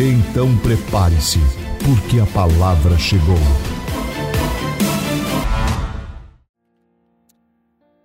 Então 0.00 0.56
prepare-se, 0.60 1.40
porque 1.84 2.20
a 2.20 2.26
palavra 2.32 2.96
chegou. 2.96 3.34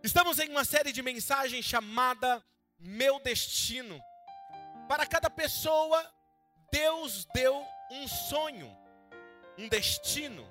Estamos 0.02 0.40
em 0.40 0.50
uma 0.50 0.66
série 0.66 0.92
de 0.92 1.04
mensagens 1.04 1.64
chamada 1.64 2.44
Meu 2.80 3.20
Destino. 3.20 4.02
Para 4.90 5.06
cada 5.06 5.30
pessoa, 5.30 6.04
Deus 6.72 7.28
deu 7.32 7.64
um 7.92 8.08
sonho, 8.08 8.76
um 9.56 9.70
destino. 9.70 10.48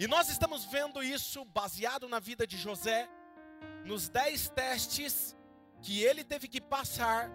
E 0.00 0.08
nós 0.08 0.28
estamos 0.28 0.64
vendo 0.64 1.04
isso 1.04 1.44
baseado 1.44 2.08
na 2.08 2.18
vida 2.18 2.44
de 2.44 2.58
José, 2.58 3.08
nos 3.84 4.08
dez 4.08 4.48
testes 4.48 5.36
que 5.80 6.02
ele 6.02 6.24
teve 6.24 6.48
que 6.48 6.60
passar 6.60 7.30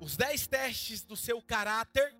os 0.00 0.16
dez 0.16 0.46
testes 0.46 1.02
do 1.02 1.16
seu 1.16 1.42
caráter 1.42 2.16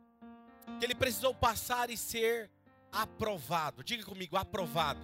que 0.79 0.85
ele 0.85 0.95
precisou 0.95 1.35
passar 1.35 1.91
e 1.91 1.97
ser 1.97 2.51
aprovado. 2.93 3.83
Diga 3.83 4.05
comigo, 4.05 4.37
aprovado. 4.37 5.01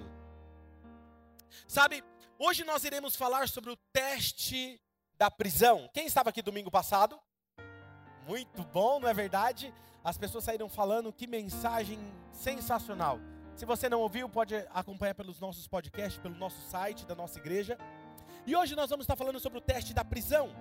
Sabe, 1.67 2.05
hoje 2.39 2.65
nós 2.65 2.85
iremos 2.85 3.17
falar 3.17 3.49
sobre 3.49 3.71
o 3.71 3.77
teste 3.93 4.81
da 5.17 5.31
prisão. 5.31 5.89
Quem 5.93 6.07
estava 6.07 6.31
aqui 6.31 6.43
domingo 6.43 6.71
passado? 6.71 7.19
Muito 8.27 8.63
bom, 8.65 9.01
não 9.01 9.09
é 9.09 9.15
verdade? 9.15 9.73
As 10.05 10.19
pessoas 10.19 10.45
saíram 10.45 10.69
falando 10.69 11.13
que 11.13 11.27
mensagem 11.27 11.99
sensacional. 12.33 13.19
Se 13.57 13.65
você 13.65 13.89
não 13.89 14.01
ouviu, 14.01 14.29
pode 14.29 14.55
acompanhar 14.71 15.15
pelos 15.15 15.41
nossos 15.41 15.67
podcasts, 15.67 16.21
pelo 16.21 16.37
nosso 16.37 16.61
site 16.69 17.07
da 17.07 17.15
nossa 17.15 17.39
igreja. 17.39 17.79
E 18.47 18.55
hoje 18.55 18.77
nós 18.77 18.91
vamos 18.91 19.05
estar 19.05 19.17
falando 19.17 19.41
sobre 19.41 19.59
o 19.59 19.63
teste 19.63 19.95
da 19.95 20.05
prisão. 20.05 20.55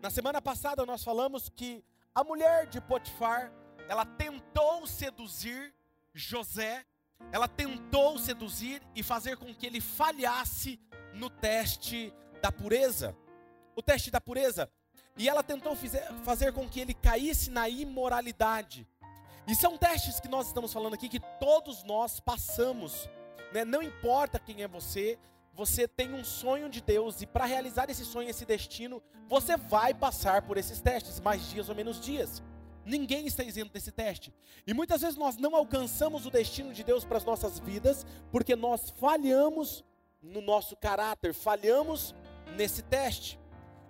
Na 0.00 0.10
semana 0.10 0.40
passada 0.40 0.86
nós 0.86 1.02
falamos 1.02 1.48
que 1.48 1.84
a 2.14 2.22
mulher 2.22 2.66
de 2.66 2.80
Potifar, 2.80 3.52
ela 3.88 4.04
tentou 4.04 4.86
seduzir 4.86 5.74
José, 6.14 6.84
ela 7.32 7.48
tentou 7.48 8.16
seduzir 8.16 8.80
e 8.94 9.02
fazer 9.02 9.36
com 9.36 9.52
que 9.52 9.66
ele 9.66 9.80
falhasse 9.80 10.80
no 11.14 11.28
teste 11.28 12.14
da 12.40 12.52
pureza. 12.52 13.16
O 13.74 13.82
teste 13.82 14.10
da 14.10 14.20
pureza. 14.20 14.70
E 15.16 15.28
ela 15.28 15.42
tentou 15.42 15.76
fazer 16.22 16.52
com 16.52 16.68
que 16.68 16.78
ele 16.78 16.94
caísse 16.94 17.50
na 17.50 17.68
imoralidade. 17.68 18.86
E 19.48 19.54
são 19.54 19.76
testes 19.76 20.20
que 20.20 20.28
nós 20.28 20.46
estamos 20.46 20.72
falando 20.72 20.94
aqui 20.94 21.08
que 21.08 21.20
todos 21.40 21.82
nós 21.82 22.20
passamos. 22.20 23.08
Né? 23.52 23.64
Não 23.64 23.82
importa 23.82 24.38
quem 24.38 24.62
é 24.62 24.68
você, 24.68 25.18
você 25.58 25.88
tem 25.88 26.14
um 26.14 26.22
sonho 26.22 26.70
de 26.70 26.80
Deus 26.80 27.20
e 27.20 27.26
para 27.26 27.44
realizar 27.44 27.90
esse 27.90 28.04
sonho, 28.04 28.30
esse 28.30 28.46
destino, 28.46 29.02
você 29.28 29.56
vai 29.56 29.92
passar 29.92 30.42
por 30.42 30.56
esses 30.56 30.80
testes, 30.80 31.18
mais 31.18 31.50
dias 31.50 31.68
ou 31.68 31.74
menos 31.74 32.00
dias. 32.00 32.40
Ninguém 32.84 33.26
está 33.26 33.42
isento 33.42 33.72
desse 33.72 33.90
teste. 33.90 34.32
E 34.64 34.72
muitas 34.72 35.00
vezes 35.00 35.16
nós 35.16 35.36
não 35.36 35.56
alcançamos 35.56 36.24
o 36.26 36.30
destino 36.30 36.72
de 36.72 36.84
Deus 36.84 37.04
para 37.04 37.16
as 37.16 37.24
nossas 37.24 37.58
vidas, 37.58 38.06
porque 38.30 38.54
nós 38.54 38.90
falhamos 38.90 39.84
no 40.22 40.40
nosso 40.40 40.76
caráter, 40.76 41.34
falhamos 41.34 42.14
nesse 42.56 42.80
teste. 42.82 43.36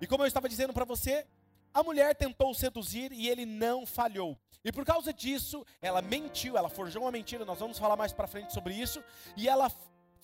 E 0.01 0.07
como 0.07 0.23
eu 0.23 0.27
estava 0.27 0.49
dizendo 0.49 0.73
para 0.73 0.87
você, 0.87 1.27
a 1.75 1.83
mulher 1.83 2.15
tentou 2.15 2.55
seduzir 2.55 3.13
e 3.13 3.29
ele 3.29 3.45
não 3.45 3.85
falhou. 3.85 4.39
E 4.65 4.73
por 4.73 4.87
causa 4.87 5.13
disso, 5.13 5.67
ela 5.83 6.01
mentiu, 6.01 6.57
ela 6.57 6.71
forjou 6.71 7.03
uma 7.03 7.13
mentira, 7.13 7.45
nós 7.45 7.61
vamos 7.61 7.79
falar 7.79 7.95
mais 7.95 8.15
para 8.15 8.27
frente 8.27 8.55
sobre 8.55 8.73
isso, 8.73 9.05
e 9.37 9.47
ela 9.51 9.71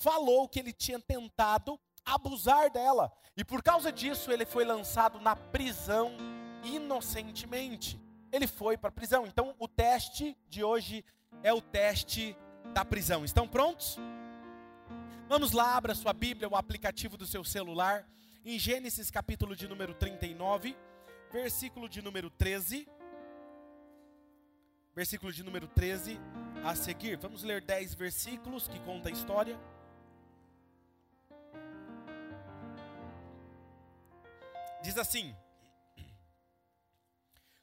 falou 0.04 0.46
que 0.46 0.58
ele 0.58 0.72
tinha 0.72 1.00
tentado 1.00 1.80
abusar 2.04 2.70
dela. 2.70 3.10
E 3.34 3.42
por 3.42 3.62
causa 3.62 3.90
disso, 3.90 4.30
ele 4.30 4.44
foi 4.44 4.62
lançado 4.62 5.18
na 5.18 5.34
prisão 5.34 6.12
inocentemente. 6.62 7.98
Ele 8.30 8.46
foi 8.46 8.76
para 8.76 8.90
a 8.90 8.92
prisão. 8.92 9.26
Então, 9.26 9.54
o 9.58 9.66
teste 9.66 10.36
de 10.46 10.62
hoje 10.62 11.02
é 11.42 11.54
o 11.54 11.62
teste 11.62 12.36
da 12.74 12.84
prisão. 12.84 13.24
Estão 13.24 13.48
prontos? 13.48 13.96
Vamos 15.26 15.52
lá, 15.52 15.74
abra 15.74 15.94
sua 15.94 16.12
Bíblia, 16.12 16.50
o 16.50 16.56
aplicativo 16.56 17.16
do 17.16 17.26
seu 17.26 17.42
celular, 17.42 18.06
em 18.44 18.58
Gênesis 18.58 19.10
capítulo 19.10 19.56
de 19.56 19.66
número 19.66 19.94
39, 19.94 20.76
versículo 21.32 21.88
de 21.88 22.02
número 22.02 22.28
13. 22.28 22.86
Versículo 24.94 25.32
de 25.32 25.42
número 25.42 25.66
13 25.66 26.20
a 26.62 26.74
seguir. 26.74 27.16
Vamos 27.16 27.42
ler 27.42 27.62
10 27.62 27.94
versículos 27.94 28.68
que 28.68 28.78
conta 28.80 29.08
a 29.08 29.12
história. 29.12 29.58
Diz 34.84 34.98
assim: 34.98 35.34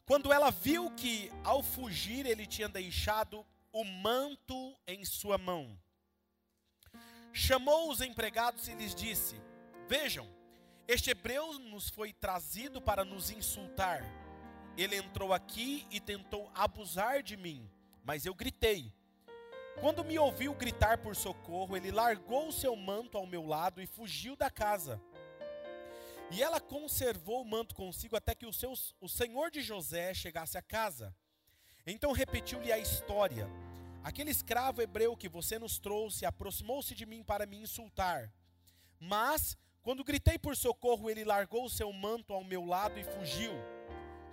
Quando 0.08 0.34
ela 0.34 0.50
viu 0.50 0.90
que 0.96 1.32
ao 1.44 1.62
fugir 1.62 2.26
ele 2.26 2.48
tinha 2.48 2.68
deixado 2.68 3.46
o 3.72 3.84
manto 3.84 4.76
em 4.88 5.06
sua 5.06 5.38
mão, 5.38 5.80
chamou 7.32 7.92
os 7.92 8.02
empregados 8.02 8.68
e 8.68 8.74
lhes 8.74 8.96
disse: 8.96 9.40
Vejam, 9.88 10.28
este 10.88 11.12
hebreu 11.12 11.60
nos 11.60 11.90
foi 11.90 12.12
trazido 12.12 12.82
para 12.82 13.06
nos 13.06 13.30
insultar. 13.30 14.02
Ele 14.76 14.96
entrou 14.96 15.32
aqui 15.32 15.86
e 15.92 16.00
tentou 16.00 16.50
abusar 16.56 17.22
de 17.22 17.38
mim, 17.38 17.70
mas 18.04 18.26
eu 18.26 18.34
gritei. 18.34 18.92
Quando 19.80 20.04
me 20.04 20.18
ouviu 20.18 20.56
gritar 20.56 20.98
por 20.98 21.16
socorro, 21.16 21.78
ele 21.78 21.92
largou 21.92 22.52
seu 22.52 22.76
manto 22.76 23.16
ao 23.16 23.28
meu 23.28 23.46
lado 23.46 23.80
e 23.80 23.86
fugiu 23.86 24.36
da 24.36 24.50
casa. 24.50 25.00
E 26.32 26.42
ela 26.42 26.62
conservou 26.62 27.42
o 27.42 27.46
manto 27.46 27.76
consigo 27.76 28.16
até 28.16 28.34
que 28.34 28.46
o, 28.46 28.54
seu, 28.54 28.74
o 29.02 29.10
senhor 29.10 29.52
de 29.52 29.62
José 29.62 30.14
chegasse 30.14 30.58
a 30.58 30.62
casa. 30.62 31.14
Então 31.86 32.14
repetiu-lhe 32.14 32.72
a 32.72 32.80
história. 32.80 33.50
Aquele 34.02 34.32
escravo 34.32 34.82
hebreu 34.82 35.16
que 35.18 35.28
você 35.28 35.60
nos 35.60 35.78
trouxe 35.78 36.26
aproximou-se 36.26 36.96
de 36.96 37.06
mim 37.06 37.22
para 37.22 37.46
me 37.46 37.58
insultar. 37.58 38.32
Mas, 38.98 39.58
quando 39.84 40.04
gritei 40.04 40.40
por 40.40 40.56
socorro, 40.56 41.10
ele 41.10 41.26
largou 41.26 41.66
o 41.66 41.70
seu 41.70 41.92
manto 41.92 42.34
ao 42.34 42.44
meu 42.44 42.66
lado 42.66 42.98
e 42.98 43.04
fugiu. 43.04 43.52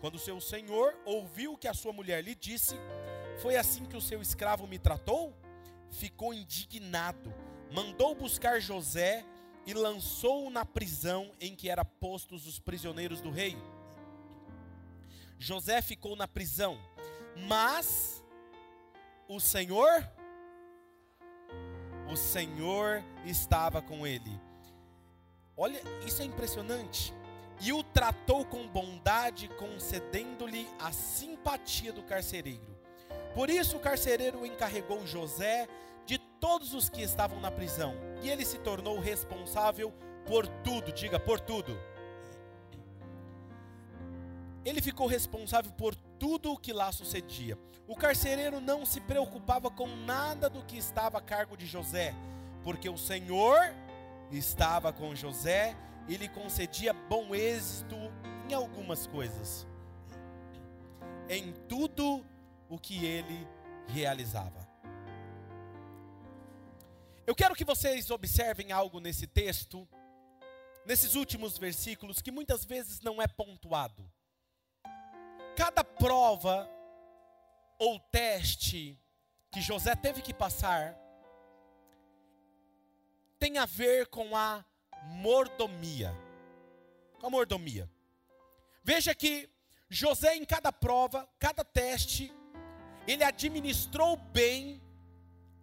Quando 0.00 0.18
seu 0.18 0.40
senhor 0.40 0.96
ouviu 1.04 1.54
o 1.54 1.58
que 1.58 1.66
a 1.66 1.74
sua 1.74 1.92
mulher 1.92 2.22
lhe 2.22 2.34
disse, 2.34 2.76
foi 3.42 3.56
assim 3.56 3.84
que 3.84 3.96
o 3.96 4.00
seu 4.00 4.22
escravo 4.22 4.68
me 4.68 4.78
tratou? 4.78 5.36
Ficou 5.90 6.32
indignado, 6.32 7.34
mandou 7.72 8.14
buscar 8.14 8.60
José 8.60 9.24
e 9.68 9.74
lançou-o 9.74 10.48
na 10.48 10.64
prisão 10.64 11.30
em 11.38 11.54
que 11.54 11.68
eram 11.68 11.84
postos 11.84 12.46
os 12.46 12.58
prisioneiros 12.58 13.20
do 13.20 13.30
rei. 13.30 13.54
José 15.38 15.82
ficou 15.82 16.16
na 16.16 16.26
prisão, 16.26 16.78
mas 17.46 18.24
o 19.28 19.38
Senhor, 19.38 20.10
o 22.10 22.16
Senhor 22.16 23.04
estava 23.26 23.82
com 23.82 24.06
ele. 24.06 24.40
Olha, 25.54 25.82
isso 26.06 26.22
é 26.22 26.24
impressionante. 26.24 27.12
E 27.60 27.70
o 27.70 27.82
tratou 27.82 28.46
com 28.46 28.66
bondade, 28.66 29.48
concedendo-lhe 29.58 30.66
a 30.78 30.92
simpatia 30.92 31.92
do 31.92 32.02
carcereiro. 32.02 32.74
Por 33.34 33.50
isso 33.50 33.76
o 33.76 33.80
carcereiro 33.80 34.46
encarregou 34.46 35.06
José 35.06 35.68
todos 36.40 36.74
os 36.74 36.88
que 36.88 37.02
estavam 37.02 37.40
na 37.40 37.50
prisão, 37.50 37.94
e 38.22 38.30
ele 38.30 38.44
se 38.44 38.58
tornou 38.58 38.98
responsável 38.98 39.92
por 40.26 40.46
tudo, 40.46 40.92
diga 40.92 41.18
por 41.18 41.40
tudo. 41.40 41.78
Ele 44.64 44.82
ficou 44.82 45.06
responsável 45.06 45.72
por 45.72 45.94
tudo 45.94 46.52
o 46.52 46.58
que 46.58 46.72
lá 46.72 46.92
sucedia. 46.92 47.58
O 47.86 47.96
carcereiro 47.96 48.60
não 48.60 48.84
se 48.84 49.00
preocupava 49.00 49.70
com 49.70 49.86
nada 49.86 50.50
do 50.50 50.62
que 50.62 50.76
estava 50.76 51.18
a 51.18 51.22
cargo 51.22 51.56
de 51.56 51.64
José, 51.64 52.14
porque 52.62 52.88
o 52.88 52.98
Senhor 52.98 53.58
estava 54.30 54.92
com 54.92 55.14
José 55.14 55.74
e 56.06 56.16
lhe 56.16 56.28
concedia 56.28 56.92
bom 56.92 57.34
êxito 57.34 57.96
em 58.48 58.52
algumas 58.52 59.06
coisas. 59.06 59.66
Em 61.30 61.52
tudo 61.66 62.24
o 62.68 62.78
que 62.78 63.06
ele 63.06 63.46
realizava. 63.86 64.67
Eu 67.28 67.34
quero 67.34 67.54
que 67.54 67.62
vocês 67.62 68.10
observem 68.10 68.72
algo 68.72 69.00
nesse 69.00 69.26
texto, 69.26 69.86
nesses 70.86 71.14
últimos 71.14 71.58
versículos, 71.58 72.22
que 72.22 72.30
muitas 72.30 72.64
vezes 72.64 73.02
não 73.02 73.20
é 73.20 73.28
pontuado. 73.28 74.10
Cada 75.54 75.84
prova 75.84 76.66
ou 77.78 78.00
teste 78.00 78.98
que 79.50 79.60
José 79.60 79.94
teve 79.94 80.22
que 80.22 80.32
passar 80.32 80.98
tem 83.38 83.58
a 83.58 83.66
ver 83.66 84.06
com 84.06 84.34
a 84.34 84.64
mordomia. 85.02 86.16
Com 87.20 87.26
a 87.26 87.30
mordomia. 87.30 87.90
Veja 88.82 89.14
que 89.14 89.50
José, 89.90 90.34
em 90.34 90.46
cada 90.46 90.72
prova, 90.72 91.28
cada 91.38 91.62
teste, 91.62 92.32
ele 93.06 93.22
administrou 93.22 94.16
bem 94.16 94.82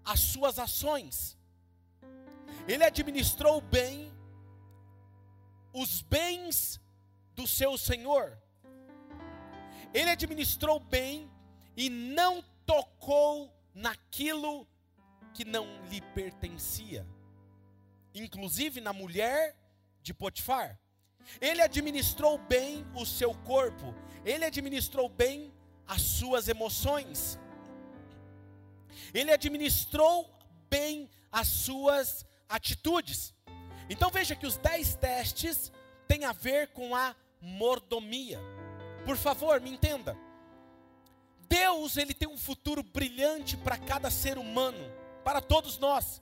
as 0.04 0.20
suas 0.20 0.60
ações, 0.60 1.36
ele 2.68 2.84
administrou 2.84 3.62
bem 3.62 4.12
os 5.74 6.02
bens 6.02 6.80
do 7.36 7.46
seu 7.46 7.78
senhor, 7.78 8.38
ele 9.94 10.10
administrou 10.10 10.80
bem 10.80 11.30
e 11.76 11.90
não 11.90 12.44
tocou 12.66 13.54
naquilo 13.74 14.68
que 15.34 15.46
não 15.46 15.68
lhe 15.90 16.02
pertencia, 16.02 17.06
inclusive 18.14 18.80
na 18.82 18.94
mulher 18.94 19.56
de 20.02 20.14
Potifar. 20.14 20.80
Ele 21.42 21.62
administrou 21.62 22.38
bem 22.38 22.86
o 22.96 23.06
seu 23.06 23.34
corpo, 23.34 23.94
ele 24.24 24.46
administrou 24.46 25.10
bem 25.10 25.54
as 25.88 26.02
suas 26.02 26.48
emoções, 26.48 27.38
ele 29.14 29.32
administrou 29.32 30.30
bem 30.70 31.10
as 31.32 31.48
suas 31.48 32.26
atitudes. 32.50 33.34
Então 33.90 34.10
veja 34.10 34.36
que 34.36 34.48
os 34.48 34.58
dez 34.58 34.96
testes 34.96 35.72
têm 36.08 36.26
a 36.26 36.32
ver 36.32 36.70
com 36.70 36.96
a 36.96 37.16
mordomia. 37.42 38.40
Por 39.06 39.18
favor, 39.18 39.60
me 39.62 39.72
entenda. 39.72 40.18
Deus, 41.48 41.96
ele 41.98 42.14
tem 42.14 42.28
um 42.28 42.38
futuro 42.38 42.82
brilhante 42.82 43.56
para 43.56 43.78
cada 43.78 44.10
ser 44.10 44.38
humano, 44.38 44.92
para 45.24 45.42
todos 45.42 45.78
nós. 45.78 46.22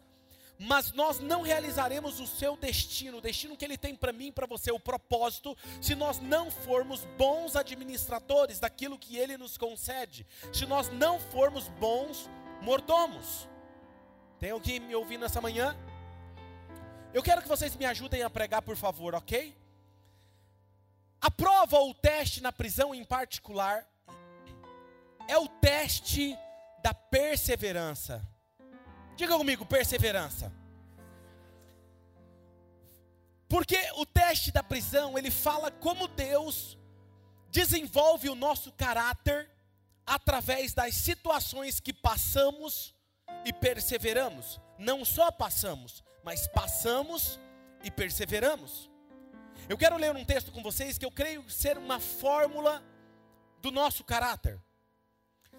Mas 0.60 0.92
nós 0.92 1.20
não 1.20 1.42
realizaremos 1.42 2.20
o 2.20 2.28
seu 2.28 2.56
destino, 2.56 3.18
o 3.18 3.22
destino 3.22 3.58
que 3.58 3.66
ele 3.66 3.78
tem 3.78 3.96
para 3.96 4.14
mim 4.14 4.32
para 4.32 4.46
você, 4.46 4.72
o 4.72 4.80
propósito, 4.80 5.58
se 5.82 5.96
nós 5.96 6.20
não 6.20 6.52
formos 6.52 7.06
bons 7.18 7.56
administradores 7.56 8.60
daquilo 8.60 9.00
que 9.00 9.18
ele 9.18 9.38
nos 9.38 9.58
concede, 9.58 10.26
se 10.54 10.66
nós 10.66 10.90
não 10.90 11.20
formos 11.20 11.68
bons 11.68 12.30
mordomos. 12.62 13.48
Tem 14.40 14.52
alguém 14.52 14.80
me 14.80 14.96
ouvindo 14.96 15.26
essa 15.26 15.42
manhã? 15.42 15.76
Eu 17.14 17.22
quero 17.22 17.44
que 17.44 17.48
vocês 17.48 17.76
me 17.76 17.86
ajudem 17.86 18.24
a 18.24 18.30
pregar, 18.30 18.64
por 18.64 18.76
favor, 18.76 19.14
ok? 19.14 19.56
A 21.22 21.30
prova 21.30 21.78
ou 21.78 21.92
o 21.92 21.94
teste 21.94 22.42
na 22.42 22.52
prisão 22.52 22.94
em 22.94 23.06
particular 23.06 23.88
é 25.28 25.38
o 25.38 25.48
teste 25.48 26.36
da 26.82 26.92
perseverança. 26.92 28.20
Diga 29.16 29.38
comigo, 29.38 29.64
perseverança. 29.64 30.52
Porque 33.48 33.78
o 33.98 34.08
teste 34.08 34.52
da 34.52 34.64
prisão, 34.64 35.16
ele 35.16 35.30
fala 35.30 35.70
como 35.70 36.08
Deus 36.08 36.80
desenvolve 37.52 38.28
o 38.28 38.34
nosso 38.34 38.72
caráter 38.72 39.48
através 40.04 40.74
das 40.74 40.96
situações 40.96 41.80
que 41.80 41.94
passamos 41.94 42.96
e 43.46 43.54
perseveramos. 43.54 44.60
Não 44.80 45.06
só 45.06 45.32
passamos, 45.32 46.04
mas 46.24 46.48
passamos 46.48 47.40
e 47.84 47.92
perseveramos. 47.92 48.90
Eu 49.68 49.78
quero 49.78 49.98
ler 49.98 50.16
um 50.16 50.26
texto 50.26 50.52
com 50.52 50.64
vocês 50.64 50.98
que 50.98 51.06
eu 51.06 51.12
creio 51.12 51.50
ser 51.50 51.78
uma 51.78 52.00
fórmula 52.00 52.84
do 53.62 53.72
nosso 53.72 54.04
caráter. 54.04 54.60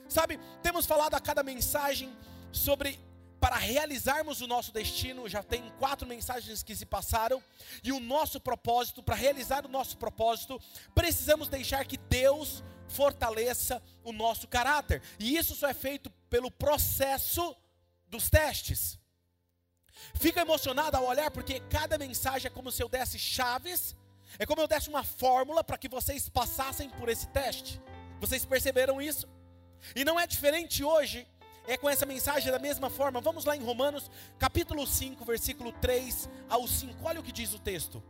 Sabe, 0.08 0.38
temos 0.62 0.87
falado 0.87 1.14
a 1.14 1.20
cada 1.20 1.43
mensagem 1.43 2.14
sobre 2.52 2.99
para 3.40 3.56
realizarmos 3.56 4.40
o 4.40 4.46
nosso 4.46 4.72
destino, 4.72 5.28
já 5.28 5.43
tem 5.43 5.70
quatro 5.78 6.08
mensagens 6.08 6.62
que 6.62 6.75
se 6.75 6.87
passaram, 6.87 7.43
e 7.82 7.93
o 7.93 8.00
nosso 8.00 8.40
propósito, 8.40 9.02
para 9.02 9.14
realizar 9.14 9.67
o 9.67 9.69
nosso 9.69 9.99
propósito, 9.99 10.58
precisamos 10.94 11.49
deixar 11.49 11.84
que 11.84 11.99
Deus 11.99 12.64
fortaleça 12.88 13.82
o 14.02 14.14
nosso 14.14 14.49
caráter, 14.49 15.02
e 15.19 15.37
isso 15.37 15.55
só 15.55 15.69
é 15.69 15.75
feito 15.75 16.08
pelo 16.31 16.50
processo 16.50 17.55
dos 18.08 18.31
testes. 18.31 18.99
Fico 20.14 20.38
emocionado 20.38 20.96
ao 20.96 21.05
olhar, 21.05 21.31
porque 21.31 21.61
cada 21.61 21.96
mensagem 21.99 22.49
é 22.49 22.50
como 22.50 22.70
se 22.70 22.82
eu 22.82 22.88
desse 22.88 23.19
chaves, 23.19 23.96
é 24.38 24.46
como 24.46 24.61
eu 24.61 24.69
desse 24.69 24.88
uma 24.88 25.05
fórmula 25.05 25.62
para 25.62 25.79
que 25.79 25.88
vocês 25.88 26.29
passassem 26.29 26.91
por 26.91 27.08
esse 27.08 27.26
teste. 27.29 27.81
Vocês 28.20 28.44
perceberam 28.44 29.00
isso? 29.00 29.29
E 29.94 30.05
não 30.05 30.19
é 30.19 30.26
diferente 30.26 30.82
hoje, 30.82 31.26
é 31.67 31.76
com 31.76 31.88
essa 31.88 32.06
mensagem 32.06 32.50
da 32.50 32.58
mesma 32.58 32.91
forma. 32.91 33.20
Vamos 33.20 33.44
lá 33.44 33.56
em 33.56 33.62
Romanos, 33.62 34.11
capítulo 34.38 34.87
5, 34.87 35.25
versículo 35.25 35.73
3 35.73 36.29
ao 36.49 36.67
5. 36.67 36.96
Olha 37.05 37.20
o 37.20 37.23
que 37.23 37.32
diz 37.32 37.52
o 37.52 37.58
texto. 37.58 38.02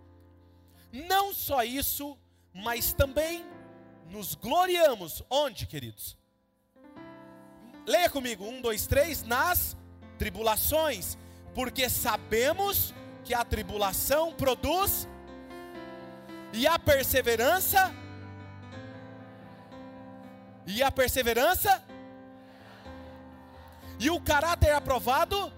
Não 0.92 1.34
só 1.34 1.62
isso, 1.64 2.16
mas 2.52 2.92
também 2.92 3.44
nos 4.10 4.34
gloriamos. 4.34 5.22
Onde, 5.28 5.66
queridos? 5.66 6.16
Leia 7.86 8.08
comigo, 8.08 8.44
um, 8.44 8.60
dois, 8.62 8.86
três, 8.86 9.22
nas 9.22 9.76
tribulações, 10.18 11.18
porque 11.54 11.88
sabemos 11.88 12.92
que 13.24 13.32
a 13.32 13.44
tribulação 13.44 14.32
produz 14.32 15.08
e 16.52 16.66
a 16.66 16.78
perseverança 16.78 17.94
e 20.66 20.82
a 20.82 20.90
perseverança, 20.90 21.82
e 23.98 24.10
o 24.10 24.20
caráter 24.20 24.72
aprovado, 24.72 25.52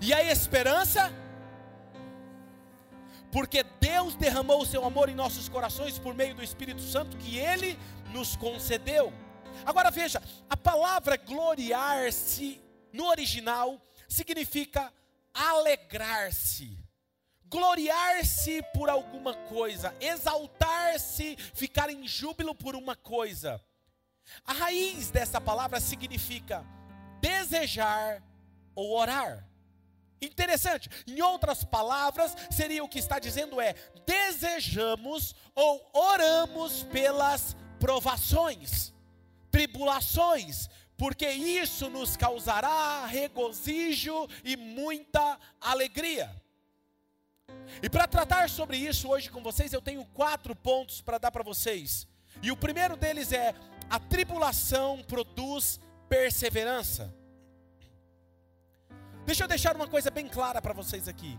e 0.00 0.12
a 0.12 0.22
esperança, 0.24 1.12
porque 3.30 3.64
Deus 3.80 4.14
derramou 4.14 4.62
o 4.62 4.66
seu 4.66 4.84
amor 4.84 5.08
em 5.08 5.14
nossos 5.14 5.48
corações 5.48 5.98
por 5.98 6.14
meio 6.14 6.34
do 6.34 6.42
Espírito 6.42 6.80
Santo 6.80 7.16
que 7.16 7.38
Ele 7.38 7.78
nos 8.10 8.36
concedeu. 8.36 9.12
Agora 9.64 9.90
veja, 9.90 10.22
a 10.48 10.56
palavra 10.56 11.16
gloriar-se 11.16 12.62
no 12.92 13.06
original 13.08 13.80
significa 14.14 14.92
alegrar-se 15.32 16.84
gloriar-se 17.54 18.62
por 18.74 18.90
alguma 18.90 19.32
coisa, 19.32 19.94
exaltar-se, 20.00 21.36
ficar 21.54 21.88
em 21.88 22.06
júbilo 22.08 22.52
por 22.52 22.74
uma 22.74 22.96
coisa. 22.96 23.64
A 24.44 24.52
raiz 24.52 25.10
dessa 25.10 25.40
palavra 25.40 25.78
significa 25.78 26.66
desejar 27.20 28.20
ou 28.74 28.96
orar. 28.98 29.48
Interessante, 30.20 30.90
em 31.06 31.20
outras 31.22 31.62
palavras, 31.62 32.34
seria 32.50 32.82
o 32.82 32.88
que 32.88 32.98
está 32.98 33.20
dizendo 33.20 33.60
é: 33.60 33.74
desejamos 34.04 35.32
ou 35.54 35.90
oramos 35.92 36.82
pelas 36.84 37.54
provações, 37.78 38.92
tribulações, 39.50 40.68
porque 40.96 41.28
isso 41.28 41.90
nos 41.90 42.16
causará 42.16 43.06
regozijo 43.06 44.28
e 44.44 44.56
muita 44.56 45.38
alegria. 45.60 46.30
E 47.82 47.90
para 47.90 48.06
tratar 48.06 48.48
sobre 48.48 48.76
isso 48.76 49.08
hoje 49.08 49.30
com 49.30 49.42
vocês, 49.42 49.72
eu 49.72 49.82
tenho 49.82 50.04
quatro 50.06 50.54
pontos 50.54 51.00
para 51.00 51.18
dar 51.18 51.30
para 51.30 51.42
vocês. 51.42 52.06
E 52.42 52.50
o 52.50 52.56
primeiro 52.56 52.96
deles 52.96 53.32
é 53.32 53.54
a 53.90 53.98
tribulação 53.98 55.02
produz 55.02 55.80
perseverança. 56.08 57.14
Deixa 59.26 59.44
eu 59.44 59.48
deixar 59.48 59.74
uma 59.74 59.88
coisa 59.88 60.10
bem 60.10 60.28
clara 60.28 60.60
para 60.60 60.74
vocês 60.74 61.08
aqui. 61.08 61.38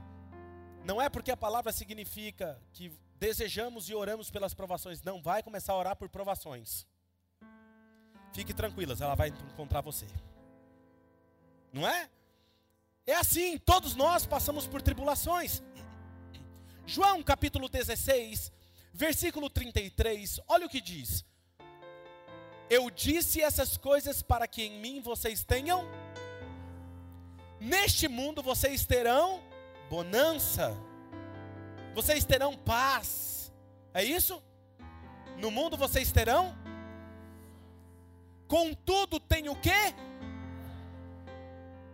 Não 0.84 1.02
é 1.02 1.10
porque 1.10 1.32
a 1.32 1.38
palavra 1.38 1.72
significa 1.72 2.60
que 2.74 2.92
desejamos 3.18 3.90
e 3.90 3.96
oramos 3.96 4.30
pelas 4.30 4.54
provações. 4.54 5.02
Não, 5.02 5.22
vai 5.22 5.42
começar 5.42 5.74
a 5.74 5.78
orar 5.78 5.96
por 5.96 6.10
provações. 6.10 6.86
Fique 8.36 8.54
tranquilas, 8.54 9.00
ela 9.00 9.16
vai 9.16 9.30
encontrar 9.30 9.80
você. 9.80 10.06
Não 11.72 11.88
é? 11.88 12.10
É 13.08 13.16
assim, 13.16 13.58
todos 13.58 13.96
nós 13.96 14.26
passamos 14.26 14.68
por 14.68 14.82
tribulações. 14.82 15.64
João 16.86 17.24
capítulo 17.24 17.70
16, 17.70 18.52
versículo 18.94 19.50
33, 19.50 20.42
olha 20.48 20.66
o 20.66 20.70
que 20.70 20.82
diz: 20.82 21.26
eu 22.70 22.90
disse 22.90 23.42
essas 23.42 23.78
coisas 23.78 24.22
para 24.22 24.48
que 24.48 24.64
em 24.64 24.80
mim 24.80 25.02
vocês 25.02 25.44
tenham. 25.44 25.86
Neste 27.60 28.08
mundo 28.08 28.44
vocês 28.44 28.86
terão 28.86 29.42
bonança. 29.90 30.76
Vocês 31.94 32.26
terão 32.26 32.58
paz. 32.58 33.54
É 33.94 34.04
isso? 34.04 34.44
No 35.38 35.50
mundo 35.50 35.78
vocês 35.78 36.12
terão. 36.12 36.65
Contudo, 38.48 39.20
tem 39.20 39.50
o 39.50 39.56
quê? 39.56 39.94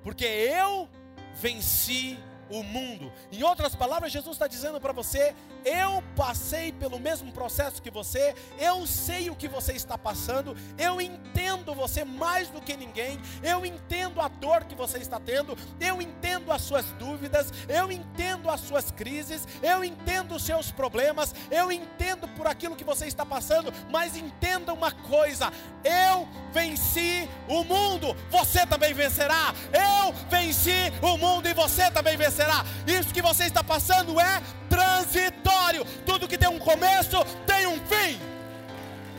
Porque 0.04 0.26
eu 0.26 0.90
venci 1.36 2.18
o 2.52 2.64
mundo. 2.64 3.12
Em 3.32 3.42
outras 3.44 3.76
palavras, 3.76 4.12
Jesus 4.12 4.36
está 4.36 4.48
dizendo 4.48 4.80
para 4.80 4.94
você: 4.94 5.34
eu 5.64 6.04
passei 6.16 6.72
pelo 6.72 7.00
mesmo 7.00 7.32
processo 7.32 7.82
que 7.82 7.90
você, 7.90 8.36
eu 8.60 8.86
sei 8.86 9.30
o 9.30 9.36
que 9.36 9.48
você 9.48 9.74
está 9.74 9.98
passando, 9.98 10.56
eu 10.78 11.00
entendo 11.00 11.74
você 11.74 12.04
mais 12.04 12.50
do 12.50 12.62
que 12.62 12.76
ninguém, 12.76 13.20
eu 13.42 13.66
entendo 13.66 14.20
a 14.20 14.28
dor 14.28 14.66
que 14.66 14.76
você 14.76 14.98
está 14.98 15.20
tendo, 15.20 15.58
eu 15.80 16.02
entendo 16.02 16.52
as 16.52 16.62
suas 16.62 16.86
dúvidas, 16.94 17.52
eu 17.70 17.92
entendo 17.92 18.50
as 18.50 18.60
suas 18.62 18.92
crises, 18.92 19.48
eu 19.62 19.84
entendo 19.84 20.36
os 20.36 20.44
seus 20.44 20.72
problemas, 20.72 21.34
eu 21.50 21.72
entendo 21.72 22.28
por 22.30 22.48
aquilo 22.48 22.76
que 22.76 22.84
você 22.84 23.06
está 23.06 23.26
passando, 23.26 23.74
mas 23.90 24.18
entenda 24.18 24.74
uma 24.74 24.92
coisa: 24.92 25.52
eu 25.84 26.28
venci 26.52 27.30
o 27.48 27.64
mundo, 27.64 28.16
você 28.30 28.66
também 28.66 28.94
vencerá. 28.94 29.54
Eu 29.72 30.14
venci 30.30 30.92
o 31.02 31.18
mundo 31.18 31.48
e 31.48 31.54
você 31.54 31.90
também 31.92 32.18
vencerá. 32.18 32.41
Isso 32.88 33.14
que 33.14 33.22
você 33.22 33.46
está 33.46 33.64
passando 33.64 34.20
é 34.20 34.42
transitório. 34.70 35.86
Tudo 36.06 36.28
que 36.28 36.38
tem 36.38 36.50
um 36.50 36.60
começo 36.60 37.24
tem 37.46 37.68
um 37.68 37.80
fim. 37.86 38.20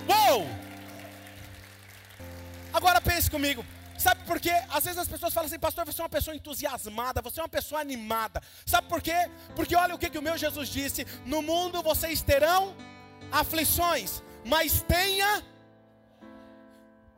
Uou! 0.09 0.49
Agora 2.73 3.00
pense 3.00 3.31
comigo. 3.31 3.64
Sabe 3.99 4.25
por 4.25 4.41
quê? 4.41 4.52
Às 4.71 4.85
vezes 4.85 4.99
as 4.99 5.07
pessoas 5.07 5.33
falam 5.33 5.47
assim, 5.47 5.59
pastor, 5.59 5.85
você 5.85 6.00
é 6.00 6.05
uma 6.05 6.09
pessoa 6.09 6.35
entusiasmada, 6.35 7.23
você 7.23 7.38
é 7.38 7.43
uma 7.43 7.49
pessoa 7.49 7.81
animada. 7.81 8.43
Sabe 8.67 8.88
por 8.88 9.00
quê? 9.00 9.31
Porque 9.55 9.76
olha 9.76 9.95
o 9.95 9.99
que, 9.99 10.11
que 10.11 10.19
o 10.19 10.23
meu 10.23 10.37
Jesus 10.37 10.69
disse: 10.69 11.07
no 11.25 11.43
mundo 11.43 11.83
vocês 11.83 12.23
terão 12.23 12.75
aflições, 13.31 14.23
mas 14.45 14.83
tenha. 14.83 15.45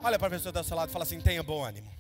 Olha 0.03 0.19
para 0.19 0.27
a 0.27 0.31
pessoa 0.31 0.53
do 0.53 0.63
seu 0.63 0.77
lado 0.77 0.91
e 0.91 0.93
fala 0.93 1.05
assim: 1.05 1.21
tenha 1.21 1.43
bom 1.43 1.65
ânimo. 1.65 1.94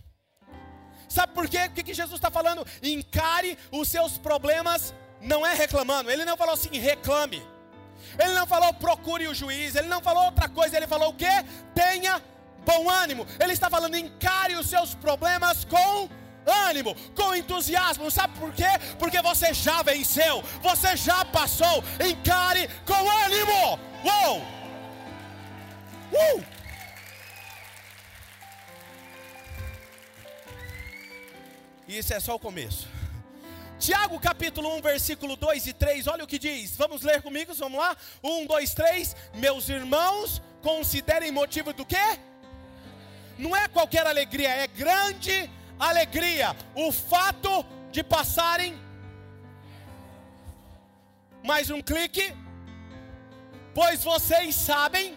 Sabe 1.14 1.32
por 1.32 1.48
quê? 1.48 1.66
O 1.66 1.70
que, 1.70 1.94
Jesus 1.94 2.16
está 2.16 2.28
falando? 2.28 2.66
Encare 2.82 3.56
os 3.70 3.88
seus 3.88 4.18
problemas, 4.18 4.92
não 5.20 5.46
é 5.46 5.54
reclamando. 5.54 6.10
Ele 6.10 6.24
não 6.24 6.36
falou 6.36 6.54
assim, 6.54 6.76
reclame. 6.76 7.40
Ele 8.18 8.34
não 8.34 8.48
falou 8.48 8.74
procure 8.74 9.28
o 9.28 9.34
juiz. 9.34 9.76
Ele 9.76 9.86
não 9.86 10.00
falou 10.02 10.24
outra 10.24 10.48
coisa. 10.48 10.76
Ele 10.76 10.88
falou 10.88 11.10
o 11.10 11.14
quê? 11.14 11.44
Tenha 11.72 12.20
bom 12.66 12.90
ânimo. 12.90 13.24
Ele 13.38 13.52
está 13.52 13.70
falando, 13.70 13.96
encare 13.96 14.56
os 14.56 14.66
seus 14.66 14.92
problemas 14.96 15.64
com 15.64 16.08
ânimo, 16.66 16.96
com 17.14 17.32
entusiasmo. 17.32 18.10
Sabe 18.10 18.36
por 18.36 18.52
quê? 18.52 18.72
Porque 18.98 19.22
você 19.22 19.54
já 19.54 19.82
venceu, 19.82 20.42
você 20.60 20.96
já 20.96 21.24
passou. 21.26 21.84
Encare 22.04 22.68
com 22.84 23.08
ânimo. 23.24 23.78
Uou! 24.04 24.42
Uh! 26.12 26.53
Isso 31.98 32.12
é 32.12 32.18
só 32.18 32.34
o 32.34 32.38
começo. 32.38 32.88
Tiago 33.78 34.18
capítulo 34.18 34.74
1, 34.78 34.82
versículo 34.82 35.36
2 35.36 35.68
e 35.68 35.72
3, 35.72 36.08
olha 36.08 36.24
o 36.24 36.26
que 36.26 36.40
diz. 36.40 36.76
Vamos 36.76 37.02
ler 37.02 37.22
comigo, 37.22 37.54
vamos 37.54 37.78
lá? 37.78 37.96
1, 38.22 38.46
2, 38.46 38.74
3. 38.74 39.16
Meus 39.34 39.68
irmãos, 39.68 40.42
considerem 40.60 41.30
motivo 41.30 41.72
do 41.72 41.86
quê? 41.86 42.18
Não 43.38 43.54
é 43.54 43.68
qualquer 43.68 44.06
alegria, 44.06 44.48
é 44.48 44.66
grande 44.66 45.48
alegria. 45.78 46.56
O 46.74 46.90
fato 46.90 47.64
de 47.92 48.02
passarem 48.02 48.76
mais 51.44 51.70
um 51.70 51.80
clique, 51.80 52.34
pois 53.72 54.02
vocês 54.02 54.54
sabem 54.54 55.16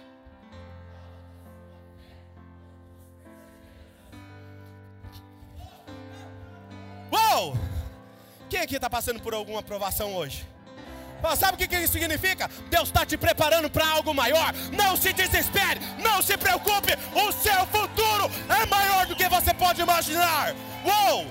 Quem 8.49 8.61
aqui 8.61 8.75
está 8.75 8.89
passando 8.89 9.19
por 9.21 9.33
alguma 9.33 9.59
aprovação 9.59 10.15
hoje? 10.15 10.47
Sabe 11.37 11.63
o 11.63 11.67
que 11.67 11.75
isso 11.75 11.93
significa? 11.93 12.49
Deus 12.69 12.89
está 12.89 13.05
te 13.05 13.17
preparando 13.17 13.69
para 13.69 13.87
algo 13.87 14.13
maior. 14.13 14.53
Não 14.71 14.95
se 14.95 15.11
desespere, 15.13 15.79
não 16.01 16.21
se 16.21 16.37
preocupe. 16.37 16.93
O 17.13 17.31
seu 17.31 17.65
futuro 17.67 18.25
é 18.61 18.65
maior 18.65 19.05
do 19.05 19.15
que 19.15 19.27
você 19.27 19.53
pode 19.53 19.81
imaginar. 19.81 20.55
Uou! 20.85 21.25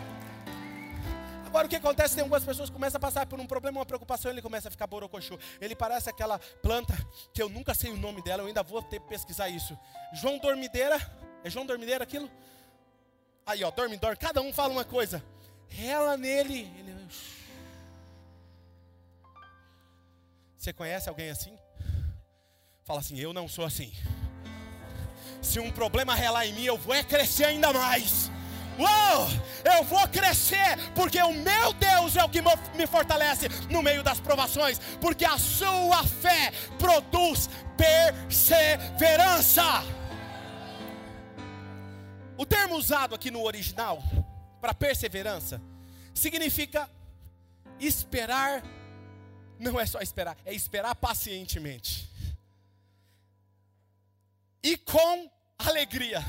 Agora 1.46 1.66
o 1.66 1.70
que 1.70 1.76
acontece? 1.76 2.14
Tem 2.14 2.22
algumas 2.22 2.44
pessoas 2.44 2.68
que 2.68 2.74
começam 2.74 2.98
a 2.98 3.00
passar 3.00 3.26
por 3.26 3.40
um 3.40 3.46
problema, 3.46 3.78
uma 3.78 3.86
preocupação, 3.86 4.30
ele 4.30 4.42
começa 4.42 4.68
a 4.68 4.70
ficar 4.70 4.86
borocochô. 4.86 5.38
Ele 5.60 5.74
parece 5.74 6.10
aquela 6.10 6.38
planta 6.60 6.94
que 7.32 7.40
eu 7.40 7.48
nunca 7.48 7.72
sei 7.72 7.90
o 7.90 7.96
nome 7.96 8.22
dela, 8.22 8.42
eu 8.42 8.46
ainda 8.46 8.62
vou 8.62 8.82
ter 8.82 9.00
que 9.00 9.08
pesquisar 9.08 9.48
isso. 9.48 9.78
João 10.12 10.38
Dormideira, 10.38 11.00
é 11.42 11.48
João 11.48 11.64
Dormideira 11.64 12.04
aquilo? 12.04 12.30
Aí, 13.46 13.64
ó, 13.64 13.70
dorme, 13.70 13.96
dorme. 13.96 14.16
Cada 14.16 14.42
um 14.42 14.52
fala 14.52 14.72
uma 14.72 14.84
coisa 14.84 15.22
rela 15.68 16.16
nele. 16.16 16.70
Ele... 16.78 16.96
Você 20.56 20.72
conhece 20.72 21.08
alguém 21.08 21.30
assim? 21.30 21.56
Fala 22.84 22.98
assim: 22.98 23.16
Eu 23.18 23.32
não 23.32 23.46
sou 23.46 23.64
assim. 23.64 23.92
Se 25.40 25.60
um 25.60 25.70
problema 25.70 26.14
relar 26.14 26.44
em 26.44 26.52
mim, 26.52 26.64
eu 26.64 26.76
vou 26.76 26.92
é 26.92 27.04
crescer 27.04 27.44
ainda 27.44 27.72
mais. 27.72 28.30
Uou! 28.78 29.28
Eu 29.64 29.84
vou 29.84 30.06
crescer, 30.08 30.76
porque 30.94 31.22
o 31.22 31.32
meu 31.32 31.72
Deus 31.74 32.16
é 32.16 32.24
o 32.24 32.28
que 32.28 32.40
me 32.74 32.86
fortalece 32.86 33.48
no 33.70 33.82
meio 33.82 34.02
das 34.02 34.20
provações, 34.20 34.80
porque 35.00 35.24
a 35.24 35.38
sua 35.38 36.02
fé 36.04 36.52
produz 36.78 37.48
perseverança. 37.76 39.62
O 42.36 42.44
termo 42.44 42.76
usado 42.76 43.14
aqui 43.14 43.30
no 43.30 43.44
original 43.44 44.02
para 44.66 44.74
perseverança 44.74 45.62
significa 46.12 46.90
esperar, 47.78 48.64
não 49.60 49.78
é 49.78 49.86
só 49.86 50.00
esperar, 50.00 50.36
é 50.44 50.52
esperar 50.52 50.92
pacientemente. 50.96 52.10
E 54.60 54.76
com 54.76 55.30
alegria. 55.56 56.20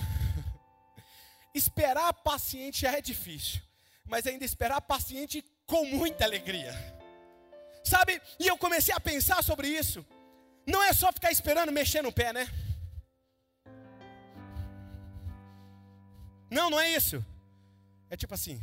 Esperar 1.51 2.13
paciente 2.13 2.85
é 2.85 3.01
difícil, 3.01 3.59
mas 4.05 4.27
ainda 4.27 4.45
esperar 4.45 4.79
paciente 4.81 5.43
com 5.65 5.83
muita 5.85 6.23
alegria. 6.23 6.71
Sabe? 7.83 8.21
E 8.39 8.45
eu 8.45 8.55
comecei 8.59 8.93
a 8.93 8.99
pensar 8.99 9.43
sobre 9.43 9.67
isso. 9.67 10.05
Não 10.67 10.83
é 10.83 10.93
só 10.93 11.11
ficar 11.11 11.31
esperando 11.31 11.71
mexer 11.71 12.03
no 12.03 12.11
pé, 12.11 12.31
né? 12.31 12.47
Não, 16.51 16.69
não 16.69 16.79
é 16.79 16.91
isso. 16.91 17.25
É 18.09 18.15
tipo 18.15 18.33
assim. 18.33 18.61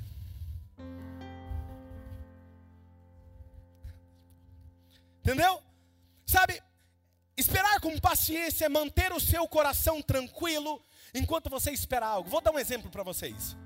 Entendeu? 5.20 5.62
Sabe, 6.26 6.62
esperar 7.36 7.80
com 7.80 7.98
paciência 7.98 8.66
é 8.66 8.68
manter 8.68 9.12
o 9.12 9.20
seu 9.20 9.48
coração 9.48 10.02
tranquilo 10.02 10.84
enquanto 11.14 11.48
você 11.48 11.70
espera 11.70 12.06
algo. 12.06 12.28
Vou 12.28 12.40
dar 12.40 12.50
um 12.50 12.58
exemplo 12.58 12.90
para 12.90 13.02
vocês. 13.02 13.56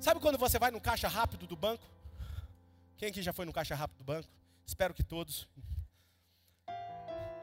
Sabe 0.00 0.20
quando 0.20 0.38
você 0.38 0.58
vai 0.58 0.70
no 0.70 0.80
caixa 0.80 1.08
rápido 1.08 1.46
do 1.46 1.56
banco? 1.56 1.86
Quem 2.96 3.08
aqui 3.08 3.22
já 3.22 3.32
foi 3.32 3.46
no 3.46 3.52
caixa 3.52 3.74
rápido 3.74 3.98
do 3.98 4.04
banco? 4.04 4.28
Espero 4.66 4.92
que 4.92 5.02
todos. 5.02 5.48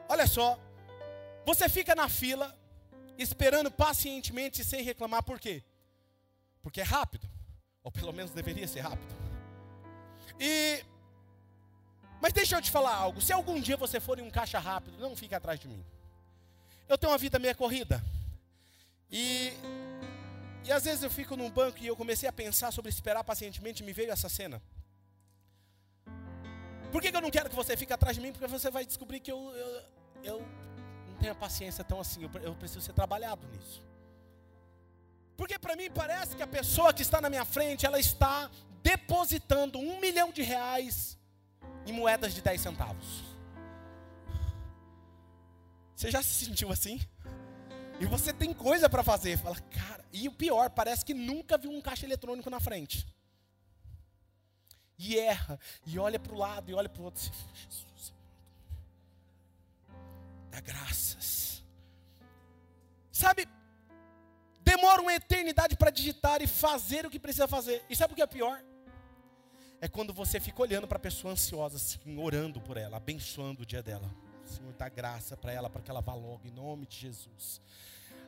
Olha 0.08 0.26
só, 0.26 0.58
você 1.44 1.68
fica 1.68 1.94
na 1.94 2.08
fila, 2.08 2.56
esperando 3.18 3.70
pacientemente 3.70 4.64
sem 4.64 4.82
reclamar, 4.82 5.22
por 5.22 5.40
quê? 5.40 5.64
Porque 6.62 6.80
é 6.80 6.84
rápido. 6.84 7.28
Ou 7.86 7.92
pelo 7.92 8.12
menos 8.12 8.32
deveria 8.32 8.66
ser 8.66 8.80
rápido. 8.80 9.14
E 10.40 10.84
mas 12.20 12.32
deixa 12.32 12.56
eu 12.56 12.60
te 12.60 12.68
falar 12.68 12.92
algo. 12.92 13.20
Se 13.20 13.32
algum 13.32 13.60
dia 13.60 13.76
você 13.76 14.00
for 14.00 14.18
em 14.18 14.22
um 14.22 14.30
caixa 14.30 14.58
rápido, 14.58 14.98
não 14.98 15.14
fique 15.14 15.36
atrás 15.36 15.60
de 15.60 15.68
mim. 15.68 15.84
Eu 16.88 16.98
tenho 16.98 17.12
uma 17.12 17.18
vida 17.18 17.38
meia 17.38 17.54
corrida. 17.54 18.02
E 19.08 19.52
e 20.64 20.72
às 20.72 20.84
vezes 20.84 21.04
eu 21.04 21.10
fico 21.10 21.36
num 21.36 21.48
banco 21.48 21.78
e 21.80 21.86
eu 21.86 21.94
comecei 21.94 22.28
a 22.28 22.32
pensar 22.32 22.72
sobre 22.72 22.90
esperar 22.90 23.22
pacientemente 23.22 23.84
e 23.84 23.86
me 23.86 23.92
veio 23.92 24.10
essa 24.10 24.28
cena. 24.28 24.60
Por 26.90 27.00
que, 27.00 27.12
que 27.12 27.16
eu 27.16 27.20
não 27.20 27.30
quero 27.30 27.48
que 27.48 27.54
você 27.54 27.76
fique 27.76 27.92
atrás 27.92 28.16
de 28.16 28.20
mim? 28.20 28.32
Porque 28.32 28.48
você 28.48 28.68
vai 28.68 28.84
descobrir 28.84 29.20
que 29.20 29.30
eu, 29.30 29.38
eu, 29.54 29.82
eu 30.24 30.38
não 31.08 31.16
tenho 31.20 31.30
a 31.30 31.36
paciência 31.36 31.84
tão 31.84 32.00
assim. 32.00 32.24
Eu, 32.24 32.30
eu 32.42 32.54
preciso 32.56 32.80
ser 32.80 32.94
trabalhado 32.94 33.46
nisso. 33.46 33.80
Porque 35.36 35.58
para 35.58 35.76
mim 35.76 35.90
parece 35.90 36.34
que 36.34 36.42
a 36.42 36.46
pessoa 36.46 36.94
que 36.94 37.02
está 37.02 37.20
na 37.20 37.28
minha 37.28 37.44
frente, 37.44 37.84
ela 37.84 37.98
está 37.98 38.50
depositando 38.82 39.78
um 39.78 40.00
milhão 40.00 40.30
de 40.32 40.42
reais 40.42 41.18
em 41.86 41.92
moedas 41.92 42.34
de 42.34 42.40
10 42.40 42.60
centavos. 42.60 43.24
Você 45.94 46.10
já 46.10 46.22
se 46.22 46.44
sentiu 46.44 46.70
assim? 46.70 47.00
E 47.98 48.06
você 48.06 48.32
tem 48.32 48.52
coisa 48.52 48.88
para 48.88 49.02
fazer. 49.02 49.38
Fala, 49.38 49.58
cara, 49.60 50.04
e 50.12 50.28
o 50.28 50.32
pior, 50.32 50.70
parece 50.70 51.04
que 51.04 51.14
nunca 51.14 51.56
viu 51.56 51.70
um 51.70 51.80
caixa 51.80 52.06
eletrônico 52.06 52.50
na 52.50 52.60
frente. 52.60 53.06
E 54.98 55.18
erra, 55.18 55.58
e 55.86 55.98
olha 55.98 56.18
para 56.18 56.34
o 56.34 56.38
lado, 56.38 56.70
e 56.70 56.74
olha 56.74 56.88
para 56.88 57.02
o 57.02 57.04
outro. 57.04 57.22
Jesus, 57.22 58.14
dá 60.50 60.60
graças. 60.60 61.62
Sabe, 63.12 63.46
demora 64.70 65.00
uma 65.00 65.14
eternidade 65.14 65.76
para 65.76 65.90
digitar 65.90 66.42
e 66.42 66.46
fazer 66.46 67.06
o 67.06 67.10
que 67.10 67.20
precisa 67.20 67.46
fazer. 67.46 67.82
E 67.88 67.96
sabe 67.96 68.12
o 68.12 68.16
que 68.16 68.22
é 68.22 68.26
pior? 68.26 68.60
é 69.80 69.88
quando 69.88 70.12
você 70.12 70.40
fica 70.40 70.62
olhando 70.62 70.86
para 70.86 70.96
a 70.96 71.00
pessoa 71.00 71.32
ansiosa, 71.32 71.76
assim, 71.76 72.18
orando 72.18 72.60
por 72.60 72.76
ela, 72.76 72.96
abençoando 72.96 73.62
o 73.62 73.66
dia 73.66 73.82
dela. 73.82 74.10
Senhor, 74.44 74.72
dá 74.74 74.88
graça 74.88 75.36
para 75.36 75.52
ela, 75.52 75.68
para 75.68 75.82
que 75.82 75.90
ela 75.90 76.00
vá 76.00 76.14
logo, 76.14 76.42
em 76.46 76.50
nome 76.50 76.86
de 76.86 76.96
Jesus. 76.96 77.60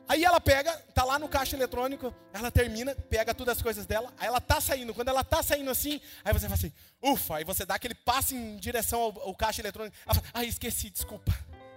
Aí 0.07 0.23
ela 0.23 0.41
pega, 0.41 0.75
tá 0.93 1.03
lá 1.03 1.19
no 1.19 1.29
caixa 1.29 1.55
eletrônico, 1.55 2.13
ela 2.33 2.49
termina, 2.49 2.95
pega 2.95 3.33
todas 3.33 3.57
as 3.57 3.61
coisas 3.61 3.85
dela, 3.85 4.11
aí 4.17 4.27
ela 4.27 4.41
tá 4.41 4.59
saindo. 4.59 4.93
Quando 4.93 5.07
ela 5.09 5.23
tá 5.23 5.43
saindo 5.43 5.69
assim, 5.69 6.01
aí 6.23 6.33
você 6.33 6.47
fala 6.47 6.55
assim, 6.55 6.73
ufa, 7.01 7.37
aí 7.37 7.43
você 7.43 7.65
dá 7.65 7.75
aquele 7.75 7.93
passo 7.93 8.33
em 8.33 8.57
direção 8.57 9.01
ao, 9.01 9.21
ao 9.21 9.35
caixa 9.35 9.61
eletrônico. 9.61 9.95
Ela 10.05 10.15
fala, 10.15 10.27
ai, 10.33 10.47
esqueci, 10.47 10.89
desculpa. 10.89 11.31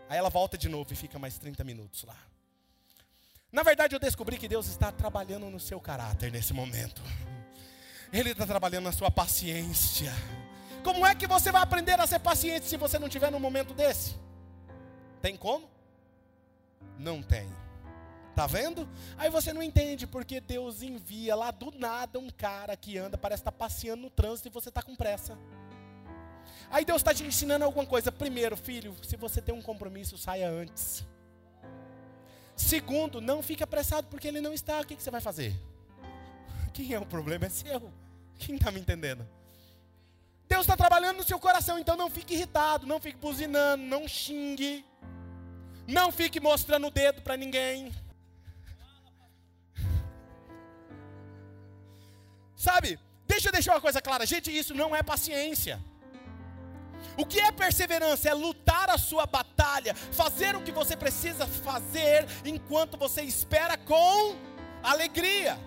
Aí 0.08 0.18
ela 0.18 0.30
volta 0.30 0.56
de 0.56 0.68
novo 0.68 0.92
e 0.92 0.96
fica 0.96 1.18
mais 1.18 1.38
30 1.38 1.62
minutos 1.62 2.04
lá. 2.04 2.16
Na 3.52 3.62
verdade, 3.62 3.94
eu 3.94 4.00
descobri 4.00 4.38
que 4.38 4.48
Deus 4.48 4.66
está 4.66 4.90
trabalhando 4.90 5.50
no 5.50 5.60
seu 5.60 5.78
caráter 5.78 6.32
nesse 6.32 6.54
momento. 6.54 7.02
Ele 8.10 8.30
está 8.30 8.46
trabalhando 8.46 8.84
na 8.84 8.92
sua 8.92 9.10
paciência. 9.10 10.10
Como 10.82 11.06
é 11.06 11.14
que 11.14 11.26
você 11.26 11.52
vai 11.52 11.60
aprender 11.60 12.00
a 12.00 12.06
ser 12.06 12.18
paciente 12.18 12.66
se 12.66 12.78
você 12.78 12.98
não 12.98 13.10
tiver 13.10 13.30
num 13.30 13.38
momento 13.38 13.74
desse? 13.74 14.16
Tem 15.20 15.36
como? 15.36 15.68
Não 16.98 17.22
tem. 17.22 17.46
Tá 18.34 18.46
vendo? 18.46 18.88
Aí 19.18 19.28
você 19.28 19.52
não 19.52 19.62
entende 19.62 20.06
porque 20.06 20.40
Deus 20.40 20.82
envia 20.82 21.36
lá 21.36 21.50
do 21.50 21.70
nada 21.78 22.18
um 22.18 22.30
cara 22.30 22.74
que 22.74 22.96
anda, 22.96 23.18
parece 23.18 23.42
estar 23.42 23.52
tá 23.52 23.58
passeando 23.58 24.02
no 24.02 24.10
trânsito 24.10 24.48
e 24.48 24.50
você 24.50 24.70
está 24.70 24.82
com 24.82 24.96
pressa. 24.96 25.38
Aí 26.70 26.86
Deus 26.86 27.02
está 27.02 27.12
te 27.12 27.22
ensinando 27.22 27.66
alguma 27.66 27.84
coisa. 27.84 28.10
Primeiro, 28.10 28.56
filho, 28.56 28.96
se 29.02 29.14
você 29.16 29.42
tem 29.42 29.54
um 29.54 29.60
compromisso, 29.60 30.16
saia 30.16 30.48
antes. 30.48 31.04
Segundo, 32.56 33.20
não 33.20 33.42
fique 33.42 33.62
apressado 33.62 34.06
porque 34.08 34.28
ele 34.28 34.40
não 34.40 34.52
está. 34.52 34.80
O 34.80 34.86
que, 34.86 34.94
você 34.94 35.10
vai 35.10 35.20
fazer? 35.20 35.54
Quem 36.72 36.92
é 36.92 36.98
o 36.98 37.06
problema? 37.06 37.46
É 37.46 37.48
seu. 37.48 37.92
Quem 38.38 38.56
está 38.56 38.70
me 38.70 38.80
entendendo? 38.80 39.26
Deus 40.48 40.62
está 40.62 40.76
trabalhando 40.76 41.18
no 41.18 41.24
seu 41.24 41.38
coração, 41.38 41.78
então 41.78 41.96
não 41.96 42.10
fique 42.10 42.34
irritado, 42.34 42.86
não 42.86 43.00
fique 43.00 43.16
buzinando, 43.16 43.82
não 43.84 44.06
xingue, 44.06 44.84
não 45.86 46.12
fique 46.12 46.38
mostrando 46.40 46.88
o 46.88 46.90
dedo 46.90 47.22
para 47.22 47.36
ninguém. 47.36 47.92
Sabe? 52.54 52.98
Deixa 53.26 53.48
eu 53.48 53.52
deixar 53.52 53.72
uma 53.72 53.80
coisa 53.80 54.02
clara, 54.02 54.26
gente, 54.26 54.56
isso 54.56 54.74
não 54.74 54.94
é 54.94 55.02
paciência. 55.02 55.82
O 57.16 57.26
que 57.26 57.40
é 57.40 57.52
perseverança? 57.52 58.28
É 58.28 58.34
lutar 58.34 58.88
a 58.90 58.98
sua 58.98 59.26
batalha, 59.26 59.94
fazer 59.94 60.56
o 60.56 60.62
que 60.62 60.72
você 60.72 60.96
precisa 60.96 61.46
fazer 61.46 62.26
enquanto 62.44 62.96
você 62.96 63.22
espera 63.22 63.76
com 63.76 64.36
alegria. 64.82 65.58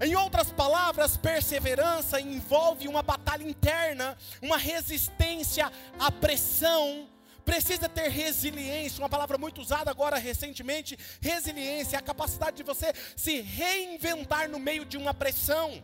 Em 0.00 0.14
outras 0.14 0.50
palavras, 0.50 1.16
perseverança 1.16 2.20
envolve 2.20 2.86
uma 2.86 3.02
batalha 3.02 3.42
interna, 3.42 4.16
uma 4.42 4.58
resistência 4.58 5.72
à 5.98 6.10
pressão. 6.10 7.08
Precisa 7.44 7.88
ter 7.88 8.10
resiliência, 8.10 9.02
uma 9.02 9.08
palavra 9.08 9.38
muito 9.38 9.60
usada 9.60 9.90
agora 9.90 10.18
recentemente. 10.18 10.98
Resiliência 11.20 11.96
é 11.96 11.98
a 11.98 12.02
capacidade 12.02 12.58
de 12.58 12.62
você 12.62 12.92
se 13.16 13.40
reinventar 13.40 14.50
no 14.50 14.58
meio 14.58 14.84
de 14.84 14.98
uma 14.98 15.14
pressão. 15.14 15.82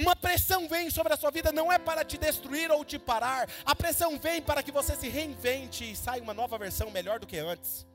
Uma 0.00 0.16
pressão 0.16 0.66
vem 0.66 0.88
sobre 0.88 1.12
a 1.12 1.16
sua 1.16 1.30
vida 1.30 1.52
não 1.52 1.70
é 1.70 1.78
para 1.78 2.02
te 2.02 2.16
destruir 2.16 2.70
ou 2.70 2.82
te 2.82 2.98
parar. 2.98 3.46
A 3.66 3.76
pressão 3.76 4.18
vem 4.18 4.40
para 4.40 4.62
que 4.62 4.72
você 4.72 4.96
se 4.96 5.10
reinvente 5.10 5.92
e 5.92 5.94
saia 5.94 6.22
uma 6.22 6.32
nova 6.32 6.56
versão 6.56 6.90
melhor 6.90 7.20
do 7.20 7.26
que 7.26 7.38
antes. 7.38 7.86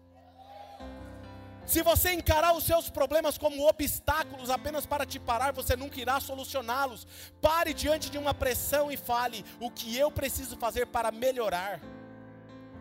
Se 1.65 1.81
você 1.81 2.13
encarar 2.13 2.53
os 2.55 2.63
seus 2.63 2.91
problemas 2.91 3.39
como 3.39 3.67
obstáculos 3.67 4.51
apenas 4.51 4.85
para 4.85 5.03
te 5.03 5.19
parar, 5.19 5.51
você 5.51 5.75
nunca 5.75 5.99
irá 5.99 6.19
solucioná-los. 6.19 7.07
Pare 7.41 7.73
diante 7.73 8.11
de 8.11 8.19
uma 8.19 8.35
pressão 8.35 8.91
e 8.91 8.97
fale: 8.97 9.43
o 9.59 9.71
que 9.71 9.97
eu 9.97 10.11
preciso 10.11 10.55
fazer 10.57 10.85
para 10.85 11.11
melhorar. 11.11 11.81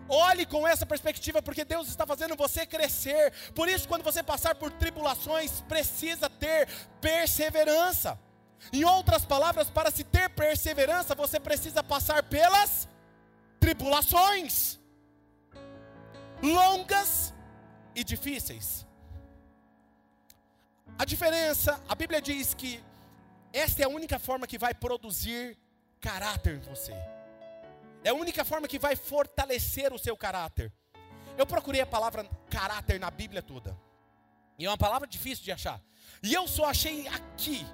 Olhe 0.06 0.44
com 0.44 0.68
essa 0.68 0.84
perspectiva, 0.84 1.40
porque 1.40 1.64
Deus 1.64 1.88
está 1.88 2.06
fazendo 2.06 2.36
você 2.36 2.66
crescer. 2.66 3.32
Por 3.54 3.70
isso, 3.70 3.88
quando 3.88 4.02
você 4.02 4.22
passar 4.22 4.54
por 4.54 4.70
tribulações, 4.70 5.62
precisa 5.62 6.28
ter 6.28 6.68
perseverança. 7.00 8.18
Em 8.72 8.84
outras 8.84 9.24
palavras, 9.24 9.68
para 9.70 9.90
se 9.90 10.04
ter 10.04 10.28
perseverança, 10.30 11.14
você 11.14 11.38
precisa 11.38 11.82
passar 11.82 12.22
pelas 12.22 12.88
tribulações 13.60 14.78
longas 16.42 17.32
e 17.94 18.02
difíceis. 18.02 18.86
A 20.98 21.04
diferença, 21.04 21.82
a 21.88 21.94
Bíblia 21.94 22.20
diz 22.20 22.54
que 22.54 22.82
esta 23.52 23.82
é 23.82 23.84
a 23.84 23.88
única 23.88 24.18
forma 24.18 24.46
que 24.46 24.58
vai 24.58 24.74
produzir 24.74 25.58
caráter 26.00 26.56
em 26.56 26.60
você. 26.60 26.92
É 28.02 28.10
a 28.10 28.14
única 28.14 28.44
forma 28.44 28.68
que 28.68 28.78
vai 28.78 28.94
fortalecer 28.94 29.92
o 29.92 29.98
seu 29.98 30.16
caráter. 30.16 30.72
Eu 31.38 31.46
procurei 31.46 31.80
a 31.80 31.86
palavra 31.86 32.28
caráter 32.50 33.00
na 33.00 33.10
Bíblia 33.10 33.42
toda. 33.42 33.76
E 34.58 34.66
é 34.66 34.70
uma 34.70 34.78
palavra 34.78 35.08
difícil 35.08 35.44
de 35.44 35.50
achar. 35.50 35.80
E 36.22 36.32
eu 36.32 36.46
só 36.46 36.66
achei 36.66 37.08
aqui 37.08 37.66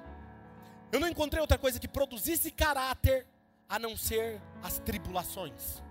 eu 0.92 0.98
não 0.98 1.08
encontrei 1.08 1.40
outra 1.40 1.58
coisa 1.58 1.78
que 1.78 1.86
produzisse 1.88 2.50
caráter 2.50 3.26
a 3.68 3.78
não 3.78 3.96
ser 3.96 4.40
as 4.62 4.78
tribulações. 4.78 5.82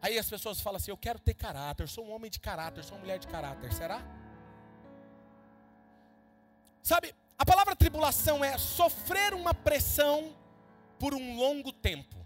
Aí 0.00 0.18
as 0.18 0.28
pessoas 0.28 0.60
falam 0.60 0.76
assim: 0.76 0.90
Eu 0.90 0.96
quero 0.96 1.18
ter 1.18 1.34
caráter, 1.34 1.88
sou 1.88 2.04
um 2.06 2.12
homem 2.12 2.30
de 2.30 2.38
caráter, 2.38 2.84
sou 2.84 2.96
uma 2.96 3.00
mulher 3.00 3.18
de 3.18 3.26
caráter. 3.26 3.72
Será? 3.72 4.00
Sabe, 6.82 7.14
a 7.38 7.44
palavra 7.44 7.74
tribulação 7.74 8.44
é 8.44 8.56
sofrer 8.58 9.34
uma 9.34 9.54
pressão 9.54 10.34
por 10.98 11.14
um 11.14 11.36
longo 11.36 11.72
tempo, 11.72 12.16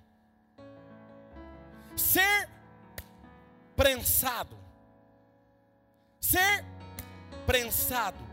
ser 1.94 2.48
prensado, 3.74 4.58
ser 6.20 6.64
prensado 7.46 8.25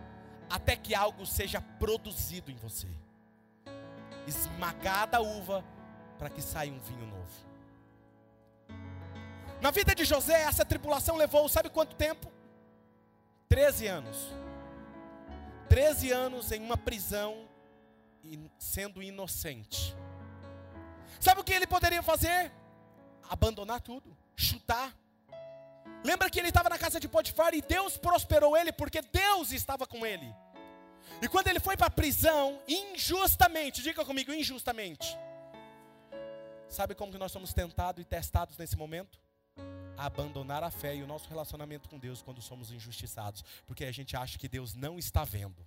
até 0.53 0.75
que 0.75 0.93
algo 0.93 1.25
seja 1.25 1.59
produzido 1.59 2.51
em 2.51 2.55
você. 2.55 2.87
Esmagada 4.27 5.17
a 5.17 5.19
uva 5.19 5.65
para 6.19 6.29
que 6.29 6.43
saia 6.43 6.71
um 6.71 6.79
vinho 6.79 7.07
novo. 7.07 7.31
Na 9.59 9.71
vida 9.71 9.95
de 9.95 10.05
José, 10.05 10.43
essa 10.43 10.63
tribulação 10.63 11.15
levou, 11.15 11.49
sabe 11.49 11.71
quanto 11.71 11.95
tempo? 11.95 12.31
13 13.49 13.87
anos. 13.87 14.31
13 15.69 16.11
anos 16.11 16.51
em 16.51 16.61
uma 16.61 16.77
prisão, 16.77 17.49
sendo 18.59 19.01
inocente. 19.01 19.95
Sabe 21.19 21.41
o 21.41 21.43
que 21.43 21.53
ele 21.53 21.65
poderia 21.65 22.03
fazer? 22.03 22.51
Abandonar 23.27 23.81
tudo, 23.81 24.15
chutar, 24.35 24.93
Lembra 26.03 26.29
que 26.29 26.37
ele 26.37 26.49
estava 26.49 26.69
na 26.69 26.77
casa 26.77 26.99
de 26.99 27.07
Potifar 27.07 27.53
e 27.53 27.61
Deus 27.61 27.97
prosperou 27.97 28.57
ele 28.57 28.73
porque 28.73 29.01
Deus 29.01 29.51
estava 29.53 29.87
com 29.87 30.05
ele. 30.05 30.35
E 31.21 31.27
quando 31.27 31.47
ele 31.47 31.59
foi 31.59 31.77
para 31.77 31.87
a 31.87 31.91
prisão, 31.91 32.59
injustamente, 32.67 33.81
diga 33.81 34.03
comigo, 34.03 34.33
injustamente. 34.33 35.17
Sabe 36.67 36.95
como 36.95 37.11
que 37.11 37.17
nós 37.17 37.31
somos 37.31 37.53
tentados 37.53 38.01
e 38.01 38.05
testados 38.05 38.57
nesse 38.57 38.75
momento? 38.75 39.19
A 39.95 40.07
abandonar 40.07 40.63
a 40.63 40.71
fé 40.71 40.95
e 40.95 41.03
o 41.03 41.07
nosso 41.07 41.29
relacionamento 41.29 41.87
com 41.87 41.99
Deus 41.99 42.21
quando 42.21 42.41
somos 42.41 42.71
injustiçados, 42.71 43.43
porque 43.65 43.85
a 43.85 43.91
gente 43.91 44.17
acha 44.17 44.37
que 44.39 44.49
Deus 44.49 44.73
não 44.73 44.97
está 44.97 45.23
vendo. 45.23 45.65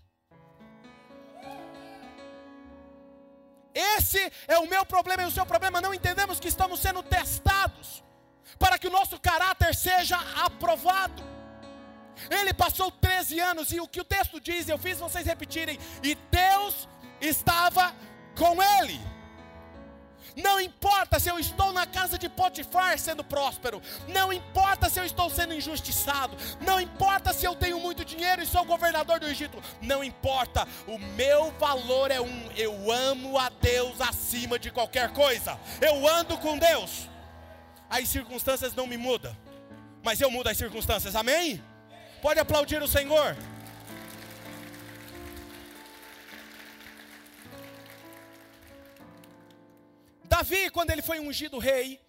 Esse 3.73 4.33
é 4.49 4.59
o 4.59 4.67
meu 4.67 4.85
problema 4.87 5.23
e 5.23 5.27
o 5.27 5.31
seu 5.31 5.45
problema. 5.45 5.81
Não 5.81 5.93
entendemos 5.93 6.41
que 6.41 6.49
estamos 6.49 6.81
sendo 6.81 7.03
testados 7.03 8.03
para 8.59 8.79
que 8.79 8.89
o 8.89 8.91
nosso 8.91 9.21
caráter 9.21 9.75
seja 9.75 10.19
aprovado. 10.45 11.36
Ele 12.31 12.53
passou 12.53 12.91
13 12.91 13.41
anos, 13.41 13.73
e 13.73 13.81
o 13.81 13.89
que 13.89 14.01
o 14.01 14.05
texto 14.05 14.41
diz, 14.41 14.69
eu 14.69 14.79
fiz 14.79 14.99
vocês 14.99 15.27
repetirem, 15.27 15.79
e 16.03 16.15
Deus 16.31 16.89
estava 17.21 17.95
com 18.37 18.63
ele. 18.63 19.01
Não 20.37 20.61
importa 20.61 21.19
se 21.19 21.31
eu 21.31 21.39
estou 21.39 21.73
na 21.73 21.87
casa 21.87 22.19
de 22.19 22.29
Potifar 22.29 22.99
sendo 22.99 23.25
próspero, 23.25 23.81
não 24.07 24.31
importa 24.31 24.91
se 24.91 25.01
eu 25.01 25.05
estou 25.05 25.31
sendo 25.31 25.55
injustiçado, 25.55 26.37
não 26.61 26.79
importa 26.79 27.33
se 27.33 27.47
eu 27.47 27.55
tenho 27.55 27.81
muito 27.81 28.05
dinheiro 28.05 28.43
e 28.43 28.47
sou 28.47 28.63
governador 28.65 29.19
do 29.19 29.27
Egito, 29.27 29.63
não 29.81 30.05
importa, 30.05 30.69
o 30.87 30.99
meu 30.99 31.53
valor 31.53 32.11
é 32.11 32.21
um: 32.21 32.51
eu 32.55 32.93
amo 32.93 33.39
a 33.39 33.49
Deus 33.49 33.99
acima 33.99 34.59
de 34.59 34.71
qualquer 34.71 35.11
coisa, 35.15 35.59
eu 35.81 36.07
ando 36.07 36.37
com 36.37 36.59
Deus 36.59 37.09
as 37.89 38.09
circunstâncias 38.09 38.75
não 38.75 38.87
me 38.87 38.97
mudam, 38.97 39.35
mas 40.03 40.21
eu 40.21 40.31
mudo 40.31 40.49
as 40.49 40.57
circunstâncias, 40.57 41.15
amém? 41.15 41.63
Pode 42.21 42.41
aplaudir 42.41 42.83
o 42.83 42.89
Senhor. 42.89 43.37
Davi, 50.25 50.71
quando 50.71 50.91
ele 50.91 51.03
foi 51.03 51.19
ungido 51.19 51.59
rei, 51.59 52.01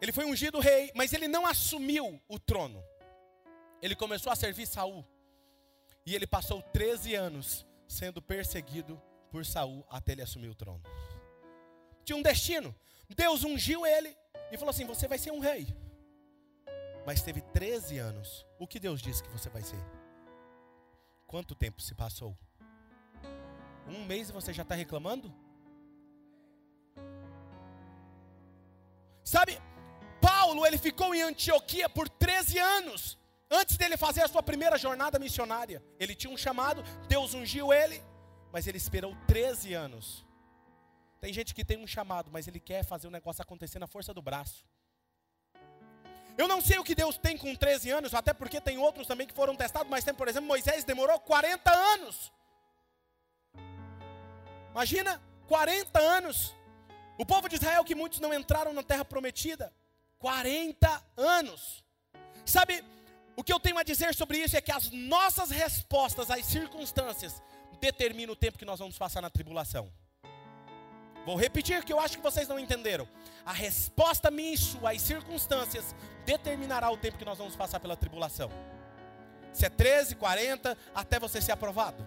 ele 0.00 0.12
foi 0.12 0.24
ungido 0.24 0.60
rei, 0.60 0.90
mas 0.94 1.12
ele 1.12 1.28
não 1.28 1.46
assumiu 1.46 2.20
o 2.28 2.38
trono. 2.38 2.82
Ele 3.82 3.94
começou 3.94 4.32
a 4.32 4.36
servir 4.36 4.66
Saul. 4.66 5.04
E 6.06 6.14
ele 6.14 6.26
passou 6.26 6.62
13 6.62 7.14
anos 7.14 7.66
sendo 7.86 8.22
perseguido 8.22 9.00
por 9.30 9.44
Saul 9.44 9.84
até 9.90 10.12
ele 10.12 10.22
assumir 10.22 10.48
o 10.48 10.54
trono. 10.54 10.82
Tinha 12.04 12.16
um 12.16 12.22
destino. 12.22 12.74
Deus 13.08 13.44
ungiu 13.44 13.86
ele 13.86 14.16
e 14.50 14.56
falou 14.56 14.70
assim: 14.70 14.86
Você 14.86 15.06
vai 15.06 15.18
ser 15.18 15.30
um 15.30 15.40
rei. 15.40 15.74
Mas 17.06 17.22
teve 17.22 17.40
13 17.40 17.98
anos. 17.98 18.46
O 18.58 18.66
que 18.66 18.78
Deus 18.78 19.00
disse 19.00 19.22
que 19.22 19.30
você 19.30 19.48
vai 19.48 19.62
ser? 19.62 19.78
Quanto 21.26 21.54
tempo 21.54 21.80
se 21.80 21.94
passou? 21.94 22.36
Um 23.86 24.04
mês 24.04 24.28
e 24.28 24.32
você 24.32 24.52
já 24.52 24.62
está 24.62 24.74
reclamando? 24.74 25.32
Sabe, 29.24 29.60
Paulo, 30.20 30.66
ele 30.66 30.76
ficou 30.76 31.14
em 31.14 31.22
Antioquia 31.22 31.88
por 31.88 32.08
13 32.08 32.58
anos. 32.58 33.18
Antes 33.50 33.76
dele 33.76 33.96
fazer 33.96 34.22
a 34.22 34.28
sua 34.28 34.42
primeira 34.42 34.78
jornada 34.78 35.18
missionária. 35.18 35.82
Ele 35.98 36.14
tinha 36.14 36.32
um 36.32 36.36
chamado, 36.36 36.82
Deus 37.08 37.34
ungiu 37.34 37.72
ele, 37.72 38.02
mas 38.52 38.66
ele 38.66 38.78
esperou 38.78 39.16
13 39.26 39.74
anos. 39.74 40.24
Tem 41.20 41.32
gente 41.32 41.54
que 41.54 41.64
tem 41.64 41.78
um 41.78 41.86
chamado, 41.86 42.30
mas 42.30 42.46
ele 42.46 42.60
quer 42.60 42.84
fazer 42.84 43.06
o 43.06 43.10
negócio 43.10 43.42
acontecer 43.42 43.78
na 43.78 43.86
força 43.86 44.14
do 44.14 44.22
braço. 44.22 44.64
Eu 46.40 46.48
não 46.48 46.60
sei 46.62 46.78
o 46.78 46.84
que 46.88 46.94
Deus 46.94 47.18
tem 47.18 47.36
com 47.36 47.54
13 47.54 47.90
anos, 47.90 48.14
até 48.14 48.32
porque 48.32 48.62
tem 48.62 48.78
outros 48.78 49.06
também 49.06 49.26
que 49.26 49.34
foram 49.34 49.54
testados, 49.54 49.90
mas 49.90 50.04
tem, 50.04 50.14
por 50.14 50.26
exemplo, 50.26 50.48
Moisés 50.48 50.84
demorou 50.84 51.20
40 51.20 51.70
anos. 51.70 52.32
Imagina, 54.70 55.20
40 55.46 56.00
anos. 56.00 56.54
O 57.18 57.26
povo 57.26 57.46
de 57.46 57.56
Israel, 57.56 57.84
que 57.84 57.94
muitos 57.94 58.20
não 58.20 58.32
entraram 58.32 58.72
na 58.72 58.82
terra 58.82 59.04
prometida, 59.04 59.70
40 60.18 61.04
anos. 61.14 61.84
Sabe, 62.46 62.82
o 63.36 63.44
que 63.44 63.52
eu 63.52 63.60
tenho 63.60 63.76
a 63.76 63.82
dizer 63.82 64.14
sobre 64.14 64.38
isso 64.38 64.56
é 64.56 64.62
que 64.62 64.72
as 64.72 64.90
nossas 64.90 65.50
respostas 65.50 66.30
às 66.30 66.46
circunstâncias 66.46 67.42
determinam 67.82 68.32
o 68.32 68.36
tempo 68.36 68.56
que 68.56 68.64
nós 68.64 68.78
vamos 68.78 68.96
passar 68.96 69.20
na 69.20 69.28
tribulação. 69.28 69.92
Vou 71.24 71.36
repetir 71.36 71.84
que 71.84 71.92
eu 71.92 72.00
acho 72.00 72.16
que 72.16 72.22
vocês 72.22 72.48
não 72.48 72.58
entenderam. 72.58 73.06
A 73.44 73.52
resposta 73.52 74.30
minha 74.30 74.54
e 74.54 74.58
sua 74.58 74.98
circunstâncias 74.98 75.94
determinará 76.24 76.90
o 76.90 76.96
tempo 76.96 77.18
que 77.18 77.24
nós 77.24 77.38
vamos 77.38 77.56
passar 77.56 77.80
pela 77.80 77.96
tribulação. 77.96 78.50
Se 79.52 79.66
é 79.66 79.68
13, 79.68 80.14
40, 80.16 80.76
até 80.94 81.18
você 81.18 81.40
ser 81.40 81.52
aprovado. 81.52 82.06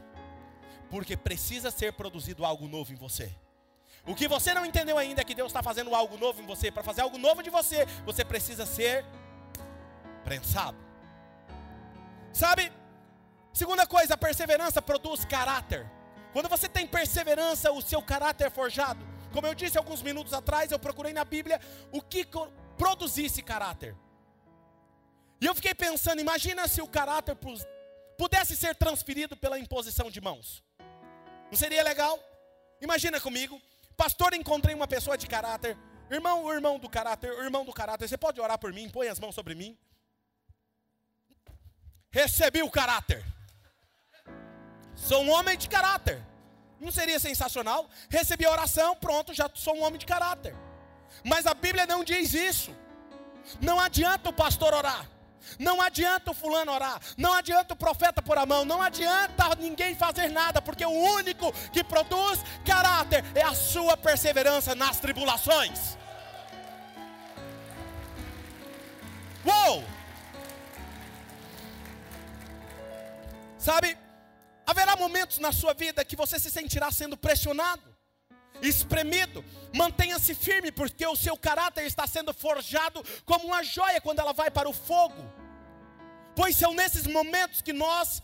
Porque 0.89 1.15
precisa 1.17 1.71
ser 1.71 1.93
produzido 1.93 2.45
algo 2.45 2.67
novo 2.67 2.93
em 2.93 2.95
você. 2.95 3.31
O 4.05 4.15
que 4.15 4.27
você 4.27 4.53
não 4.53 4.65
entendeu 4.65 4.97
ainda 4.97 5.21
é 5.21 5.23
que 5.23 5.35
Deus 5.35 5.49
está 5.49 5.63
fazendo 5.63 5.95
algo 5.95 6.17
novo 6.17 6.41
em 6.41 6.45
você. 6.45 6.71
Para 6.71 6.83
fazer 6.83 7.01
algo 7.01 7.17
novo 7.17 7.41
de 7.41 7.49
você, 7.49 7.85
você 8.05 8.25
precisa 8.25 8.65
ser 8.65 9.05
prensado. 10.23 10.77
Sabe? 12.31 12.71
Segunda 13.53 13.85
coisa, 13.85 14.15
a 14.15 14.17
perseverança 14.17 14.81
produz 14.81 15.23
caráter. 15.23 15.89
Quando 16.33 16.49
você 16.49 16.67
tem 16.67 16.85
perseverança, 16.87 17.71
o 17.71 17.81
seu 17.81 18.01
caráter 18.01 18.47
é 18.47 18.49
forjado. 18.49 18.99
Como 19.31 19.45
eu 19.45 19.53
disse 19.53 19.77
alguns 19.77 20.01
minutos 20.01 20.33
atrás, 20.33 20.71
eu 20.71 20.79
procurei 20.79 21.13
na 21.13 21.23
Bíblia 21.23 21.61
o 21.91 22.01
que 22.01 22.27
produzisse 22.77 23.41
caráter. 23.41 23.95
E 25.39 25.45
eu 25.45 25.53
fiquei 25.53 25.75
pensando, 25.75 26.21
imagina 26.21 26.67
se 26.67 26.81
o 26.81 26.87
caráter 26.87 27.37
pudesse 28.17 28.55
ser 28.55 28.75
transferido 28.75 29.37
pela 29.37 29.59
imposição 29.59 30.09
de 30.09 30.19
mãos. 30.19 30.63
Não 31.51 31.57
seria 31.57 31.83
legal? 31.83 32.19
Imagina 32.81 33.21
comigo, 33.21 33.61
pastor, 33.95 34.33
encontrei 34.33 34.73
uma 34.73 34.87
pessoa 34.87 35.17
de 35.17 35.27
caráter. 35.27 35.77
Irmão, 36.09 36.51
irmão 36.51 36.79
do 36.79 36.89
caráter, 36.89 37.31
irmão 37.43 37.63
do 37.63 37.73
caráter, 37.73 38.07
você 38.07 38.17
pode 38.17 38.41
orar 38.41 38.57
por 38.57 38.73
mim, 38.73 38.89
põe 38.89 39.07
as 39.07 39.19
mãos 39.19 39.35
sobre 39.35 39.53
mim. 39.53 39.77
Recebi 42.11 42.61
o 42.63 42.71
caráter. 42.71 43.23
Sou 44.95 45.23
um 45.23 45.31
homem 45.31 45.57
de 45.57 45.67
caráter. 45.67 46.21
Não 46.79 46.91
seria 46.91 47.19
sensacional? 47.19 47.89
Recebi 48.09 48.45
a 48.45 48.51
oração, 48.51 48.95
pronto, 48.95 49.33
já 49.33 49.49
sou 49.53 49.75
um 49.75 49.83
homem 49.83 49.99
de 49.99 50.05
caráter. 50.05 50.55
Mas 51.23 51.45
a 51.45 51.53
Bíblia 51.53 51.85
não 51.85 52.03
diz 52.03 52.33
isso. 52.33 52.75
Não 53.61 53.79
adianta 53.79 54.29
o 54.29 54.33
pastor 54.33 54.73
orar. 54.73 55.07
Não 55.59 55.81
adianta 55.81 56.31
o 56.31 56.33
fulano 56.33 56.71
orar, 56.71 56.99
não 57.17 57.33
adianta 57.33 57.73
o 57.73 57.77
profeta 57.77 58.21
pôr 58.21 58.37
a 58.37 58.45
mão, 58.45 58.63
não 58.63 58.81
adianta 58.81 59.53
ninguém 59.59 59.93
fazer 59.93 60.29
nada, 60.29 60.61
porque 60.61 60.85
o 60.85 60.89
único 60.89 61.51
que 61.71 61.83
produz 61.83 62.39
caráter 62.65 63.23
é 63.35 63.43
a 63.43 63.53
sua 63.53 63.97
perseverança 63.97 64.73
nas 64.73 64.99
tribulações. 64.99 65.97
Uou! 69.45 69.83
Sabe, 73.57 73.97
haverá 74.65 74.95
momentos 74.95 75.39
na 75.39 75.51
sua 75.51 75.73
vida 75.73 76.05
que 76.05 76.15
você 76.15 76.39
se 76.39 76.49
sentirá 76.49 76.91
sendo 76.91 77.17
pressionado, 77.17 77.83
espremido. 78.61 79.43
Mantenha-se 79.73 80.33
firme, 80.33 80.71
porque 80.71 81.05
o 81.05 81.15
seu 81.15 81.35
caráter 81.37 81.85
está 81.85 82.05
sendo 82.07 82.33
forjado 82.33 83.03
como 83.25 83.47
uma 83.47 83.63
joia 83.63 84.01
quando 84.01 84.19
ela 84.19 84.33
vai 84.33 84.49
para 84.49 84.69
o 84.69 84.73
fogo. 84.73 85.23
Pois 86.35 86.55
são 86.55 86.73
nesses 86.73 87.05
momentos 87.05 87.61
que 87.61 87.73
nós 87.73 88.21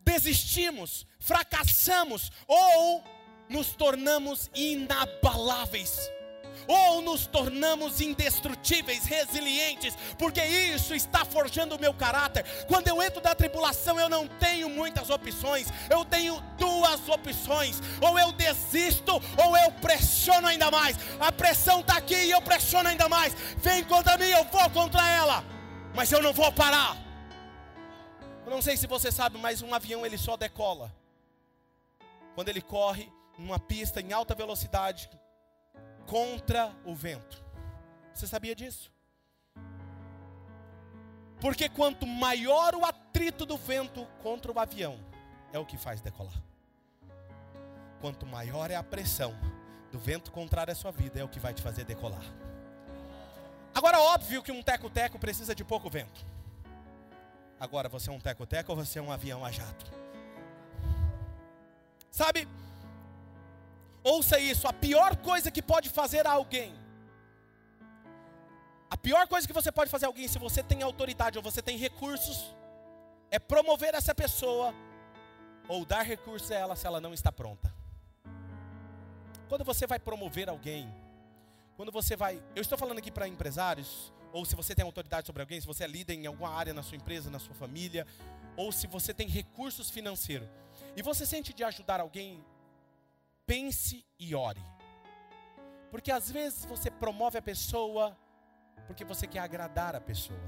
desistimos, 0.00 1.06
fracassamos 1.18 2.30
ou 2.46 3.04
nos 3.48 3.74
tornamos 3.74 4.50
inabaláveis 4.54 6.10
ou 6.70 7.02
nos 7.02 7.26
tornamos 7.26 8.00
indestrutíveis, 8.00 9.04
resilientes, 9.04 9.96
porque 10.16 10.40
isso 10.44 10.94
está 10.94 11.24
forjando 11.24 11.74
o 11.74 11.80
meu 11.80 11.92
caráter. 11.92 12.44
Quando 12.68 12.86
eu 12.86 13.02
entro 13.02 13.20
da 13.20 13.34
tribulação, 13.34 13.98
eu 13.98 14.08
não 14.08 14.28
tenho 14.28 14.70
muitas 14.70 15.10
opções, 15.10 15.66
eu 15.90 16.04
tenho 16.04 16.40
duas 16.56 17.08
opções: 17.08 17.80
ou 18.00 18.16
eu 18.16 18.30
desisto, 18.30 19.20
ou 19.44 19.56
eu 19.56 19.72
pressiono 19.72 20.46
ainda 20.46 20.70
mais. 20.70 20.96
A 21.18 21.32
pressão 21.32 21.80
está 21.80 21.96
aqui 21.96 22.14
e 22.14 22.30
eu 22.30 22.40
pressiono 22.40 22.88
ainda 22.88 23.08
mais. 23.08 23.34
Vem 23.56 23.82
contra 23.82 24.16
mim, 24.16 24.26
eu 24.26 24.44
vou 24.44 24.70
contra 24.70 25.04
ela, 25.10 25.44
mas 25.92 26.12
eu 26.12 26.22
não 26.22 26.32
vou 26.32 26.52
parar. 26.52 26.96
Eu 28.46 28.52
não 28.52 28.62
sei 28.62 28.76
se 28.76 28.86
você 28.86 29.10
sabe, 29.10 29.38
mas 29.38 29.60
um 29.60 29.74
avião 29.74 30.06
ele 30.06 30.16
só 30.16 30.36
decola 30.36 30.92
quando 32.36 32.48
ele 32.48 32.62
corre 32.62 33.10
numa 33.36 33.58
pista 33.58 34.00
em 34.00 34.12
alta 34.12 34.36
velocidade 34.36 35.10
contra 36.10 36.74
o 36.84 36.92
vento. 36.92 37.40
Você 38.12 38.26
sabia 38.26 38.52
disso? 38.52 38.92
Porque 41.40 41.68
quanto 41.68 42.04
maior 42.04 42.74
o 42.74 42.84
atrito 42.84 43.46
do 43.46 43.56
vento 43.56 44.04
contra 44.20 44.50
o 44.50 44.58
avião, 44.58 44.98
é 45.52 45.58
o 45.58 45.64
que 45.64 45.78
faz 45.78 46.00
decolar. 46.00 46.42
Quanto 48.00 48.26
maior 48.26 48.72
é 48.72 48.74
a 48.74 48.82
pressão 48.82 49.32
do 49.92 50.00
vento 50.00 50.32
contrário 50.32 50.72
à 50.72 50.74
sua 50.74 50.90
vida, 50.90 51.20
é 51.20 51.24
o 51.24 51.28
que 51.28 51.38
vai 51.38 51.54
te 51.54 51.62
fazer 51.62 51.84
decolar. 51.84 52.24
Agora, 53.72 54.00
óbvio 54.00 54.42
que 54.42 54.50
um 54.50 54.62
teco-teco 54.62 55.16
precisa 55.16 55.54
de 55.54 55.64
pouco 55.64 55.88
vento. 55.88 56.26
Agora, 57.58 57.88
você 57.88 58.10
é 58.10 58.12
um 58.12 58.20
teco-teco 58.20 58.72
ou 58.72 58.76
você 58.76 58.98
é 58.98 59.02
um 59.02 59.12
avião 59.12 59.44
a 59.44 59.52
jato? 59.52 59.86
Sabe, 62.10 62.48
Ouça 64.02 64.38
isso: 64.38 64.66
a 64.66 64.72
pior 64.72 65.16
coisa 65.16 65.50
que 65.50 65.62
pode 65.62 65.88
fazer 65.88 66.26
a 66.26 66.32
alguém, 66.32 66.74
a 68.90 68.96
pior 68.96 69.26
coisa 69.28 69.46
que 69.46 69.52
você 69.52 69.70
pode 69.70 69.90
fazer 69.90 70.06
a 70.06 70.08
alguém, 70.08 70.26
se 70.26 70.38
você 70.38 70.62
tem 70.62 70.82
autoridade 70.82 71.38
ou 71.38 71.44
você 71.44 71.62
tem 71.62 71.76
recursos, 71.76 72.54
é 73.30 73.38
promover 73.38 73.94
essa 73.94 74.14
pessoa 74.14 74.74
ou 75.68 75.84
dar 75.84 76.02
recursos 76.02 76.50
a 76.50 76.56
ela 76.56 76.76
se 76.76 76.86
ela 76.86 77.00
não 77.00 77.14
está 77.14 77.30
pronta. 77.30 77.72
Quando 79.48 79.64
você 79.64 79.86
vai 79.86 79.98
promover 79.98 80.48
alguém, 80.48 80.92
quando 81.76 81.92
você 81.92 82.16
vai, 82.16 82.42
eu 82.54 82.62
estou 82.62 82.78
falando 82.78 82.98
aqui 82.98 83.10
para 83.10 83.28
empresários, 83.28 84.12
ou 84.32 84.44
se 84.44 84.54
você 84.54 84.74
tem 84.74 84.84
autoridade 84.84 85.26
sobre 85.26 85.42
alguém, 85.42 85.60
se 85.60 85.66
você 85.66 85.84
é 85.84 85.86
líder 85.86 86.14
em 86.14 86.26
alguma 86.26 86.50
área 86.50 86.72
na 86.72 86.82
sua 86.82 86.96
empresa, 86.96 87.30
na 87.30 87.38
sua 87.38 87.54
família, 87.54 88.06
ou 88.56 88.70
se 88.70 88.86
você 88.86 89.12
tem 89.12 89.28
recursos 89.28 89.90
financeiros, 89.90 90.48
e 90.96 91.02
você 91.02 91.26
sente 91.26 91.52
de 91.52 91.64
ajudar 91.64 92.00
alguém 92.00 92.44
pense 93.50 94.06
e 94.16 94.32
ore. 94.32 94.64
Porque 95.90 96.12
às 96.12 96.30
vezes 96.30 96.64
você 96.64 96.88
promove 96.88 97.36
a 97.36 97.42
pessoa 97.42 98.16
porque 98.86 99.04
você 99.04 99.26
quer 99.26 99.40
agradar 99.40 99.96
a 99.96 100.00
pessoa. 100.00 100.38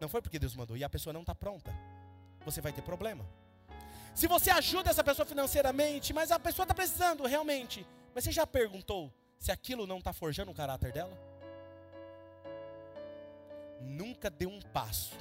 Não 0.00 0.08
foi 0.08 0.22
porque 0.22 0.38
Deus 0.38 0.54
mandou 0.54 0.76
e 0.76 0.84
a 0.84 0.88
pessoa 0.88 1.12
não 1.12 1.22
está 1.22 1.34
pronta. 1.34 1.74
Você 2.44 2.60
vai 2.60 2.72
ter 2.72 2.82
problema. 2.82 3.26
Se 4.14 4.28
você 4.28 4.52
ajuda 4.52 4.90
essa 4.90 5.02
pessoa 5.02 5.26
financeiramente, 5.26 6.12
mas 6.12 6.30
a 6.30 6.38
pessoa 6.38 6.62
está 6.62 6.72
precisando 6.72 7.26
realmente, 7.26 7.84
mas 8.14 8.22
você 8.22 8.30
já 8.30 8.46
perguntou 8.46 9.12
se 9.36 9.50
aquilo 9.50 9.84
não 9.84 9.98
está 9.98 10.12
forjando 10.12 10.52
o 10.52 10.54
caráter 10.54 10.92
dela? 10.92 11.18
Nunca 13.80 14.30
dê 14.30 14.46
um 14.46 14.60
passo 14.72 15.16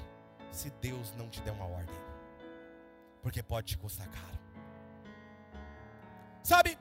se 0.51 0.69
Deus 0.69 1.11
não 1.15 1.27
te 1.27 1.41
der 1.41 1.53
uma 1.53 1.65
ordem, 1.65 1.95
porque 3.23 3.41
pode 3.41 3.69
te 3.69 3.77
custar 3.79 4.07
caro. 4.09 4.43
Sabe, 6.43 6.77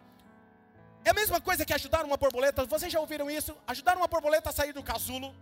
a 1.12 1.14
mesma 1.14 1.40
coisa 1.40 1.64
que 1.64 1.74
ajudar 1.74 2.04
uma 2.04 2.16
borboleta. 2.16 2.64
Vocês 2.64 2.90
já 2.90 2.98
ouviram 2.98 3.30
isso? 3.30 3.54
Ajudar 3.66 3.96
uma 3.96 4.08
borboleta 4.08 4.48
a 4.48 4.52
sair 4.52 4.72
do 4.72 4.82
casulo. 4.82 5.34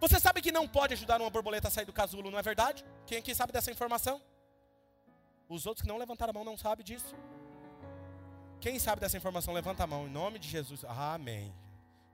Você 0.00 0.18
sabe 0.18 0.42
que 0.42 0.50
não 0.50 0.66
pode 0.66 0.92
ajudar 0.94 1.20
uma 1.20 1.30
borboleta 1.30 1.68
a 1.68 1.70
sair 1.70 1.84
do 1.84 1.92
casulo, 1.92 2.30
não 2.32 2.38
é 2.38 2.42
verdade? 2.42 2.84
Quem 3.06 3.18
aqui 3.18 3.32
sabe 3.32 3.52
dessa 3.52 3.70
informação? 3.70 4.20
Os 5.48 5.66
outros 5.66 5.82
que 5.82 5.88
não 5.88 5.98
levantaram 5.98 6.32
a 6.32 6.34
mão 6.34 6.44
não 6.44 6.58
sabem 6.58 6.84
disso. 6.84 7.14
Quem 8.60 8.78
sabe 8.78 9.00
dessa 9.00 9.16
informação, 9.16 9.54
levanta 9.54 9.84
a 9.84 9.86
mão 9.86 10.06
em 10.06 10.10
nome 10.10 10.38
de 10.38 10.48
Jesus. 10.48 10.84
Amém. 10.84 11.54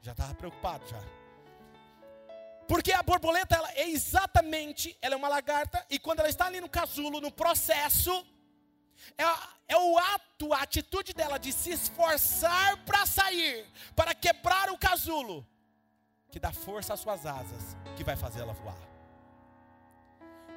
Já 0.02 0.12
estava 0.12 0.34
preocupado 0.34 0.86
já. 0.86 1.00
Porque 2.68 2.92
a 2.92 3.02
borboleta 3.02 3.56
ela 3.56 3.72
é 3.72 3.88
exatamente, 3.88 4.96
ela 5.00 5.14
é 5.14 5.16
uma 5.16 5.28
lagarta 5.28 5.84
e 5.88 5.98
quando 5.98 6.20
ela 6.20 6.28
está 6.28 6.46
ali 6.46 6.60
no 6.60 6.68
casulo, 6.68 7.20
no 7.20 7.32
processo, 7.32 8.26
é, 9.16 9.24
é 9.68 9.76
o 9.76 9.98
ato, 9.98 10.52
a 10.52 10.62
atitude 10.62 11.12
dela 11.12 11.38
de 11.38 11.52
se 11.52 11.70
esforçar 11.70 12.76
para 12.84 13.06
sair, 13.06 13.66
para 13.94 14.14
quebrar 14.14 14.70
o 14.70 14.78
casulo, 14.78 15.46
que 16.30 16.40
dá 16.40 16.52
força 16.52 16.94
às 16.94 17.00
suas 17.00 17.26
asas, 17.26 17.76
que 17.96 18.04
vai 18.04 18.16
fazer 18.16 18.40
ela 18.40 18.52
voar. 18.52 18.78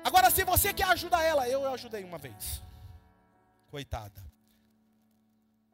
Agora, 0.03 0.29
se 0.29 0.43
você 0.43 0.73
quer 0.73 0.87
ajudar 0.89 1.23
ela, 1.23 1.47
eu 1.47 1.71
ajudei 1.73 2.03
uma 2.03 2.17
vez. 2.17 2.61
Coitada. 3.71 4.21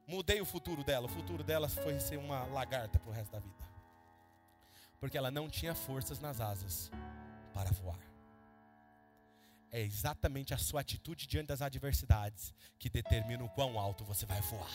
Mudei 0.07 0.39
o 0.41 0.45
futuro 0.45 0.83
dela. 0.83 1.05
O 1.05 1.09
futuro 1.09 1.43
dela 1.43 1.67
foi 1.67 1.99
ser 1.99 2.17
uma 2.17 2.45
lagarta 2.45 2.99
para 2.99 3.09
o 3.09 3.13
resto 3.13 3.31
da 3.31 3.39
vida. 3.39 3.69
Porque 4.99 5.17
ela 5.17 5.31
não 5.31 5.49
tinha 5.49 5.73
forças 5.73 6.19
nas 6.19 6.41
asas 6.41 6.91
para 7.53 7.71
voar. 7.71 8.08
É 9.71 9.79
exatamente 9.81 10.53
a 10.53 10.57
sua 10.57 10.81
atitude 10.81 11.27
diante 11.27 11.47
das 11.47 11.61
adversidades 11.61 12.53
que 12.79 12.89
determina 12.89 13.43
o 13.43 13.49
quão 13.49 13.79
alto 13.79 14.03
você 14.03 14.25
vai 14.25 14.41
voar. 14.41 14.71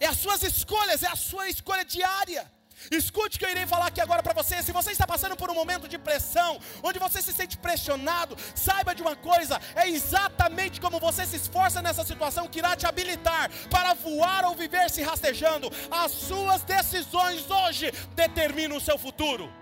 É 0.00 0.06
as 0.06 0.18
suas 0.18 0.42
escolhas, 0.42 1.02
é 1.02 1.08
a 1.08 1.16
sua 1.16 1.48
escolha 1.48 1.84
diária. 1.84 2.50
Escute 2.90 3.36
o 3.36 3.38
que 3.38 3.44
eu 3.44 3.50
irei 3.50 3.66
falar 3.66 3.86
aqui 3.86 4.00
agora 4.00 4.22
para 4.22 4.32
você. 4.32 4.60
Se 4.62 4.72
você 4.72 4.90
está 4.90 5.06
passando 5.06 5.36
por 5.36 5.50
um 5.50 5.54
momento 5.54 5.86
de 5.86 5.98
pressão, 5.98 6.58
onde 6.82 6.98
você 6.98 7.22
se 7.22 7.32
sente 7.32 7.56
pressionado, 7.56 8.36
saiba 8.54 8.94
de 8.94 9.02
uma 9.02 9.14
coisa: 9.14 9.60
é 9.76 9.88
exatamente 9.88 10.80
como 10.80 10.98
você 10.98 11.24
se 11.24 11.36
esforça 11.36 11.80
nessa 11.80 12.04
situação 12.04 12.48
que 12.48 12.58
irá 12.58 12.74
te 12.74 12.86
habilitar 12.86 13.50
para 13.70 13.94
voar 13.94 14.44
ou 14.46 14.54
viver 14.54 14.90
se 14.90 15.02
rastejando. 15.02 15.70
As 15.90 16.10
suas 16.10 16.62
decisões 16.62 17.48
hoje 17.50 17.92
determinam 18.14 18.78
o 18.78 18.80
seu 18.80 18.98
futuro. 18.98 19.61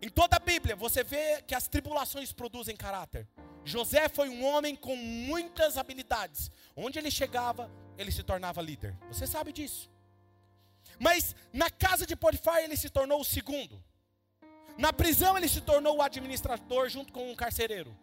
Em 0.00 0.08
toda 0.08 0.36
a 0.36 0.38
Bíblia, 0.40 0.76
você 0.76 1.02
vê 1.02 1.42
que 1.42 1.54
as 1.54 1.66
tribulações 1.66 2.32
produzem 2.32 2.76
caráter. 2.76 3.28
José 3.64 4.08
foi 4.08 4.28
um 4.28 4.44
homem 4.44 4.76
com 4.76 4.94
muitas 4.96 5.76
habilidades. 5.76 6.50
Onde 6.76 6.98
ele 6.98 7.10
chegava, 7.10 7.70
ele 7.96 8.12
se 8.12 8.22
tornava 8.22 8.62
líder. 8.62 8.96
Você 9.08 9.26
sabe 9.26 9.52
disso. 9.52 9.90
Mas 10.98 11.34
na 11.52 11.68
casa 11.68 12.06
de 12.06 12.14
Potifar 12.14 12.58
ele 12.58 12.76
se 12.76 12.88
tornou 12.88 13.20
o 13.20 13.24
segundo. 13.24 13.82
Na 14.76 14.92
prisão 14.92 15.36
ele 15.36 15.48
se 15.48 15.60
tornou 15.60 15.96
o 15.96 16.02
administrador 16.02 16.88
junto 16.88 17.12
com 17.12 17.30
um 17.30 17.34
carcereiro. 17.34 17.96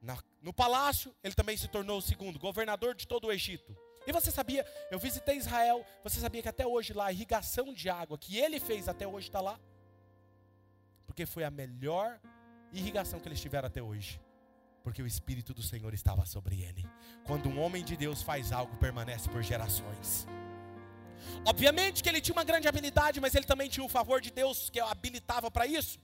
Na, 0.00 0.18
no 0.42 0.52
palácio 0.52 1.14
ele 1.22 1.34
também 1.34 1.56
se 1.56 1.68
tornou 1.68 1.98
o 1.98 2.02
segundo, 2.02 2.40
governador 2.40 2.94
de 2.94 3.06
todo 3.06 3.28
o 3.28 3.32
Egito. 3.32 3.76
E 4.04 4.10
você 4.10 4.32
sabia, 4.32 4.66
eu 4.90 4.98
visitei 4.98 5.36
Israel, 5.36 5.86
você 6.02 6.18
sabia 6.18 6.42
que 6.42 6.48
até 6.48 6.66
hoje 6.66 6.92
lá 6.92 7.06
a 7.06 7.12
irrigação 7.12 7.72
de 7.72 7.88
água 7.88 8.18
que 8.18 8.36
ele 8.36 8.58
fez 8.58 8.88
até 8.88 9.06
hoje 9.06 9.28
está 9.28 9.40
lá? 9.40 9.60
Porque 11.12 11.26
foi 11.26 11.44
a 11.44 11.50
melhor 11.50 12.18
irrigação 12.72 13.20
que 13.20 13.28
eles 13.28 13.38
tiveram 13.38 13.66
até 13.66 13.82
hoje 13.82 14.18
porque 14.82 15.02
o 15.02 15.06
Espírito 15.06 15.54
do 15.54 15.62
Senhor 15.62 15.94
estava 15.94 16.24
sobre 16.26 16.62
ele. 16.62 16.84
Quando 17.24 17.48
um 17.48 17.60
homem 17.60 17.84
de 17.84 17.96
Deus 17.96 18.20
faz 18.20 18.50
algo, 18.50 18.76
permanece 18.78 19.28
por 19.28 19.40
gerações. 19.40 20.26
Obviamente 21.46 22.02
que 22.02 22.08
ele 22.08 22.20
tinha 22.20 22.34
uma 22.34 22.42
grande 22.42 22.66
habilidade, 22.66 23.20
mas 23.20 23.34
ele 23.36 23.46
também 23.46 23.68
tinha 23.68 23.84
o 23.84 23.88
favor 23.88 24.20
de 24.20 24.32
Deus 24.32 24.70
que 24.70 24.80
o 24.80 24.86
habilitava 24.86 25.52
para 25.52 25.66
isso. 25.66 26.00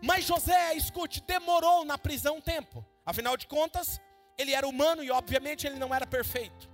Mas 0.00 0.24
José, 0.24 0.74
escute, 0.74 1.20
demorou 1.26 1.84
na 1.84 1.98
prisão 1.98 2.38
um 2.38 2.40
tempo. 2.40 2.86
Afinal 3.04 3.36
de 3.36 3.46
contas, 3.46 4.00
ele 4.38 4.52
era 4.52 4.66
humano 4.66 5.02
e 5.02 5.10
obviamente 5.10 5.66
ele 5.66 5.78
não 5.78 5.94
era 5.94 6.06
perfeito. 6.06 6.70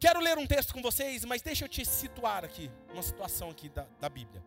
Quero 0.00 0.20
ler 0.20 0.38
um 0.38 0.46
texto 0.46 0.74
com 0.74 0.82
vocês, 0.82 1.24
mas 1.24 1.40
deixa 1.40 1.66
eu 1.66 1.68
te 1.68 1.84
situar 1.84 2.44
aqui, 2.44 2.70
uma 2.92 3.02
situação 3.02 3.50
aqui 3.50 3.68
da, 3.68 3.86
da 4.00 4.08
Bíblia. 4.08 4.42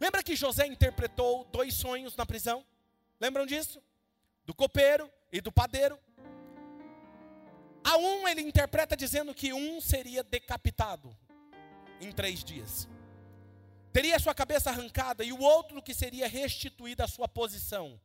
Lembra 0.00 0.22
que 0.22 0.36
José 0.36 0.66
interpretou 0.66 1.44
dois 1.46 1.74
sonhos 1.74 2.16
na 2.16 2.24
prisão? 2.24 2.64
Lembram 3.20 3.46
disso? 3.46 3.82
do 4.48 4.54
copeiro 4.54 5.12
e 5.30 5.42
do 5.42 5.52
padeiro. 5.52 6.00
A 7.84 7.98
um 7.98 8.26
ele 8.26 8.40
interpreta 8.40 8.96
dizendo 8.96 9.34
que 9.34 9.52
um 9.52 9.78
seria 9.78 10.24
decapitado 10.24 11.14
em 12.00 12.10
três 12.10 12.42
dias. 12.42 12.88
Teria 13.92 14.18
sua 14.18 14.34
cabeça 14.34 14.70
arrancada 14.70 15.22
e 15.22 15.34
o 15.34 15.40
outro 15.40 15.82
que 15.82 15.92
seria 15.92 16.26
restituída 16.26 17.04
à 17.04 17.08
sua 17.08 17.28
posição. 17.28 18.00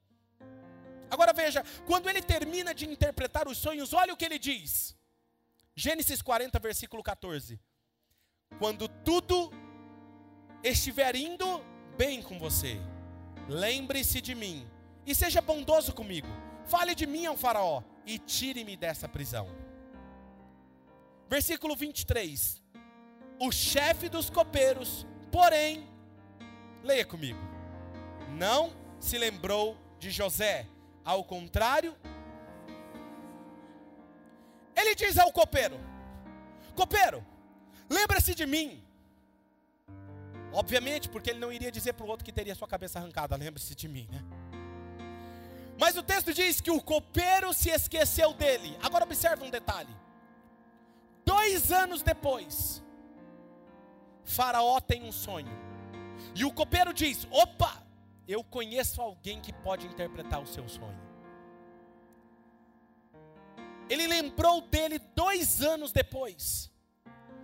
Agora 1.09 1.31
veja, 1.31 1.63
quando 1.85 2.09
ele 2.09 2.21
termina 2.21 2.73
de 2.73 2.85
interpretar 2.85 3.47
os 3.47 3.57
sonhos, 3.57 3.93
olha 3.93 4.13
o 4.13 4.17
que 4.17 4.25
ele 4.25 4.37
diz. 4.37 4.97
Gênesis 5.73 6.21
40, 6.21 6.59
versículo 6.59 7.01
14. 7.01 7.57
Quando 8.59 8.89
tudo 8.89 9.49
estiver 10.61 11.15
indo 11.15 11.63
bem 11.97 12.21
com 12.21 12.37
você, 12.39 12.79
lembre-se 13.47 14.21
de 14.21 14.35
mim 14.35 14.67
e 15.05 15.13
seja 15.13 15.41
bondoso 15.41 15.93
comigo. 15.93 16.27
Fale 16.65 16.95
de 16.95 17.05
mim 17.05 17.25
ao 17.25 17.37
Faraó 17.37 17.83
e 18.05 18.17
tire-me 18.17 18.75
dessa 18.77 19.07
prisão. 19.07 19.47
Versículo 21.29 21.75
23. 21.75 22.61
O 23.39 23.51
chefe 23.51 24.07
dos 24.07 24.29
copeiros, 24.29 25.05
porém, 25.31 25.89
leia 26.83 27.05
comigo, 27.05 27.39
não 28.29 28.73
se 28.99 29.17
lembrou 29.17 29.77
de 29.99 30.11
José. 30.11 30.67
Ao 31.03 31.23
contrário, 31.23 31.97
ele 34.75 34.95
diz 34.95 35.17
ao 35.17 35.31
copeiro: 35.31 35.79
Copeiro, 36.75 37.25
lembra-se 37.89 38.33
de 38.33 38.45
mim. 38.45 38.81
Obviamente, 40.53 41.09
porque 41.09 41.31
ele 41.31 41.39
não 41.39 41.51
iria 41.51 41.71
dizer 41.71 41.93
para 41.93 42.05
o 42.05 42.09
outro 42.09 42.23
que 42.23 42.31
teria 42.31 42.53
sua 42.53 42.67
cabeça 42.67 42.99
arrancada, 42.99 43.35
lembre-se 43.35 43.73
de 43.73 43.87
mim, 43.87 44.07
né? 44.11 44.23
Mas 45.79 45.97
o 45.97 46.03
texto 46.03 46.33
diz 46.33 46.61
que 46.61 46.69
o 46.69 46.79
copeiro 46.79 47.51
se 47.53 47.69
esqueceu 47.69 48.33
dele. 48.33 48.77
Agora 48.81 49.03
observe 49.03 49.43
um 49.43 49.49
detalhe. 49.49 49.93
Dois 51.25 51.71
anos 51.71 52.03
depois, 52.03 52.83
Faraó 54.23 54.79
tem 54.79 55.03
um 55.03 55.11
sonho. 55.11 55.51
E 56.35 56.45
o 56.45 56.51
copeiro 56.51 56.93
diz: 56.93 57.27
opa, 57.31 57.83
eu 58.27 58.43
conheço 58.43 59.01
alguém 59.01 59.41
que 59.41 59.51
pode 59.51 59.87
interpretar 59.87 60.41
o 60.41 60.47
seu 60.47 60.67
sonho. 60.69 61.01
Ele 63.89 64.07
lembrou 64.07 64.61
dele 64.61 64.99
dois 65.15 65.61
anos 65.61 65.91
depois. 65.91 66.71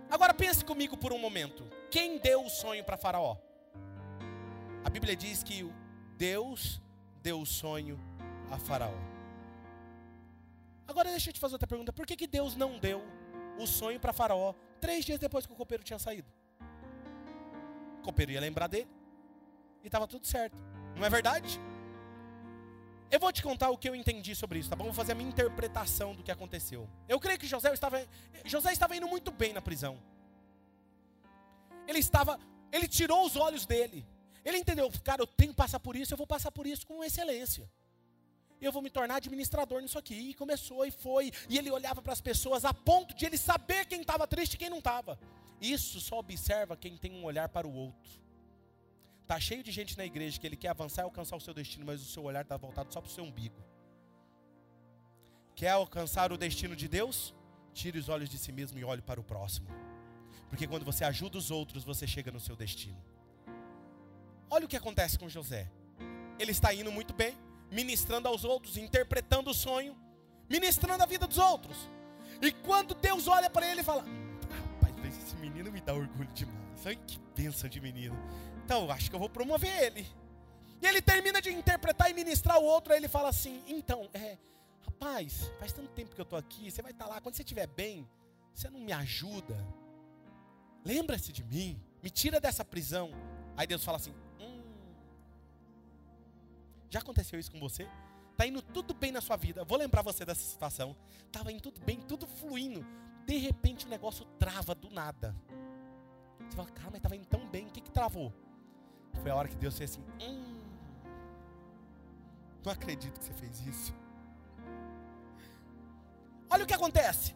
Agora 0.08 0.32
pense 0.32 0.64
comigo 0.64 0.96
por 0.96 1.12
um 1.12 1.18
momento. 1.18 1.64
Quem 1.90 2.18
deu 2.18 2.44
o 2.44 2.48
sonho 2.48 2.84
para 2.84 2.96
Faraó? 2.96 3.36
A 4.84 4.88
Bíblia 4.88 5.16
diz 5.16 5.42
que 5.42 5.68
Deus 6.16 6.80
deu 7.20 7.40
o 7.40 7.46
sonho 7.46 7.98
a 8.50 8.58
Faraó. 8.58 8.94
Agora 10.86 11.10
deixa 11.10 11.30
eu 11.30 11.34
te 11.34 11.40
fazer 11.40 11.54
outra 11.54 11.66
pergunta: 11.66 11.92
por 11.92 12.06
que, 12.06 12.16
que 12.16 12.26
Deus 12.26 12.54
não 12.54 12.78
deu 12.78 13.02
o 13.58 13.66
sonho 13.66 13.98
para 13.98 14.12
Faraó 14.12 14.54
três 14.80 15.04
dias 15.04 15.18
depois 15.18 15.46
que 15.46 15.52
o 15.52 15.56
copeiro 15.56 15.82
tinha 15.82 15.98
saído? 15.98 16.28
O 17.98 18.02
copeiro 18.02 18.32
ia 18.32 18.40
lembrar 18.40 18.68
dele 18.68 18.88
e 19.82 19.86
estava 19.86 20.06
tudo 20.06 20.26
certo, 20.26 20.56
não 20.96 21.04
é 21.04 21.10
verdade? 21.10 21.60
Eu 23.10 23.18
vou 23.18 23.32
te 23.32 23.42
contar 23.42 23.70
o 23.70 23.76
que 23.76 23.88
eu 23.88 23.94
entendi 23.94 24.36
sobre 24.36 24.60
isso, 24.60 24.70
tá 24.70 24.76
bom? 24.76 24.84
Vou 24.84 24.92
fazer 24.92 25.12
a 25.12 25.14
minha 25.16 25.28
interpretação 25.28 26.14
do 26.14 26.22
que 26.22 26.30
aconteceu. 26.30 26.88
Eu 27.08 27.18
creio 27.18 27.38
que 27.38 27.46
José 27.46 27.72
estava, 27.72 28.06
José 28.44 28.72
estava 28.72 28.94
indo 28.94 29.08
muito 29.08 29.32
bem 29.32 29.52
na 29.52 29.60
prisão. 29.60 29.98
Ele 31.86 31.98
estava, 31.98 32.38
ele 32.72 32.86
tirou 32.86 33.24
os 33.26 33.36
olhos 33.36 33.66
dele. 33.66 34.06
Ele 34.44 34.58
entendeu, 34.58 34.90
cara, 35.04 35.22
eu 35.22 35.26
tenho 35.26 35.52
que 35.52 35.56
passar 35.56 35.80
por 35.80 35.96
isso, 35.96 36.12
eu 36.14 36.18
vou 36.18 36.26
passar 36.26 36.50
por 36.50 36.66
isso 36.66 36.86
com 36.86 37.04
excelência 37.04 37.68
eu 38.60 38.72
vou 38.72 38.82
me 38.82 38.90
tornar 38.90 39.16
administrador 39.16 39.80
nisso 39.80 39.98
aqui. 39.98 40.14
E 40.14 40.34
começou 40.34 40.84
e 40.84 40.90
foi. 40.90 41.32
E 41.48 41.58
ele 41.58 41.70
olhava 41.70 42.02
para 42.02 42.12
as 42.12 42.20
pessoas 42.20 42.64
a 42.64 42.74
ponto 42.74 43.14
de 43.14 43.24
ele 43.24 43.38
saber 43.38 43.86
quem 43.86 44.00
estava 44.00 44.26
triste 44.26 44.54
e 44.54 44.58
quem 44.58 44.70
não 44.70 44.78
estava. 44.78 45.18
Isso 45.60 46.00
só 46.00 46.18
observa 46.18 46.76
quem 46.76 46.96
tem 46.96 47.12
um 47.12 47.24
olhar 47.24 47.48
para 47.48 47.66
o 47.66 47.72
outro. 47.72 48.20
Tá 49.26 49.38
cheio 49.38 49.62
de 49.62 49.70
gente 49.70 49.96
na 49.96 50.04
igreja 50.04 50.38
que 50.38 50.46
ele 50.46 50.56
quer 50.56 50.68
avançar 50.68 51.02
e 51.02 51.04
alcançar 51.04 51.36
o 51.36 51.40
seu 51.40 51.54
destino, 51.54 51.86
mas 51.86 52.02
o 52.02 52.04
seu 52.04 52.24
olhar 52.24 52.42
está 52.42 52.56
voltado 52.56 52.92
só 52.92 53.00
para 53.00 53.08
o 53.08 53.12
seu 53.12 53.24
umbigo. 53.24 53.62
Quer 55.54 55.70
alcançar 55.70 56.32
o 56.32 56.38
destino 56.38 56.74
de 56.74 56.88
Deus? 56.88 57.34
Tire 57.72 57.98
os 57.98 58.08
olhos 58.08 58.28
de 58.28 58.38
si 58.38 58.50
mesmo 58.50 58.78
e 58.78 58.84
olhe 58.84 59.02
para 59.02 59.20
o 59.20 59.24
próximo. 59.24 59.68
Porque 60.50 60.66
quando 60.66 60.84
você 60.84 61.04
ajuda 61.04 61.38
os 61.38 61.50
outros, 61.50 61.84
você 61.84 62.06
chega 62.06 62.30
no 62.30 62.40
seu 62.40 62.56
destino. 62.56 63.00
Olha 64.50 64.66
o 64.66 64.68
que 64.68 64.76
acontece 64.76 65.18
com 65.18 65.28
José. 65.28 65.70
Ele 66.38 66.50
está 66.50 66.74
indo 66.74 66.90
muito 66.90 67.14
bem, 67.14 67.38
ministrando 67.70 68.26
aos 68.26 68.44
outros, 68.44 68.76
interpretando 68.76 69.50
o 69.50 69.54
sonho, 69.54 69.96
ministrando 70.48 71.02
a 71.02 71.06
vida 71.06 71.26
dos 71.26 71.38
outros. 71.38 71.88
E 72.42 72.50
quando 72.50 72.94
Deus 72.94 73.28
olha 73.28 73.48
para 73.48 73.70
ele 73.70 73.80
e 73.80 73.84
fala: 73.84 74.04
Rapaz, 74.50 75.16
esse 75.18 75.36
menino 75.36 75.70
me 75.70 75.80
dá 75.80 75.94
orgulho 75.94 76.28
demais. 76.32 76.84
Ai, 76.84 76.96
que 76.96 77.18
bênção 77.36 77.68
de 77.68 77.80
menino. 77.80 78.16
Então, 78.64 78.90
acho 78.90 79.08
que 79.08 79.14
eu 79.14 79.20
vou 79.20 79.28
promover 79.28 79.70
ele. 79.84 80.06
E 80.82 80.86
ele 80.86 81.02
termina 81.02 81.40
de 81.40 81.50
interpretar 81.50 82.10
e 82.10 82.14
ministrar 82.14 82.58
o 82.58 82.64
outro, 82.64 82.92
aí 82.92 82.98
ele 82.98 83.08
fala 83.08 83.28
assim: 83.28 83.62
então, 83.68 84.08
é, 84.12 84.36
rapaz, 84.82 85.52
faz 85.60 85.72
tanto 85.72 85.90
tempo 85.90 86.14
que 86.14 86.20
eu 86.20 86.24
estou 86.24 86.38
aqui, 86.38 86.70
você 86.70 86.82
vai 86.82 86.92
estar 86.92 87.04
tá 87.04 87.10
lá, 87.10 87.20
quando 87.20 87.34
você 87.34 87.42
estiver 87.42 87.66
bem, 87.66 88.08
você 88.54 88.68
não 88.70 88.80
me 88.80 88.92
ajuda? 88.92 89.56
Lembra-se 90.84 91.32
de 91.32 91.44
mim, 91.44 91.80
me 92.02 92.10
tira 92.10 92.40
dessa 92.40 92.64
prisão. 92.64 93.10
Aí 93.56 93.66
Deus 93.66 93.84
fala 93.84 93.96
assim: 93.96 94.14
hum, 94.40 94.62
já 96.88 97.00
aconteceu 97.00 97.38
isso 97.38 97.50
com 97.50 97.60
você? 97.60 97.88
Está 98.32 98.46
indo 98.46 98.62
tudo 98.62 98.94
bem 98.94 99.12
na 99.12 99.20
sua 99.20 99.36
vida. 99.36 99.64
Vou 99.64 99.76
lembrar 99.76 100.02
você 100.02 100.24
dessa 100.24 100.42
situação. 100.42 100.96
Estava 101.26 101.52
indo 101.52 101.60
tudo 101.60 101.80
bem, 101.80 102.00
tudo 102.00 102.26
fluindo. 102.26 102.86
De 103.26 103.36
repente 103.36 103.84
o 103.84 103.88
negócio 103.88 104.24
trava 104.38 104.74
do 104.74 104.90
nada. 104.90 105.36
Você 106.48 106.56
fala, 106.56 106.70
cara, 106.70 106.88
mas 106.90 106.96
estava 106.96 107.16
indo 107.16 107.26
tão 107.26 107.46
bem, 107.48 107.66
o 107.66 107.70
que, 107.70 107.80
que 107.80 107.90
travou? 107.90 108.32
Foi 109.22 109.30
a 109.30 109.36
hora 109.36 109.48
que 109.48 109.56
Deus 109.56 109.76
fez 109.76 109.90
assim: 109.90 110.04
hum, 110.22 110.60
não 112.64 112.72
acredito 112.72 113.18
que 113.18 113.24
você 113.26 113.34
fez 113.34 113.60
isso. 113.66 113.94
Olha 116.48 116.64
o 116.64 116.66
que 116.66 116.74
acontece. 116.74 117.34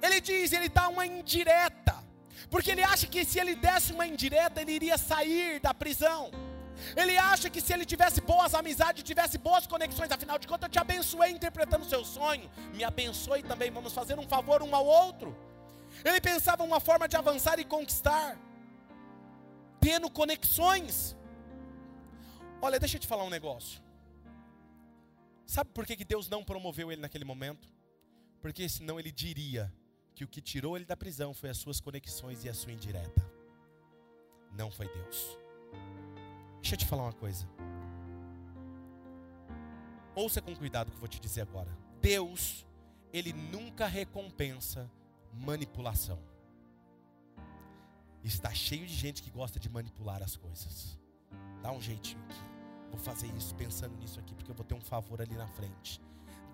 Ele 0.00 0.20
diz, 0.20 0.52
ele 0.52 0.68
dá 0.68 0.88
uma 0.88 1.06
indireta. 1.06 2.03
Porque 2.50 2.70
ele 2.70 2.82
acha 2.82 3.06
que 3.06 3.24
se 3.24 3.38
ele 3.38 3.54
desse 3.54 3.92
uma 3.92 4.06
indireta, 4.06 4.60
ele 4.60 4.72
iria 4.72 4.98
sair 4.98 5.60
da 5.60 5.72
prisão. 5.72 6.30
Ele 6.96 7.16
acha 7.16 7.48
que 7.48 7.60
se 7.60 7.72
ele 7.72 7.84
tivesse 7.84 8.20
boas 8.20 8.54
amizades, 8.54 9.02
tivesse 9.02 9.38
boas 9.38 9.66
conexões, 9.66 10.10
afinal 10.10 10.38
de 10.38 10.46
contas 10.46 10.66
eu 10.68 10.72
te 10.72 10.78
abençoei 10.78 11.30
interpretando 11.30 11.82
o 11.82 11.88
seu 11.88 12.04
sonho, 12.04 12.50
me 12.72 12.82
abençoe 12.82 13.42
também, 13.42 13.70
vamos 13.70 13.92
fazer 13.92 14.18
um 14.18 14.26
favor 14.26 14.62
um 14.62 14.74
ao 14.74 14.84
outro. 14.84 15.36
Ele 16.04 16.20
pensava 16.20 16.62
uma 16.64 16.80
forma 16.80 17.06
de 17.06 17.16
avançar 17.16 17.58
e 17.58 17.64
conquistar, 17.64 18.36
tendo 19.80 20.10
conexões. 20.10 21.16
Olha, 22.60 22.80
deixa 22.80 22.96
eu 22.96 23.00
te 23.00 23.06
falar 23.06 23.24
um 23.24 23.30
negócio. 23.30 23.80
Sabe 25.46 25.70
por 25.70 25.86
que, 25.86 25.96
que 25.96 26.04
Deus 26.04 26.28
não 26.28 26.42
promoveu 26.42 26.90
ele 26.90 27.00
naquele 27.00 27.24
momento? 27.24 27.68
Porque 28.40 28.68
senão 28.68 28.98
ele 28.98 29.12
diria 29.12 29.72
que 30.14 30.24
o 30.24 30.28
que 30.28 30.40
tirou 30.40 30.76
ele 30.76 30.84
da 30.84 30.96
prisão 30.96 31.34
foi 31.34 31.50
as 31.50 31.58
suas 31.58 31.80
conexões 31.80 32.44
e 32.44 32.48
a 32.48 32.54
sua 32.54 32.72
indireta. 32.72 33.24
Não 34.52 34.70
foi 34.70 34.88
Deus. 34.88 35.38
Deixa 36.60 36.74
eu 36.74 36.78
te 36.78 36.86
falar 36.86 37.04
uma 37.04 37.12
coisa. 37.12 37.48
Ouça 40.14 40.40
com 40.40 40.54
cuidado 40.54 40.88
o 40.88 40.90
que 40.90 40.96
eu 40.96 41.00
vou 41.00 41.08
te 41.08 41.20
dizer 41.20 41.42
agora. 41.42 41.76
Deus, 42.00 42.64
ele 43.12 43.32
nunca 43.32 43.86
recompensa 43.86 44.90
manipulação. 45.32 46.18
Está 48.22 48.54
cheio 48.54 48.86
de 48.86 48.94
gente 48.94 49.22
que 49.22 49.30
gosta 49.30 49.58
de 49.58 49.68
manipular 49.68 50.22
as 50.22 50.36
coisas. 50.36 50.98
Dá 51.60 51.72
um 51.72 51.80
jeitinho 51.80 52.22
aqui 52.24 52.54
vou 52.94 52.98
fazer 52.98 53.26
isso 53.36 53.54
pensando 53.54 53.96
nisso 53.96 54.20
aqui, 54.20 54.34
porque 54.34 54.50
eu 54.50 54.54
vou 54.54 54.64
ter 54.64 54.74
um 54.74 54.80
favor 54.80 55.20
ali 55.20 55.34
na 55.34 55.48
frente. 55.48 56.00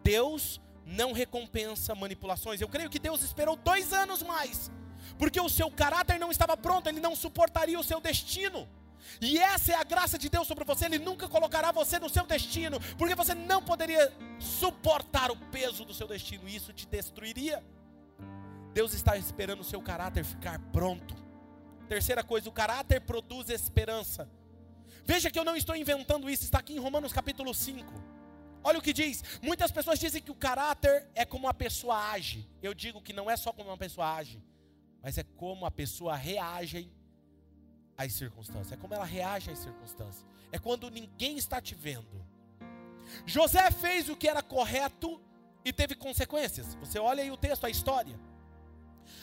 Deus 0.03 0.61
não 0.85 1.12
recompensa 1.12 1.95
manipulações. 1.95 2.61
Eu 2.61 2.69
creio 2.69 2.90
que 2.90 2.99
Deus 2.99 3.23
esperou 3.23 3.57
dois 3.57 3.93
anos 3.93 4.23
mais, 4.23 4.71
porque 5.19 5.40
o 5.40 5.49
seu 5.49 5.71
caráter 5.71 6.19
não 6.19 6.31
estava 6.31 6.57
pronto, 6.57 6.88
ele 6.88 7.01
não 7.01 7.14
suportaria 7.14 7.79
o 7.79 7.85
seu 7.85 8.01
destino. 8.01 8.69
E 9.21 9.38
essa 9.38 9.73
é 9.73 9.75
a 9.75 9.85
graça 9.85 10.19
de 10.19 10.29
Deus 10.29 10.47
sobre 10.47 10.64
você, 10.64 10.85
Ele 10.85 10.99
nunca 10.99 11.29
colocará 11.29 11.73
você 11.73 11.99
no 11.99 12.09
seu 12.09 12.27
destino, 12.27 12.79
porque 12.97 13.14
você 13.14 13.35
não 13.35 13.62
poderia 13.62 14.12
suportar 14.38 15.31
o 15.31 15.37
peso 15.37 15.85
do 15.85 15.95
seu 15.95 16.07
destino, 16.07 16.49
isso 16.49 16.73
te 16.73 16.87
destruiria. 16.87 17.64
Deus 18.73 18.95
está 18.95 19.16
esperando 19.16 19.61
o 19.61 19.64
seu 19.64 19.81
caráter 19.81 20.25
ficar 20.25 20.59
pronto. 20.73 21.14
Terceira 21.88 22.23
coisa, 22.23 22.49
o 22.49 22.53
caráter 22.53 23.01
produz 23.01 23.49
esperança. 23.51 24.29
Veja 25.05 25.31
que 25.31 25.38
eu 25.38 25.45
não 25.45 25.57
estou 25.57 25.75
inventando 25.75 26.31
isso, 26.31 26.45
está 26.45 26.59
aqui 26.59 26.75
em 26.75 26.79
Romanos 26.79 27.12
capítulo 27.12 27.53
5. 27.53 28.10
Olha 28.62 28.79
o 28.79 28.83
que 28.83 28.92
diz. 28.92 29.23
Muitas 29.42 29.70
pessoas 29.70 29.99
dizem 29.99 30.23
que 30.23 30.31
o 30.31 30.35
caráter 30.35 31.07
é 31.14 31.25
como 31.25 31.49
a 31.49 31.55
pessoa 31.55 32.11
age. 32.11 32.49
Eu 32.62 32.75
digo 32.75 33.01
que 33.01 33.12
não 33.12 33.31
é 33.31 33.37
só 33.37 33.53
como 33.53 33.70
uma 33.70 33.79
pessoa 33.79 34.14
age, 34.16 34.42
mas 35.03 35.16
é 35.18 35.23
como 35.23 35.64
a 35.64 35.70
pessoa 35.70 36.14
reage 36.14 36.90
às 37.96 38.12
circunstâncias. 38.12 38.73
É 38.73 38.77
como 38.77 38.94
ela 38.94 39.05
reage 39.05 39.51
às 39.51 39.59
circunstâncias. 39.59 40.25
É 40.53 40.59
quando 40.59 40.90
ninguém 40.90 41.38
está 41.38 41.61
te 41.61 41.75
vendo. 41.75 42.25
José 43.27 43.70
fez 43.70 44.09
o 44.09 44.16
que 44.16 44.29
era 44.29 44.42
correto 44.42 45.20
e 45.64 45.73
teve 45.73 45.94
consequências. 45.94 46.75
Você 46.77 46.99
olha 46.99 47.23
aí 47.23 47.31
o 47.31 47.37
texto, 47.37 47.64
a 47.64 47.70
história. 47.70 48.18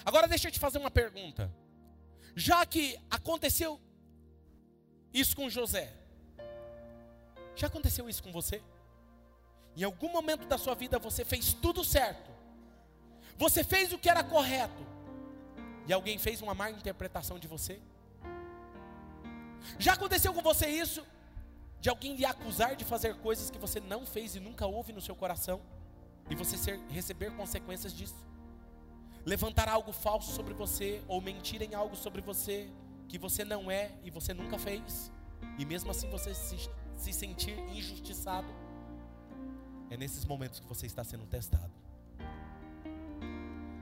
Agora 0.03 0.27
deixa 0.27 0.47
eu 0.47 0.51
te 0.51 0.59
fazer 0.59 0.77
uma 0.77 0.91
pergunta. 0.91 1.51
Já 2.35 2.65
que 2.65 2.99
aconteceu 3.09 3.79
isso 5.13 5.35
com 5.35 5.49
José. 5.49 5.93
Já 7.55 7.67
aconteceu 7.67 8.07
isso 8.07 8.21
com 8.21 8.31
você? 8.31 8.61
Em 9.77 9.83
algum 9.83 10.11
momento 10.11 10.47
da 10.47 10.57
sua 10.57 10.73
vida 10.73 10.97
você 10.97 11.23
fez 11.23 11.53
tudo 11.53 11.83
certo. 11.83 12.31
Você 13.37 13.63
fez 13.63 13.93
o 13.93 13.99
que 13.99 14.09
era 14.09 14.23
correto. 14.23 14.83
E 15.87 15.93
alguém 15.93 16.17
fez 16.17 16.41
uma 16.41 16.55
má 16.55 16.71
interpretação 16.71 17.37
de 17.37 17.47
você? 17.47 17.79
Já 19.77 19.93
aconteceu 19.93 20.33
com 20.33 20.41
você 20.41 20.67
isso? 20.67 21.05
De 21.79 21.89
alguém 21.89 22.15
lhe 22.15 22.25
acusar 22.25 22.75
de 22.75 22.83
fazer 22.83 23.15
coisas 23.17 23.51
que 23.51 23.59
você 23.59 23.79
não 23.79 24.03
fez 24.03 24.35
e 24.35 24.39
nunca 24.39 24.65
houve 24.65 24.91
no 24.91 24.99
seu 24.99 25.15
coração? 25.15 25.61
E 26.27 26.33
você 26.33 26.57
ser, 26.57 26.79
receber 26.89 27.29
consequências 27.35 27.93
disso? 27.93 28.25
Levantar 29.23 29.69
algo 29.69 29.93
falso 29.93 30.31
sobre 30.31 30.55
você 30.55 31.03
ou 31.07 31.21
mentir 31.21 31.61
em 31.61 31.75
algo 31.75 31.95
sobre 31.95 32.21
você 32.21 32.67
que 33.07 33.19
você 33.19 33.45
não 33.45 33.69
é 33.69 33.91
e 34.03 34.09
você 34.09 34.33
nunca 34.33 34.57
fez, 34.57 35.11
e 35.57 35.65
mesmo 35.65 35.91
assim 35.91 36.09
você 36.09 36.33
se, 36.33 36.57
se 36.95 37.13
sentir 37.13 37.57
injustiçado, 37.69 38.47
é 39.89 39.97
nesses 39.97 40.25
momentos 40.25 40.59
que 40.59 40.67
você 40.67 40.85
está 40.85 41.03
sendo 41.03 41.25
testado. 41.25 41.71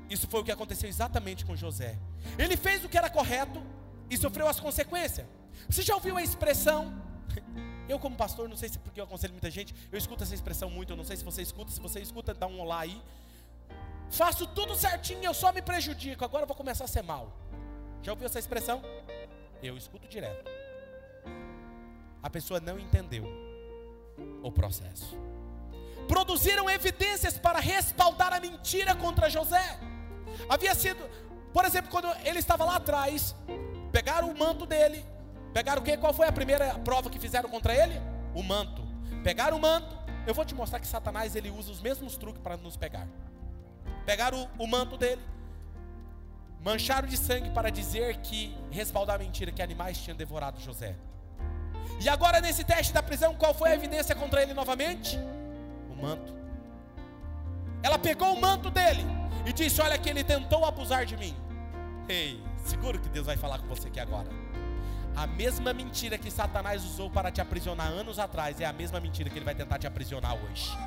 Isso 0.09 0.27
foi 0.27 0.41
o 0.41 0.43
que 0.43 0.51
aconteceu 0.51 0.87
exatamente 0.87 1.45
com 1.45 1.55
José. 1.55 1.97
Ele 2.37 2.55
fez 2.55 2.83
o 2.83 2.89
que 2.89 2.97
era 2.97 3.09
correto 3.09 3.61
e 4.09 4.17
sofreu 4.17 4.47
as 4.47 4.59
consequências. 4.59 5.25
Você 5.67 5.81
já 5.81 5.95
ouviu 5.95 6.17
a 6.17 6.23
expressão? 6.23 6.93
Eu, 7.87 7.99
como 7.99 8.15
pastor, 8.15 8.49
não 8.49 8.57
sei 8.57 8.69
se 8.69 8.79
porque 8.79 8.99
eu 8.99 9.03
aconselho 9.03 9.33
muita 9.33 9.51
gente, 9.51 9.75
eu 9.91 9.97
escuto 9.99 10.23
essa 10.23 10.33
expressão 10.33 10.71
muito, 10.71 10.91
eu 10.93 10.97
não 10.97 11.03
sei 11.03 11.15
se 11.15 11.23
você 11.23 11.43
escuta, 11.43 11.71
se 11.71 11.79
você 11.79 11.99
escuta, 11.99 12.33
dá 12.33 12.47
um 12.47 12.59
olá 12.59 12.79
aí. 12.79 12.99
Faço 14.09 14.47
tudo 14.47 14.73
certinho, 14.73 15.23
eu 15.23 15.35
só 15.35 15.53
me 15.53 15.61
prejudico, 15.61 16.25
agora 16.25 16.45
eu 16.45 16.47
vou 16.47 16.55
começar 16.55 16.85
a 16.85 16.87
ser 16.87 17.03
mal. 17.03 17.31
Já 18.01 18.11
ouviu 18.11 18.25
essa 18.25 18.39
expressão? 18.39 18.81
Eu 19.61 19.77
escuto 19.77 20.07
direto. 20.07 20.49
A 22.23 22.29
pessoa 22.29 22.59
não 22.59 22.79
entendeu 22.79 23.23
o 24.41 24.51
processo. 24.51 25.15
Produziram 26.07 26.69
evidências 26.69 27.37
para 27.37 27.59
respaldar 27.59 28.33
a 28.33 28.39
mentira 28.39 28.95
contra 28.95 29.29
José. 29.29 29.79
Havia 30.47 30.75
sido, 30.75 31.03
por 31.53 31.65
exemplo, 31.65 31.89
quando 31.89 32.07
ele 32.23 32.39
estava 32.39 32.63
lá 32.65 32.75
atrás, 32.75 33.35
pegaram 33.91 34.29
o 34.29 34.37
manto 34.37 34.65
dele. 34.65 35.05
Pegaram 35.53 35.81
o 35.81 35.85
quê? 35.85 35.97
Qual 35.97 36.13
foi 36.13 36.27
a 36.27 36.31
primeira 36.31 36.77
prova 36.79 37.09
que 37.09 37.17
fizeram 37.17 37.49
contra 37.49 37.73
ele? 37.73 37.99
O 38.33 38.43
manto. 38.43 38.83
Pegaram 39.23 39.57
o 39.57 39.59
manto. 39.59 39.97
Eu 40.27 40.33
vou 40.33 40.43
te 40.43 40.53
mostrar 40.53 40.79
que 40.79 40.87
Satanás 40.87 41.35
ele 41.35 41.49
usa 41.49 41.71
os 41.71 41.81
mesmos 41.81 42.17
truques 42.17 42.41
para 42.41 42.57
nos 42.57 42.75
pegar. 42.75 43.07
Pegaram 44.05 44.49
o, 44.59 44.63
o 44.63 44.67
manto 44.67 44.97
dele, 44.97 45.21
mancharam 46.61 47.07
de 47.07 47.15
sangue 47.15 47.49
para 47.51 47.69
dizer 47.69 48.17
que 48.17 48.55
respaldar 48.71 49.15
a 49.15 49.19
mentira 49.19 49.51
que 49.51 49.61
animais 49.61 49.97
tinham 49.97 50.17
devorado 50.17 50.59
José. 50.59 50.95
E 52.01 52.09
agora 52.09 52.41
nesse 52.41 52.63
teste 52.63 52.91
da 52.91 53.01
prisão, 53.01 53.35
qual 53.35 53.53
foi 53.53 53.69
a 53.69 53.75
evidência 53.75 54.15
contra 54.15 54.41
ele 54.41 54.53
novamente? 54.53 55.17
O 55.97 56.01
manto. 56.01 56.34
Ela 57.84 57.99
pegou 57.99 58.34
o 58.34 58.41
manto 58.41 58.69
dele 58.69 59.05
e 59.45 59.53
disse: 59.53 59.81
"Olha 59.81 59.97
que 59.97 60.10
ele 60.10 60.23
tentou 60.23 60.65
abusar 60.65 61.05
de 61.05 61.15
mim". 61.17 61.36
Ei, 62.08 62.41
seguro 62.63 62.99
que 62.99 63.10
Deus 63.10 63.25
vai 63.25 63.38
falar 63.38 63.60
com 63.60 63.67
você 63.67 63.88
aqui 63.88 63.99
agora. 63.99 64.29
A 65.15 65.25
mesma 65.25 65.73
mentira 65.73 66.17
que 66.17 66.29
Satanás 66.29 66.84
usou 66.84 67.10
para 67.10 67.31
te 67.31 67.39
aprisionar 67.39 67.88
anos 67.88 68.19
atrás 68.19 68.60
é 68.60 68.65
a 68.65 68.73
mesma 68.73 68.99
mentira 68.99 69.29
que 69.29 69.38
ele 69.38 69.45
vai 69.45 69.55
tentar 69.55 69.79
te 69.79 69.88
aprisionar 69.88 70.36
hoje. 70.36 70.77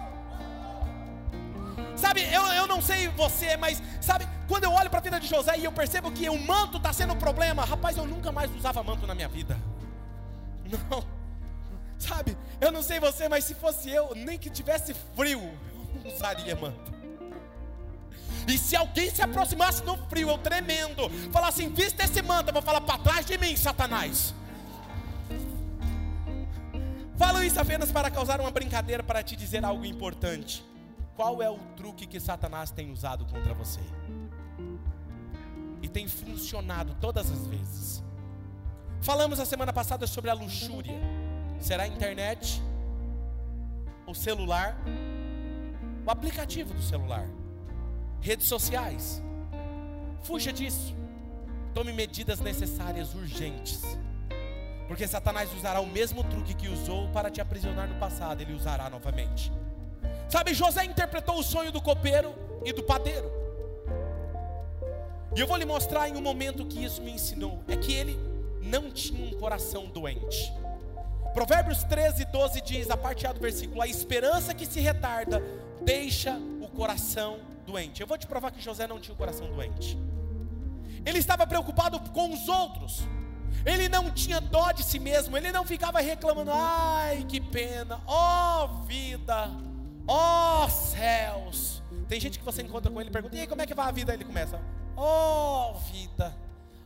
Sabe, 1.96 2.22
eu, 2.32 2.42
eu 2.52 2.66
não 2.66 2.80
sei 2.80 3.08
você, 3.08 3.56
mas 3.56 3.82
sabe, 4.00 4.28
quando 4.46 4.64
eu 4.64 4.72
olho 4.72 4.88
para 4.90 5.00
a 5.00 5.02
vida 5.02 5.18
de 5.18 5.26
José 5.26 5.58
e 5.58 5.64
eu 5.64 5.72
percebo 5.72 6.12
que 6.12 6.28
o 6.28 6.38
manto 6.38 6.76
está 6.76 6.92
sendo 6.92 7.14
o 7.14 7.16
problema, 7.16 7.64
rapaz, 7.64 7.96
eu 7.96 8.06
nunca 8.06 8.30
mais 8.30 8.54
usava 8.54 8.82
manto 8.82 9.06
na 9.06 9.14
minha 9.14 9.28
vida. 9.28 9.58
Não, 10.90 11.02
sabe, 11.98 12.36
eu 12.60 12.70
não 12.70 12.82
sei 12.82 13.00
você, 13.00 13.28
mas 13.28 13.44
se 13.44 13.54
fosse 13.54 13.90
eu, 13.90 14.14
nem 14.14 14.38
que 14.38 14.50
tivesse 14.50 14.94
frio, 15.14 15.40
eu 15.42 16.00
não 16.04 16.14
usaria 16.14 16.54
manto. 16.56 16.98
E 18.46 18.56
se 18.56 18.74
alguém 18.74 19.10
se 19.10 19.20
aproximasse 19.20 19.84
no 19.84 19.96
frio, 20.08 20.30
eu 20.30 20.38
tremendo, 20.38 21.10
falar 21.30 21.48
assim: 21.48 21.68
vista 21.68 22.04
esse 22.04 22.22
manto, 22.22 22.48
eu 22.48 22.52
vou 22.52 22.62
falar 22.62 22.80
para 22.80 22.98
trás 22.98 23.26
de 23.26 23.36
mim, 23.36 23.54
Satanás. 23.56 24.34
Falo 27.16 27.42
isso 27.42 27.60
apenas 27.60 27.90
para 27.90 28.10
causar 28.10 28.40
uma 28.40 28.50
brincadeira, 28.50 29.02
para 29.02 29.22
te 29.22 29.34
dizer 29.34 29.64
algo 29.64 29.84
importante. 29.84 30.64
Qual 31.16 31.42
é 31.42 31.50
o 31.50 31.58
truque 31.76 32.06
que 32.06 32.20
Satanás 32.20 32.70
tem 32.70 32.92
usado 32.92 33.26
contra 33.26 33.52
você? 33.52 33.80
E 35.82 35.88
tem 35.88 36.06
funcionado 36.06 36.96
todas 37.00 37.30
as 37.30 37.44
vezes. 37.46 38.04
Falamos 39.00 39.40
a 39.40 39.44
semana 39.44 39.72
passada 39.72 40.06
sobre 40.06 40.30
a 40.30 40.34
luxúria. 40.34 40.96
Será 41.60 41.82
a 41.84 41.88
internet? 41.88 42.62
O 44.06 44.14
celular? 44.14 44.76
O 46.06 46.10
aplicativo 46.10 46.72
do 46.72 46.82
celular? 46.82 47.28
Redes 48.20 48.46
sociais? 48.46 49.22
Fuja 50.22 50.52
disso. 50.52 50.94
Tome 51.74 51.92
medidas 51.92 52.40
necessárias, 52.40 53.14
urgentes. 53.14 53.82
Porque 54.86 55.06
Satanás 55.06 55.52
usará 55.54 55.80
o 55.80 55.86
mesmo 55.86 56.24
truque 56.24 56.54
que 56.54 56.68
usou 56.68 57.08
para 57.08 57.30
te 57.30 57.40
aprisionar 57.40 57.88
no 57.88 57.96
passado, 57.96 58.40
ele 58.40 58.54
usará 58.54 58.88
novamente. 58.88 59.52
Sabe, 60.28 60.54
José 60.54 60.84
interpretou 60.84 61.38
o 61.38 61.42
sonho 61.42 61.70
do 61.70 61.80
copeiro 61.80 62.34
e 62.64 62.72
do 62.72 62.82
padeiro. 62.82 63.30
E 65.36 65.40
eu 65.40 65.46
vou 65.46 65.56
lhe 65.56 65.64
mostrar 65.66 66.08
em 66.08 66.16
um 66.16 66.22
momento 66.22 66.64
que 66.64 66.82
isso 66.82 67.02
me 67.02 67.12
ensinou. 67.12 67.62
É 67.68 67.76
que 67.76 67.92
ele 67.92 68.18
não 68.62 68.90
tinha 68.90 69.26
um 69.26 69.38
coração 69.38 69.86
doente. 69.86 70.52
Provérbios 71.34 71.84
13, 71.84 72.24
12 72.26 72.60
diz, 72.60 72.90
a 72.90 72.96
parte 72.96 73.26
A 73.26 73.32
do 73.32 73.40
versículo: 73.40 73.82
A 73.82 73.86
esperança 73.86 74.54
que 74.54 74.66
se 74.66 74.80
retarda 74.80 75.42
deixa 75.82 76.36
o 76.60 76.68
coração 76.68 77.40
doente. 77.66 78.00
Eu 78.00 78.06
vou 78.06 78.18
te 78.18 78.26
provar 78.26 78.50
que 78.50 78.60
José 78.60 78.86
não 78.86 78.98
tinha 78.98 79.14
um 79.14 79.18
coração 79.18 79.46
doente. 79.46 79.98
Ele 81.04 81.18
estava 81.18 81.46
preocupado 81.46 82.00
com 82.10 82.32
os 82.32 82.48
outros. 82.48 83.02
Ele 83.64 83.88
não 83.88 84.10
tinha 84.10 84.40
dó 84.40 84.72
de 84.72 84.82
si 84.82 84.98
mesmo. 84.98 85.36
Ele 85.36 85.52
não 85.52 85.64
ficava 85.64 86.00
reclamando: 86.00 86.50
ai, 86.52 87.24
que 87.28 87.40
pena, 87.40 88.00
ó 88.06 88.64
oh, 88.64 88.84
vida, 88.84 89.50
ó 90.06 90.64
oh, 90.64 90.68
céus. 90.68 91.82
Tem 92.08 92.18
gente 92.18 92.38
que 92.38 92.44
você 92.44 92.62
encontra 92.62 92.90
com 92.90 93.00
ele 93.00 93.10
e 93.10 93.12
pergunta: 93.12 93.36
e 93.36 93.40
aí, 93.40 93.46
como 93.46 93.62
é 93.62 93.66
que 93.66 93.74
vai 93.74 93.88
a 93.88 93.92
vida? 93.92 94.14
Ele 94.14 94.24
começa: 94.24 94.60
ó 94.96 95.70
oh, 95.70 95.78
vida, 95.78 96.34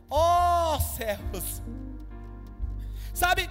ó 0.09 0.79
céus. 0.79 1.61
Sabe, 3.13 3.49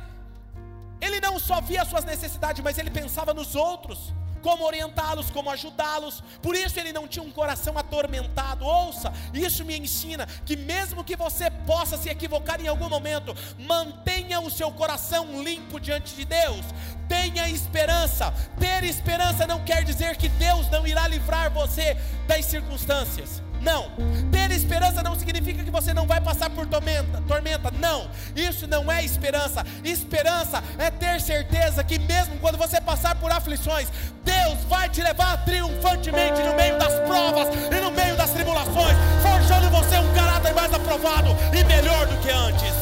ele 1.02 1.20
não 1.20 1.38
só 1.38 1.60
via 1.60 1.82
as 1.82 1.88
suas 1.88 2.04
necessidades, 2.04 2.62
mas 2.62 2.78
ele 2.78 2.90
pensava 2.90 3.34
nos 3.34 3.56
outros 3.56 4.12
como 4.42 4.64
orientá-los, 4.64 5.30
como 5.30 5.50
ajudá-los. 5.50 6.22
Por 6.42 6.54
isso 6.54 6.78
ele 6.78 6.92
não 6.92 7.08
tinha 7.08 7.24
um 7.24 7.30
coração 7.30 7.78
atormentado. 7.78 8.64
Ouça, 8.64 9.12
isso 9.32 9.64
me 9.64 9.78
ensina 9.78 10.26
que 10.44 10.56
mesmo 10.56 11.04
que 11.04 11.16
você 11.16 11.50
possa 11.50 11.96
se 11.96 12.08
equivocar 12.08 12.60
em 12.60 12.68
algum 12.68 12.88
momento, 12.88 13.34
mantenha 13.58 14.40
o 14.40 14.50
seu 14.50 14.70
coração 14.72 15.42
limpo 15.42 15.80
diante 15.80 16.14
de 16.14 16.24
Deus. 16.24 16.66
Tenha 17.08 17.48
esperança. 17.48 18.34
Ter 18.58 18.84
esperança 18.84 19.46
não 19.46 19.64
quer 19.64 19.84
dizer 19.84 20.16
que 20.16 20.28
Deus 20.28 20.68
não 20.70 20.86
irá 20.86 21.06
livrar 21.08 21.50
você 21.50 21.96
das 22.26 22.44
circunstâncias. 22.44 23.42
Não. 23.62 23.90
Ter 24.30 24.50
esperança 24.50 25.02
não 25.02 25.18
significa 25.18 25.62
que 25.62 25.70
você 25.70 25.94
não 25.94 26.06
vai 26.06 26.20
passar 26.20 26.50
por 26.50 26.66
tormenta, 26.66 27.22
tormenta. 27.26 27.70
Não. 27.70 28.10
Isso 28.34 28.66
não 28.66 28.90
é 28.90 29.04
esperança. 29.04 29.64
Esperança 29.84 30.62
é 30.78 30.90
ter 30.90 31.20
certeza 31.20 31.82
que 31.84 31.98
mesmo 31.98 32.38
quando 32.38 32.58
você 32.58 32.80
passar 32.80 33.14
por 33.14 33.30
aflições, 33.30 33.88
Deus 34.24 34.64
vai 34.68 34.88
te 34.88 35.02
levar 35.02 35.44
triunfantemente 35.44 36.42
no 36.42 36.54
meio 36.54 36.78
das 36.78 36.92
provas 37.06 37.48
e 37.70 37.80
no 37.80 37.90
meio 37.90 38.16
das 38.16 38.30
tribulações, 38.30 38.96
forjando 39.22 39.70
você 39.70 39.98
um 39.98 40.14
caráter 40.14 40.54
mais 40.54 40.72
aprovado 40.74 41.30
e 41.56 41.64
melhor 41.64 42.06
do 42.06 42.16
que 42.20 42.30
antes. 42.30 42.74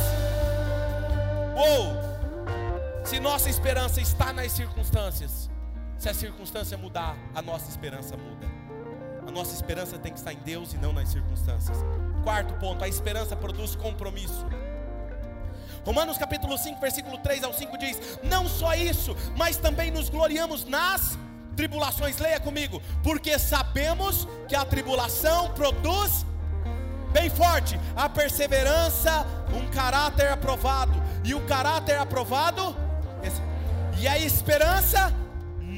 Uou! 1.55 2.01
Se 3.05 3.21
nossa 3.21 3.51
esperança 3.51 4.01
está 4.01 4.33
nas 4.33 4.53
circunstâncias, 4.53 5.51
se 5.99 6.09
a 6.09 6.15
circunstância 6.15 6.79
mudar, 6.79 7.17
a 7.35 7.43
nossa 7.43 7.69
esperança 7.69 8.17
muda. 8.17 8.60
A 9.31 9.33
nossa 9.33 9.55
esperança 9.55 9.97
tem 9.97 10.13
que 10.13 10.19
estar 10.19 10.33
em 10.33 10.39
Deus 10.39 10.73
e 10.73 10.77
não 10.77 10.93
nas 10.93 11.11
circunstâncias. 11.11 11.79
Quarto 12.25 12.53
ponto, 12.55 12.83
a 12.83 12.89
esperança 12.89 13.37
produz 13.37 13.77
compromisso. 13.77 14.45
Romanos 15.87 16.19
capítulo 16.19 16.59
5, 16.59 16.81
versículo 16.81 17.17
3 17.17 17.45
ao 17.45 17.53
5 17.53 17.79
diz: 17.79 18.19
Não 18.25 18.49
só 18.49 18.75
isso, 18.75 19.17
mas 19.37 19.57
também 19.57 19.93
nos 19.93 20.09
gloriamos 20.09 20.65
nas 20.65 21.17
tribulações. 21.55 22.19
Leia 22.19 22.41
comigo, 22.41 22.83
porque 23.05 23.39
sabemos 23.39 24.27
que 24.49 24.57
a 24.57 24.65
tribulação 24.65 25.55
produz 25.55 26.27
bem 27.13 27.31
forte 27.31 27.79
a 27.95 28.09
perseverança, 28.09 29.25
um 29.55 29.71
caráter 29.71 30.33
aprovado, 30.33 31.01
e 31.23 31.37
o 31.37 31.47
caráter 31.47 31.99
aprovado, 31.99 32.75
e 33.97 34.09
a 34.09 34.19
esperança 34.19 35.15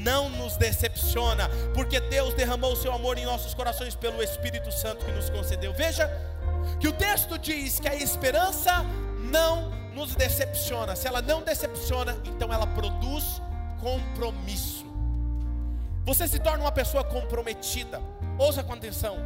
não 0.03 0.28
nos 0.28 0.57
decepciona, 0.57 1.48
porque 1.74 2.00
Deus 2.00 2.34
derramou 2.34 2.72
o 2.72 2.76
seu 2.76 2.92
amor 2.92 3.18
em 3.18 3.24
nossos 3.24 3.55
corações 3.55 3.94
pelo 3.94 4.22
Espírito 4.22 4.70
Santo 4.72 5.05
que 5.05 5.12
nos 5.12 5.30
concedeu. 5.30 5.72
Veja 5.72 6.11
que 6.80 6.88
o 6.88 6.92
texto 6.92 7.38
diz 7.38 7.80
que 7.80 7.88
a 7.88 7.94
esperança 7.94 8.84
não 9.30 9.70
nos 9.94 10.14
decepciona. 10.14 10.96
Se 10.96 11.07
ela 11.07 11.22
não 11.22 11.42
decepciona, 11.42 12.16
então 12.24 12.53
ela 12.53 12.66
produz 12.66 13.40
compromisso. 13.80 14.86
Você 16.05 16.26
se 16.26 16.38
torna 16.38 16.64
uma 16.64 16.72
pessoa 16.72 17.05
comprometida. 17.05 18.00
Ouça 18.38 18.62
com 18.62 18.72
atenção. 18.72 19.16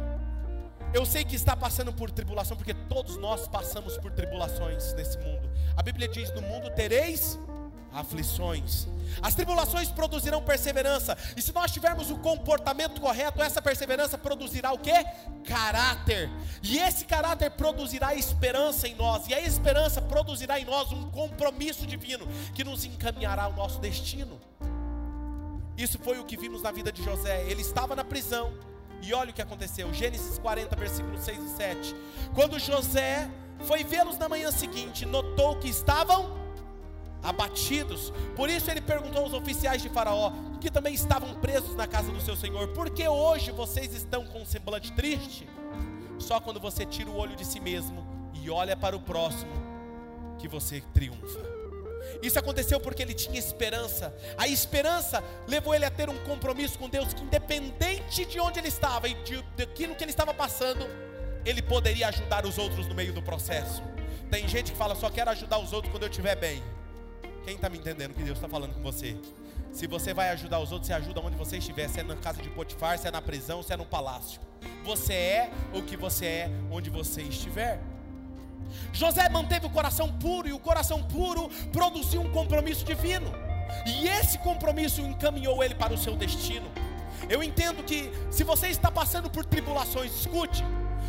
Eu 0.93 1.05
sei 1.05 1.23
que 1.25 1.35
está 1.35 1.55
passando 1.55 1.91
por 1.91 2.09
tribulação, 2.11 2.55
porque 2.55 2.73
todos 2.73 3.17
nós 3.17 3.47
passamos 3.47 3.97
por 3.97 4.11
tribulações 4.11 4.93
nesse 4.93 5.17
mundo. 5.17 5.49
A 5.75 5.81
Bíblia 5.81 6.07
diz: 6.07 6.31
No 6.33 6.41
mundo 6.41 6.69
tereis 6.71 7.37
aflições. 7.99 8.87
As 9.21 9.33
tribulações 9.33 9.89
produzirão 9.89 10.41
perseverança. 10.41 11.17
E 11.35 11.41
se 11.41 11.51
nós 11.51 11.71
tivermos 11.71 12.11
o 12.11 12.17
comportamento 12.17 13.01
correto, 13.01 13.41
essa 13.41 13.61
perseverança 13.61 14.17
produzirá 14.17 14.71
o 14.71 14.77
que? 14.77 14.93
Caráter. 15.45 16.29
E 16.61 16.77
esse 16.77 17.05
caráter 17.05 17.51
produzirá 17.51 18.13
esperança 18.13 18.87
em 18.87 18.95
nós. 18.95 19.27
E 19.27 19.33
a 19.33 19.41
esperança 19.41 20.01
produzirá 20.01 20.59
em 20.59 20.65
nós 20.65 20.91
um 20.91 21.09
compromisso 21.09 21.87
divino 21.87 22.27
que 22.53 22.63
nos 22.63 22.85
encaminhará 22.85 23.43
ao 23.43 23.53
nosso 23.53 23.79
destino. 23.79 24.39
Isso 25.77 25.99
foi 25.99 26.19
o 26.19 26.25
que 26.25 26.37
vimos 26.37 26.61
na 26.61 26.71
vida 26.71 26.91
de 26.91 27.03
José. 27.03 27.43
Ele 27.47 27.61
estava 27.61 27.95
na 27.95 28.03
prisão. 28.03 28.53
E 29.01 29.13
olha 29.13 29.31
o 29.31 29.33
que 29.33 29.41
aconteceu. 29.41 29.93
Gênesis 29.93 30.37
40, 30.39 30.75
versículos 30.75 31.21
6 31.21 31.37
e 31.37 31.49
7. 31.55 31.95
Quando 32.33 32.59
José 32.59 33.29
foi 33.61 33.83
vê-los 33.83 34.17
na 34.17 34.27
manhã 34.27 34.51
seguinte, 34.51 35.05
notou 35.05 35.55
que 35.57 35.69
estavam 35.69 36.46
abatidos. 37.21 38.11
Por 38.35 38.49
isso 38.49 38.69
ele 38.69 38.81
perguntou 38.81 39.23
aos 39.23 39.33
oficiais 39.33 39.81
de 39.81 39.89
Faraó, 39.89 40.31
que 40.59 40.71
também 40.71 40.93
estavam 40.93 41.35
presos 41.35 41.75
na 41.75 41.87
casa 41.87 42.11
do 42.11 42.21
seu 42.21 42.35
senhor: 42.35 42.67
Por 42.69 42.89
que 42.89 43.07
hoje 43.07 43.51
vocês 43.51 43.93
estão 43.93 44.25
com 44.25 44.41
um 44.41 44.45
semblante 44.45 44.91
triste? 44.93 45.47
Só 46.19 46.39
quando 46.39 46.59
você 46.59 46.85
tira 46.85 47.09
o 47.09 47.17
olho 47.17 47.35
de 47.35 47.45
si 47.45 47.59
mesmo 47.59 48.05
e 48.33 48.49
olha 48.49 48.75
para 48.75 48.95
o 48.95 48.99
próximo, 48.99 49.51
que 50.39 50.47
você 50.47 50.81
triunfa. 50.93 51.57
Isso 52.21 52.39
aconteceu 52.39 52.79
porque 52.79 53.01
ele 53.01 53.13
tinha 53.13 53.37
esperança. 53.37 54.15
A 54.37 54.47
esperança 54.47 55.23
levou 55.47 55.75
ele 55.75 55.85
a 55.85 55.91
ter 55.91 56.09
um 56.09 56.17
compromisso 56.19 56.79
com 56.79 56.89
Deus, 56.89 57.13
que 57.13 57.21
independente 57.21 58.25
de 58.25 58.39
onde 58.39 58.59
ele 58.59 58.69
estava 58.69 59.07
e 59.07 59.13
de, 59.23 59.41
daquilo 59.55 59.95
que 59.95 60.03
ele 60.03 60.11
estava 60.11 60.33
passando, 60.33 60.87
ele 61.45 61.61
poderia 61.61 62.07
ajudar 62.07 62.45
os 62.45 62.57
outros 62.57 62.87
no 62.87 62.95
meio 62.95 63.13
do 63.13 63.21
processo. 63.21 63.83
Tem 64.29 64.47
gente 64.47 64.71
que 64.71 64.77
fala, 64.77 64.95
só 64.95 65.09
quero 65.09 65.29
ajudar 65.31 65.59
os 65.59 65.71
outros 65.73 65.91
quando 65.91 66.03
eu 66.03 66.09
estiver 66.09 66.35
bem. 66.35 66.63
Quem 67.47 67.55
está 67.55 67.69
me 67.69 67.77
entendendo 67.77 68.13
que 68.13 68.21
Deus 68.23 68.37
está 68.37 68.49
falando 68.49 68.73
com 68.73 68.81
você? 68.81 69.15
Se 69.71 69.87
você 69.87 70.13
vai 70.13 70.31
ajudar 70.31 70.59
os 70.59 70.73
outros, 70.73 70.87
você 70.87 70.93
ajuda 70.93 71.21
onde 71.21 71.37
você 71.37 71.59
estiver, 71.59 71.87
se 71.87 72.01
é 72.01 72.03
na 72.03 72.17
casa 72.17 72.41
de 72.41 72.49
Potifar, 72.49 72.99
se 72.99 73.07
é 73.07 73.11
na 73.11 73.21
prisão, 73.21 73.63
se 73.63 73.71
é 73.71 73.77
no 73.77 73.85
palácio. 73.85 74.41
Você 74.83 75.13
é 75.13 75.51
o 75.73 75.81
que 75.81 75.95
você 75.95 76.25
é 76.25 76.51
onde 76.69 76.89
você 76.89 77.21
estiver. 77.21 77.79
José 78.91 79.29
manteve 79.29 79.65
o 79.65 79.69
coração 79.69 80.11
puro 80.11 80.49
e 80.49 80.51
o 80.51 80.59
coração 80.59 81.01
puro 81.03 81.47
produziu 81.71 82.19
um 82.19 82.29
compromisso 82.33 82.83
divino. 82.83 83.31
E 83.85 84.09
esse 84.09 84.37
compromisso 84.39 84.99
encaminhou 84.99 85.63
ele 85.63 85.73
para 85.73 85.93
o 85.93 85.97
seu 85.97 86.17
destino. 86.17 86.69
Eu 87.29 87.41
entendo 87.41 87.81
que 87.81 88.11
se 88.29 88.43
você 88.43 88.67
está 88.67 88.91
passando 88.91 89.29
por 89.29 89.45
tribulações, 89.45 90.11
escute, 90.13 90.65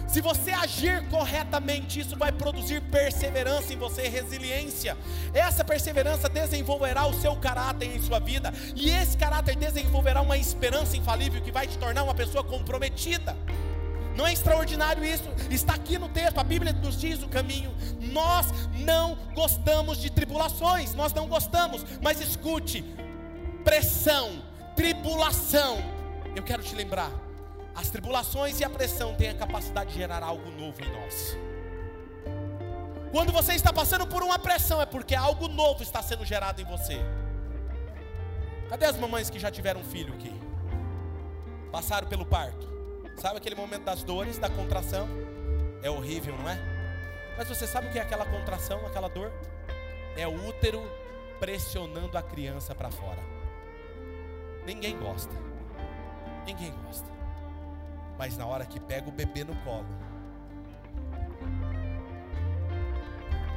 se 0.06 0.20
você 0.20 0.52
agir 0.52 1.06
corretamente, 1.08 2.00
isso 2.00 2.16
vai 2.16 2.32
produzir 2.32 2.80
perseverança 2.82 3.72
em 3.72 3.76
você, 3.76 4.08
resiliência. 4.08 4.96
Essa 5.34 5.64
perseverança 5.64 6.28
desenvolverá 6.28 7.06
o 7.06 7.14
seu 7.20 7.36
caráter 7.36 7.94
em 7.94 8.00
sua 8.00 8.18
vida, 8.18 8.52
e 8.74 8.90
esse 8.90 9.16
caráter 9.16 9.56
desenvolverá 9.56 10.20
uma 10.20 10.38
esperança 10.38 10.96
infalível 10.96 11.42
que 11.42 11.52
vai 11.52 11.66
te 11.66 11.76
tornar 11.76 12.02
uma 12.02 12.14
pessoa 12.14 12.42
comprometida. 12.44 13.36
Não 14.16 14.26
é 14.26 14.32
extraordinário 14.32 15.04
isso? 15.04 15.28
Está 15.48 15.74
aqui 15.74 15.96
no 15.96 16.08
texto, 16.08 16.38
a 16.38 16.42
Bíblia 16.42 16.72
nos 16.72 17.00
diz 17.00 17.22
o 17.22 17.28
caminho. 17.28 17.72
Nós 18.00 18.46
não 18.74 19.16
gostamos 19.32 19.98
de 19.98 20.10
tribulações, 20.10 20.92
nós 20.92 21.12
não 21.12 21.28
gostamos, 21.28 21.84
mas 22.02 22.20
escute: 22.20 22.84
pressão, 23.62 24.42
tribulação. 24.74 25.78
Eu 26.34 26.42
quero 26.42 26.64
te 26.64 26.74
lembrar, 26.74 27.12
as 27.78 27.90
tribulações 27.90 28.58
e 28.58 28.64
a 28.64 28.68
pressão 28.68 29.14
têm 29.14 29.28
a 29.28 29.34
capacidade 29.34 29.92
de 29.92 29.98
gerar 29.98 30.20
algo 30.20 30.50
novo 30.50 30.82
em 30.84 30.90
nós. 30.90 31.38
Quando 33.12 33.30
você 33.30 33.54
está 33.54 33.72
passando 33.72 34.04
por 34.04 34.20
uma 34.20 34.36
pressão, 34.36 34.82
é 34.82 34.86
porque 34.86 35.14
algo 35.14 35.46
novo 35.46 35.80
está 35.80 36.02
sendo 36.02 36.24
gerado 36.24 36.60
em 36.60 36.64
você. 36.64 36.98
Cadê 38.68 38.84
as 38.84 38.98
mamães 38.98 39.30
que 39.30 39.38
já 39.38 39.48
tiveram 39.48 39.84
filho 39.84 40.12
aqui? 40.12 40.34
Passaram 41.70 42.08
pelo 42.08 42.26
parto. 42.26 42.68
Sabe 43.16 43.38
aquele 43.38 43.54
momento 43.54 43.84
das 43.84 44.02
dores, 44.02 44.38
da 44.38 44.50
contração? 44.50 45.08
É 45.80 45.88
horrível, 45.88 46.36
não 46.36 46.50
é? 46.50 46.58
Mas 47.36 47.48
você 47.48 47.64
sabe 47.64 47.86
o 47.86 47.92
que 47.92 47.98
é 48.00 48.02
aquela 48.02 48.26
contração, 48.26 48.84
aquela 48.86 49.08
dor? 49.08 49.32
É 50.16 50.26
o 50.26 50.48
útero 50.48 50.82
pressionando 51.38 52.18
a 52.18 52.22
criança 52.22 52.74
para 52.74 52.90
fora. 52.90 53.22
Ninguém 54.66 54.98
gosta. 54.98 55.32
Ninguém 56.44 56.74
gosta. 56.84 57.17
Mas 58.18 58.36
na 58.36 58.44
hora 58.44 58.66
que 58.66 58.80
pega 58.80 59.08
o 59.08 59.12
bebê 59.12 59.44
no 59.44 59.54
colo, 59.62 59.86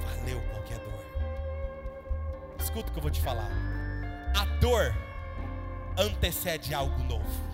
valeu 0.05 0.39
qualquer 0.51 0.77
dor. 0.77 1.03
Escuta 2.59 2.89
o 2.89 2.93
que 2.93 2.99
eu 2.99 3.01
vou 3.01 3.11
te 3.11 3.19
falar. 3.19 3.49
A 4.39 4.45
dor 4.59 4.95
antecede 5.97 6.75
algo 6.75 7.03
novo. 7.03 7.51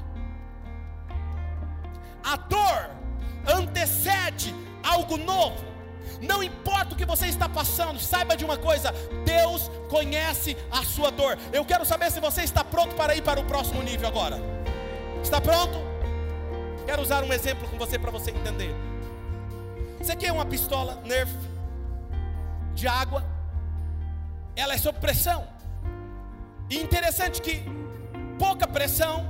A 2.23 2.35
dor 2.35 2.91
antecede 3.47 4.53
algo 4.83 5.15
novo. 5.15 5.65
Não 6.21 6.43
importa 6.43 6.93
o 6.93 6.97
que 6.97 7.05
você 7.05 7.27
está 7.27 7.47
passando, 7.47 7.99
saiba 7.99 8.35
de 8.35 8.43
uma 8.43 8.57
coisa: 8.57 8.91
Deus 9.23 9.71
conhece 9.89 10.57
a 10.69 10.83
sua 10.83 11.09
dor. 11.09 11.37
Eu 11.53 11.63
quero 11.63 11.85
saber 11.85 12.11
se 12.11 12.19
você 12.19 12.41
está 12.41 12.65
pronto 12.65 12.95
para 12.95 13.15
ir 13.15 13.21
para 13.21 13.39
o 13.39 13.45
próximo 13.45 13.81
nível 13.81 14.09
agora. 14.09 14.37
Está 15.23 15.39
pronto? 15.39 15.96
Quero 16.87 17.01
usar 17.01 17.21
um 17.21 17.33
exemplo 17.33 17.67
com 17.67 17.77
você 17.77 17.99
para 17.99 18.09
você 18.09 18.31
entender. 18.31 18.73
Você 19.99 20.15
quer 20.15 20.31
uma 20.31 20.45
pistola 20.45 21.01
Nerf 21.03 21.29
de 22.73 22.87
água? 22.87 23.25
Ela 24.55 24.73
é 24.73 24.77
sob 24.77 24.97
pressão. 24.97 25.45
E 26.69 26.77
interessante 26.77 27.41
que 27.41 27.61
pouca 28.39 28.65
pressão, 28.65 29.27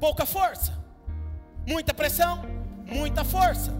pouca 0.00 0.24
força. 0.24 0.72
Muita 1.66 1.92
pressão, 1.92 2.42
muita 2.86 3.24
força. 3.24 3.70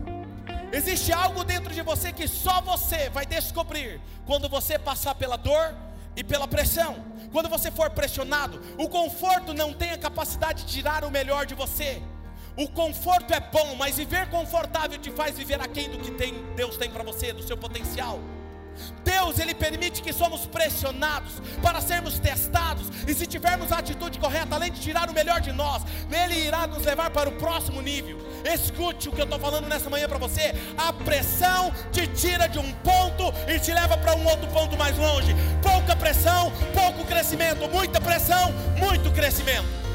Existe 0.71 1.11
algo 1.11 1.45
dentro 1.45 1.73
de 1.73 1.81
você 1.81 2.13
que 2.13 2.29
só 2.29 2.61
você 2.61 3.09
vai 3.09 3.25
descobrir 3.25 3.99
quando 4.27 4.47
você 4.47 4.79
passar 4.79 5.15
pela 5.15 5.39
dor 5.39 5.75
e 6.15 6.23
pela 6.23 6.47
pressão. 6.47 7.03
Quando 7.33 7.49
você 7.49 7.71
for 7.71 7.89
pressionado, 7.89 8.61
o 8.77 8.91
conforto 8.91 9.55
não 9.55 9.73
tem 9.73 9.93
a 9.93 9.99
capacidade 9.99 10.65
de 10.65 10.71
tirar 10.71 11.03
o 11.03 11.11
melhor 11.11 11.47
de 11.47 11.55
você. 11.55 12.03
O 12.59 12.67
conforto 12.67 13.33
é 13.33 13.39
bom, 13.39 13.77
mas 13.77 13.99
viver 13.99 14.29
confortável 14.31 14.99
te 14.99 15.13
faz 15.13 15.39
viver 15.39 15.61
aquém 15.61 15.89
do 15.89 15.99
que 15.99 16.11
tem, 16.11 16.35
Deus 16.57 16.77
tem 16.77 16.91
para 16.91 17.05
você, 17.05 17.33
do 17.33 17.41
seu 17.41 17.57
potencial. 17.57 18.19
Deus, 19.05 19.39
Ele 19.39 19.55
permite 19.55 20.03
que 20.03 20.13
somos 20.13 20.45
pressionados 20.45 21.35
para 21.63 21.81
sermos 21.81 22.19
testados, 22.19 22.89
e 23.07 23.15
se 23.15 23.29
tivermos 23.29 23.71
a 23.71 23.79
atitude 23.79 24.19
correta, 24.19 24.57
além 24.57 24.73
de 24.73 24.81
tirar 24.81 25.09
o 25.09 25.13
melhor 25.13 25.41
de 25.41 25.53
nós, 25.53 25.85
Ele 26.11 26.35
irá 26.35 26.67
nos 26.67 26.85
levar 26.85 27.11
para 27.11 27.29
o 27.29 27.37
próximo 27.37 27.81
nível. 27.81 28.19
Escute 28.45 29.09
o 29.09 29.13
que 29.13 29.21
eu 29.21 29.25
estou 29.25 29.39
falando 29.39 29.69
nessa 29.69 29.89
manhã 29.89 30.09
para 30.09 30.19
você: 30.19 30.53
a 30.77 30.93
pressão 30.93 31.73
te 31.93 32.09
tira 32.09 32.49
de 32.49 32.59
um 32.59 32.73
ponto 32.73 33.33
e 33.47 33.61
te 33.61 33.73
leva 33.73 33.97
para 33.97 34.17
um 34.17 34.27
outro 34.27 34.49
ponto 34.49 34.77
mais 34.77 34.99
longe. 34.99 35.33
Pouca 35.63 35.95
pressão, 35.95 36.51
pouco 36.75 37.05
crescimento, 37.05 37.69
muita 37.69 38.01
pressão, 38.01 38.53
muito 38.77 39.13
crescimento. 39.13 39.88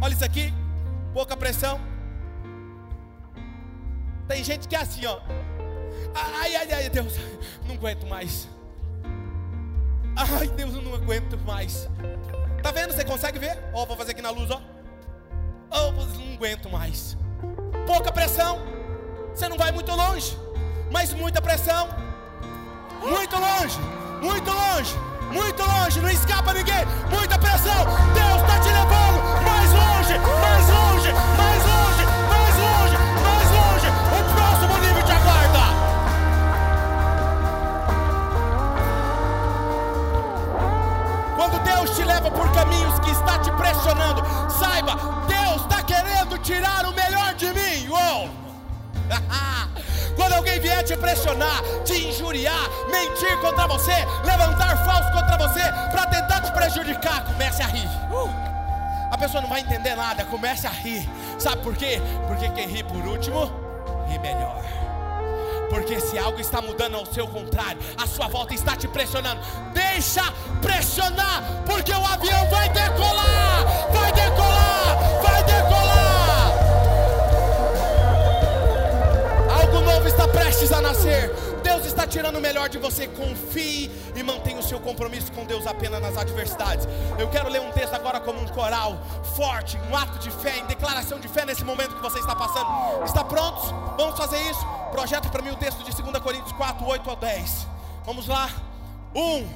Olha 0.00 0.12
isso 0.12 0.24
aqui, 0.24 0.54
pouca 1.12 1.36
pressão. 1.36 1.80
Tem 4.28 4.44
gente 4.44 4.68
que 4.68 4.76
é 4.76 4.80
assim, 4.80 5.04
ó. 5.06 5.18
Ai, 6.14 6.54
ai, 6.54 6.72
ai, 6.72 6.88
Deus, 6.88 7.14
não 7.66 7.74
aguento 7.74 8.06
mais. 8.06 8.48
Ai, 10.16 10.48
Deus, 10.48 10.74
eu 10.74 10.82
não 10.82 10.94
aguento 10.94 11.36
mais. 11.38 11.88
Tá 12.62 12.70
vendo? 12.70 12.92
Você 12.92 13.04
consegue 13.04 13.38
ver? 13.38 13.58
Ó, 13.72 13.86
vou 13.86 13.96
fazer 13.96 14.12
aqui 14.12 14.22
na 14.22 14.30
luz, 14.30 14.50
ó. 14.50 14.60
Oh, 15.70 15.90
não 15.92 16.34
aguento 16.34 16.70
mais. 16.70 17.16
Pouca 17.86 18.12
pressão, 18.12 18.60
você 19.34 19.48
não 19.48 19.56
vai 19.56 19.72
muito 19.72 19.90
longe. 19.92 20.38
Mas 20.92 21.12
muita 21.12 21.42
pressão, 21.42 21.88
muito 23.00 23.36
longe, 23.36 23.78
muito 24.22 24.50
longe, 24.50 24.94
muito 25.32 25.62
longe. 25.62 26.00
Não 26.00 26.10
escapa 26.10 26.54
ninguém. 26.54 26.84
Muita 27.10 27.38
pressão. 27.38 27.84
Deus 28.14 28.42
está 28.42 28.60
te 28.60 28.68
levando 28.68 29.17
saiba, 44.58 44.94
Deus 45.26 45.62
está 45.62 45.82
querendo 45.82 46.38
tirar 46.38 46.84
o 46.86 46.92
melhor 46.92 47.34
de 47.34 47.46
mim. 47.52 47.88
Uou! 47.88 48.28
Quando 50.16 50.32
alguém 50.32 50.58
vier 50.60 50.82
te 50.82 50.96
pressionar, 50.96 51.62
te 51.84 52.08
injuriar, 52.08 52.68
mentir 52.90 53.38
contra 53.40 53.66
você, 53.68 53.94
levantar 54.24 54.84
falso 54.84 55.12
contra 55.12 55.36
você, 55.38 55.62
para 55.92 56.06
tentar 56.06 56.40
te 56.40 56.52
prejudicar, 56.52 57.24
comece 57.24 57.62
a 57.62 57.66
rir. 57.66 57.88
Uh! 58.10 58.47
A 59.10 59.16
pessoa 59.16 59.40
não 59.40 59.48
vai 59.48 59.60
entender 59.60 59.94
nada, 59.94 60.24
comece 60.24 60.66
a 60.66 60.70
rir. 60.70 61.08
Sabe 61.38 61.62
por 61.62 61.76
quê? 61.76 62.00
Porque 62.26 62.48
quem 62.50 62.66
ri 62.68 62.82
por 62.82 63.04
último, 63.06 63.50
ri 64.08 64.18
melhor. 64.18 64.62
Porque 65.68 66.00
se 66.00 66.18
algo 66.18 66.40
está 66.40 66.60
mudando 66.62 66.96
ao 66.96 67.06
seu 67.06 67.26
contrário, 67.26 67.78
a 67.96 68.06
sua 68.06 68.26
volta 68.28 68.54
está 68.54 68.74
te 68.74 68.88
pressionando. 68.88 69.40
Deixa 69.72 70.22
pressionar, 70.62 71.42
porque 71.66 71.92
o 71.92 72.06
avião 72.06 72.48
vai 72.48 72.68
decolar, 72.70 73.64
vai 73.92 74.12
decolar, 74.12 74.98
vai 75.22 75.44
decolar. 75.44 76.52
Algo 79.60 79.80
novo 79.80 80.08
está 80.08 80.26
prestes 80.28 80.72
a 80.72 80.80
nascer. 80.80 81.30
Deus 81.68 81.84
está 81.84 82.06
tirando 82.06 82.36
o 82.36 82.40
melhor 82.40 82.70
de 82.70 82.78
você. 82.78 83.06
Confie 83.06 83.90
e 84.16 84.22
mantenha 84.22 84.58
o 84.58 84.62
seu 84.62 84.80
compromisso 84.80 85.30
com 85.32 85.44
Deus 85.44 85.66
apenas 85.66 86.00
nas 86.00 86.16
adversidades. 86.16 86.88
Eu 87.18 87.28
quero 87.28 87.50
ler 87.50 87.60
um 87.60 87.70
texto 87.72 87.92
agora 87.92 88.18
como 88.20 88.40
um 88.40 88.48
coral 88.48 88.98
forte, 89.36 89.78
um 89.90 89.94
ato 89.94 90.18
de 90.18 90.30
fé, 90.30 90.56
em 90.60 90.64
declaração 90.64 91.20
de 91.20 91.28
fé 91.28 91.44
nesse 91.44 91.62
momento 91.64 91.94
que 91.94 92.00
você 92.00 92.20
está 92.20 92.34
passando. 92.34 93.04
Está 93.04 93.22
prontos? 93.22 93.70
Vamos 93.98 94.16
fazer 94.16 94.40
isso? 94.50 94.64
Projeta 94.90 95.28
para 95.28 95.42
mim 95.42 95.50
o 95.50 95.56
texto 95.56 95.84
de 95.84 96.02
2 96.02 96.18
Coríntios 96.22 96.52
4, 96.52 96.86
8 96.86 97.10
ao 97.10 97.16
10. 97.16 97.66
Vamos 98.06 98.26
lá. 98.26 98.48
Um, 99.14 99.46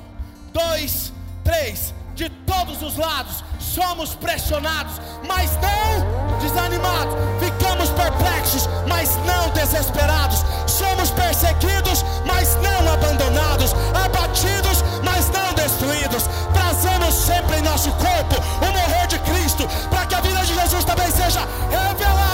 dois, 0.52 1.14
três. 1.42 1.94
De 2.14 2.28
todos 2.28 2.82
os 2.82 2.96
lados 2.96 3.42
somos 3.58 4.14
pressionados, 4.14 5.00
mas 5.26 5.50
não 5.56 6.38
desanimados. 6.38 7.14
Ficamos 7.40 7.88
perplexos, 7.90 8.68
mas 8.86 9.16
não 9.24 9.48
desesperados. 9.50 10.44
Somos 10.66 11.10
perseguidos, 11.10 12.04
mas 12.26 12.54
não 12.56 12.92
abandonados. 12.92 13.74
Abatidos, 14.04 14.84
mas 15.02 15.30
não 15.30 15.54
destruídos. 15.54 16.24
Trazemos 16.52 17.14
sempre 17.14 17.58
em 17.58 17.62
nosso 17.62 17.90
corpo 17.92 18.36
o 18.60 18.72
morrer 18.72 19.06
de 19.06 19.18
Cristo, 19.20 19.66
para 19.88 20.06
que 20.06 20.14
a 20.14 20.20
vida 20.20 20.44
de 20.44 20.54
Jesus 20.54 20.84
também 20.84 21.10
seja 21.10 21.40
revelada 21.70 22.31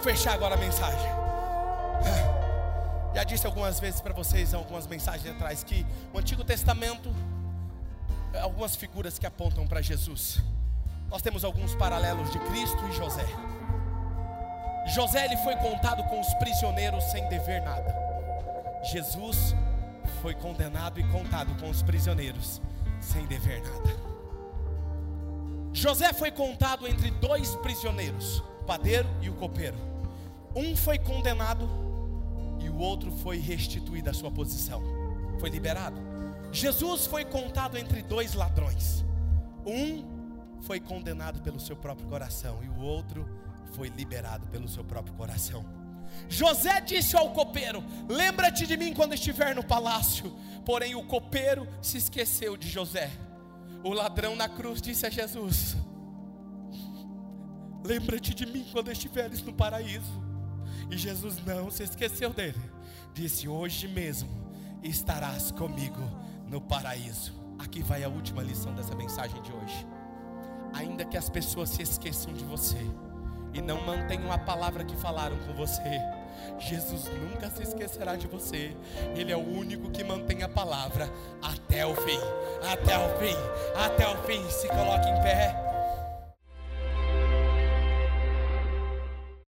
fechar 0.00 0.34
agora 0.34 0.54
a 0.54 0.58
mensagem. 0.58 1.10
Já 3.14 3.24
disse 3.24 3.46
algumas 3.46 3.80
vezes 3.80 4.00
para 4.00 4.14
vocês, 4.14 4.54
algumas 4.54 4.86
mensagens 4.86 5.34
atrás, 5.34 5.64
que 5.64 5.84
o 6.12 6.18
Antigo 6.18 6.44
Testamento, 6.44 7.12
algumas 8.40 8.76
figuras 8.76 9.18
que 9.18 9.26
apontam 9.26 9.66
para 9.66 9.82
Jesus. 9.82 10.40
Nós 11.08 11.20
temos 11.20 11.44
alguns 11.44 11.74
paralelos 11.74 12.30
de 12.30 12.38
Cristo 12.38 12.78
e 12.88 12.92
José. 12.92 13.26
José 14.94 15.24
ele 15.24 15.36
foi 15.38 15.56
contado 15.56 16.02
com 16.04 16.20
os 16.20 16.32
prisioneiros 16.34 17.04
sem 17.04 17.28
dever 17.28 17.62
nada. 17.62 17.94
Jesus 18.84 19.54
foi 20.22 20.34
condenado 20.34 21.00
e 21.00 21.04
contado 21.10 21.54
com 21.60 21.68
os 21.68 21.82
prisioneiros 21.82 22.62
sem 23.00 23.26
dever 23.26 23.60
nada. 23.62 24.10
José 25.72 26.12
foi 26.12 26.30
contado 26.30 26.86
entre 26.86 27.10
dois 27.10 27.54
prisioneiros, 27.56 28.38
o 28.60 28.64
padeiro 28.64 29.08
e 29.20 29.28
o 29.28 29.34
copeiro. 29.34 29.89
Um 30.54 30.76
foi 30.76 30.98
condenado 30.98 31.68
e 32.60 32.68
o 32.68 32.76
outro 32.76 33.10
foi 33.12 33.38
restituído 33.38 34.10
à 34.10 34.12
sua 34.12 34.30
posição, 34.30 34.82
foi 35.38 35.48
liberado. 35.50 35.96
Jesus 36.52 37.06
foi 37.06 37.24
contado 37.24 37.78
entre 37.78 38.02
dois 38.02 38.34
ladrões. 38.34 39.04
Um 39.64 40.04
foi 40.62 40.80
condenado 40.80 41.40
pelo 41.40 41.60
seu 41.60 41.76
próprio 41.76 42.08
coração 42.08 42.58
e 42.62 42.68
o 42.68 42.80
outro 42.80 43.26
foi 43.72 43.88
liberado 43.88 44.46
pelo 44.48 44.68
seu 44.68 44.84
próprio 44.84 45.14
coração. 45.14 45.64
José 46.28 46.80
disse 46.80 47.16
ao 47.16 47.30
copeiro: 47.30 47.82
Lembra-te 48.08 48.66
de 48.66 48.76
mim 48.76 48.92
quando 48.92 49.14
estiver 49.14 49.54
no 49.54 49.64
palácio. 49.64 50.32
Porém, 50.64 50.94
o 50.94 51.04
copeiro 51.04 51.66
se 51.80 51.98
esqueceu 51.98 52.56
de 52.56 52.68
José. 52.68 53.10
O 53.82 53.92
ladrão 53.92 54.36
na 54.36 54.48
cruz 54.48 54.82
disse 54.82 55.06
a 55.06 55.10
Jesus: 55.10 55.76
Lembra-te 57.84 58.34
de 58.34 58.44
mim 58.44 58.66
quando 58.72 58.90
estiveres 58.90 59.42
no 59.42 59.52
paraíso. 59.52 60.29
E 60.90 60.96
Jesus 60.96 61.36
não 61.44 61.70
se 61.70 61.84
esqueceu 61.84 62.30
dele. 62.30 62.60
Disse: 63.14 63.48
Hoje 63.48 63.86
mesmo 63.86 64.28
estarás 64.82 65.50
comigo 65.50 66.02
no 66.48 66.60
paraíso. 66.60 67.32
Aqui 67.58 67.82
vai 67.82 68.02
a 68.02 68.08
última 68.08 68.42
lição 68.42 68.74
dessa 68.74 68.94
mensagem 68.94 69.40
de 69.42 69.52
hoje. 69.52 69.86
Ainda 70.72 71.04
que 71.04 71.16
as 71.16 71.28
pessoas 71.28 71.68
se 71.68 71.82
esqueçam 71.82 72.32
de 72.32 72.44
você 72.44 72.78
e 73.52 73.60
não 73.60 73.84
mantenham 73.84 74.32
a 74.32 74.38
palavra 74.38 74.84
que 74.84 74.96
falaram 74.96 75.36
com 75.38 75.52
você, 75.54 76.00
Jesus 76.58 77.04
nunca 77.06 77.50
se 77.50 77.62
esquecerá 77.62 78.16
de 78.16 78.26
você. 78.26 78.76
Ele 79.14 79.32
é 79.32 79.36
o 79.36 79.46
único 79.46 79.90
que 79.90 80.02
mantém 80.02 80.42
a 80.42 80.48
palavra 80.48 81.10
até 81.42 81.84
o 81.86 81.94
fim. 81.94 82.18
Até 82.70 82.98
o 82.98 83.18
fim. 83.18 83.36
Até 83.76 84.08
o 84.08 84.16
fim. 84.24 84.48
Se 84.50 84.68
coloque 84.68 85.08
em 85.08 85.22
pé. 85.22 85.69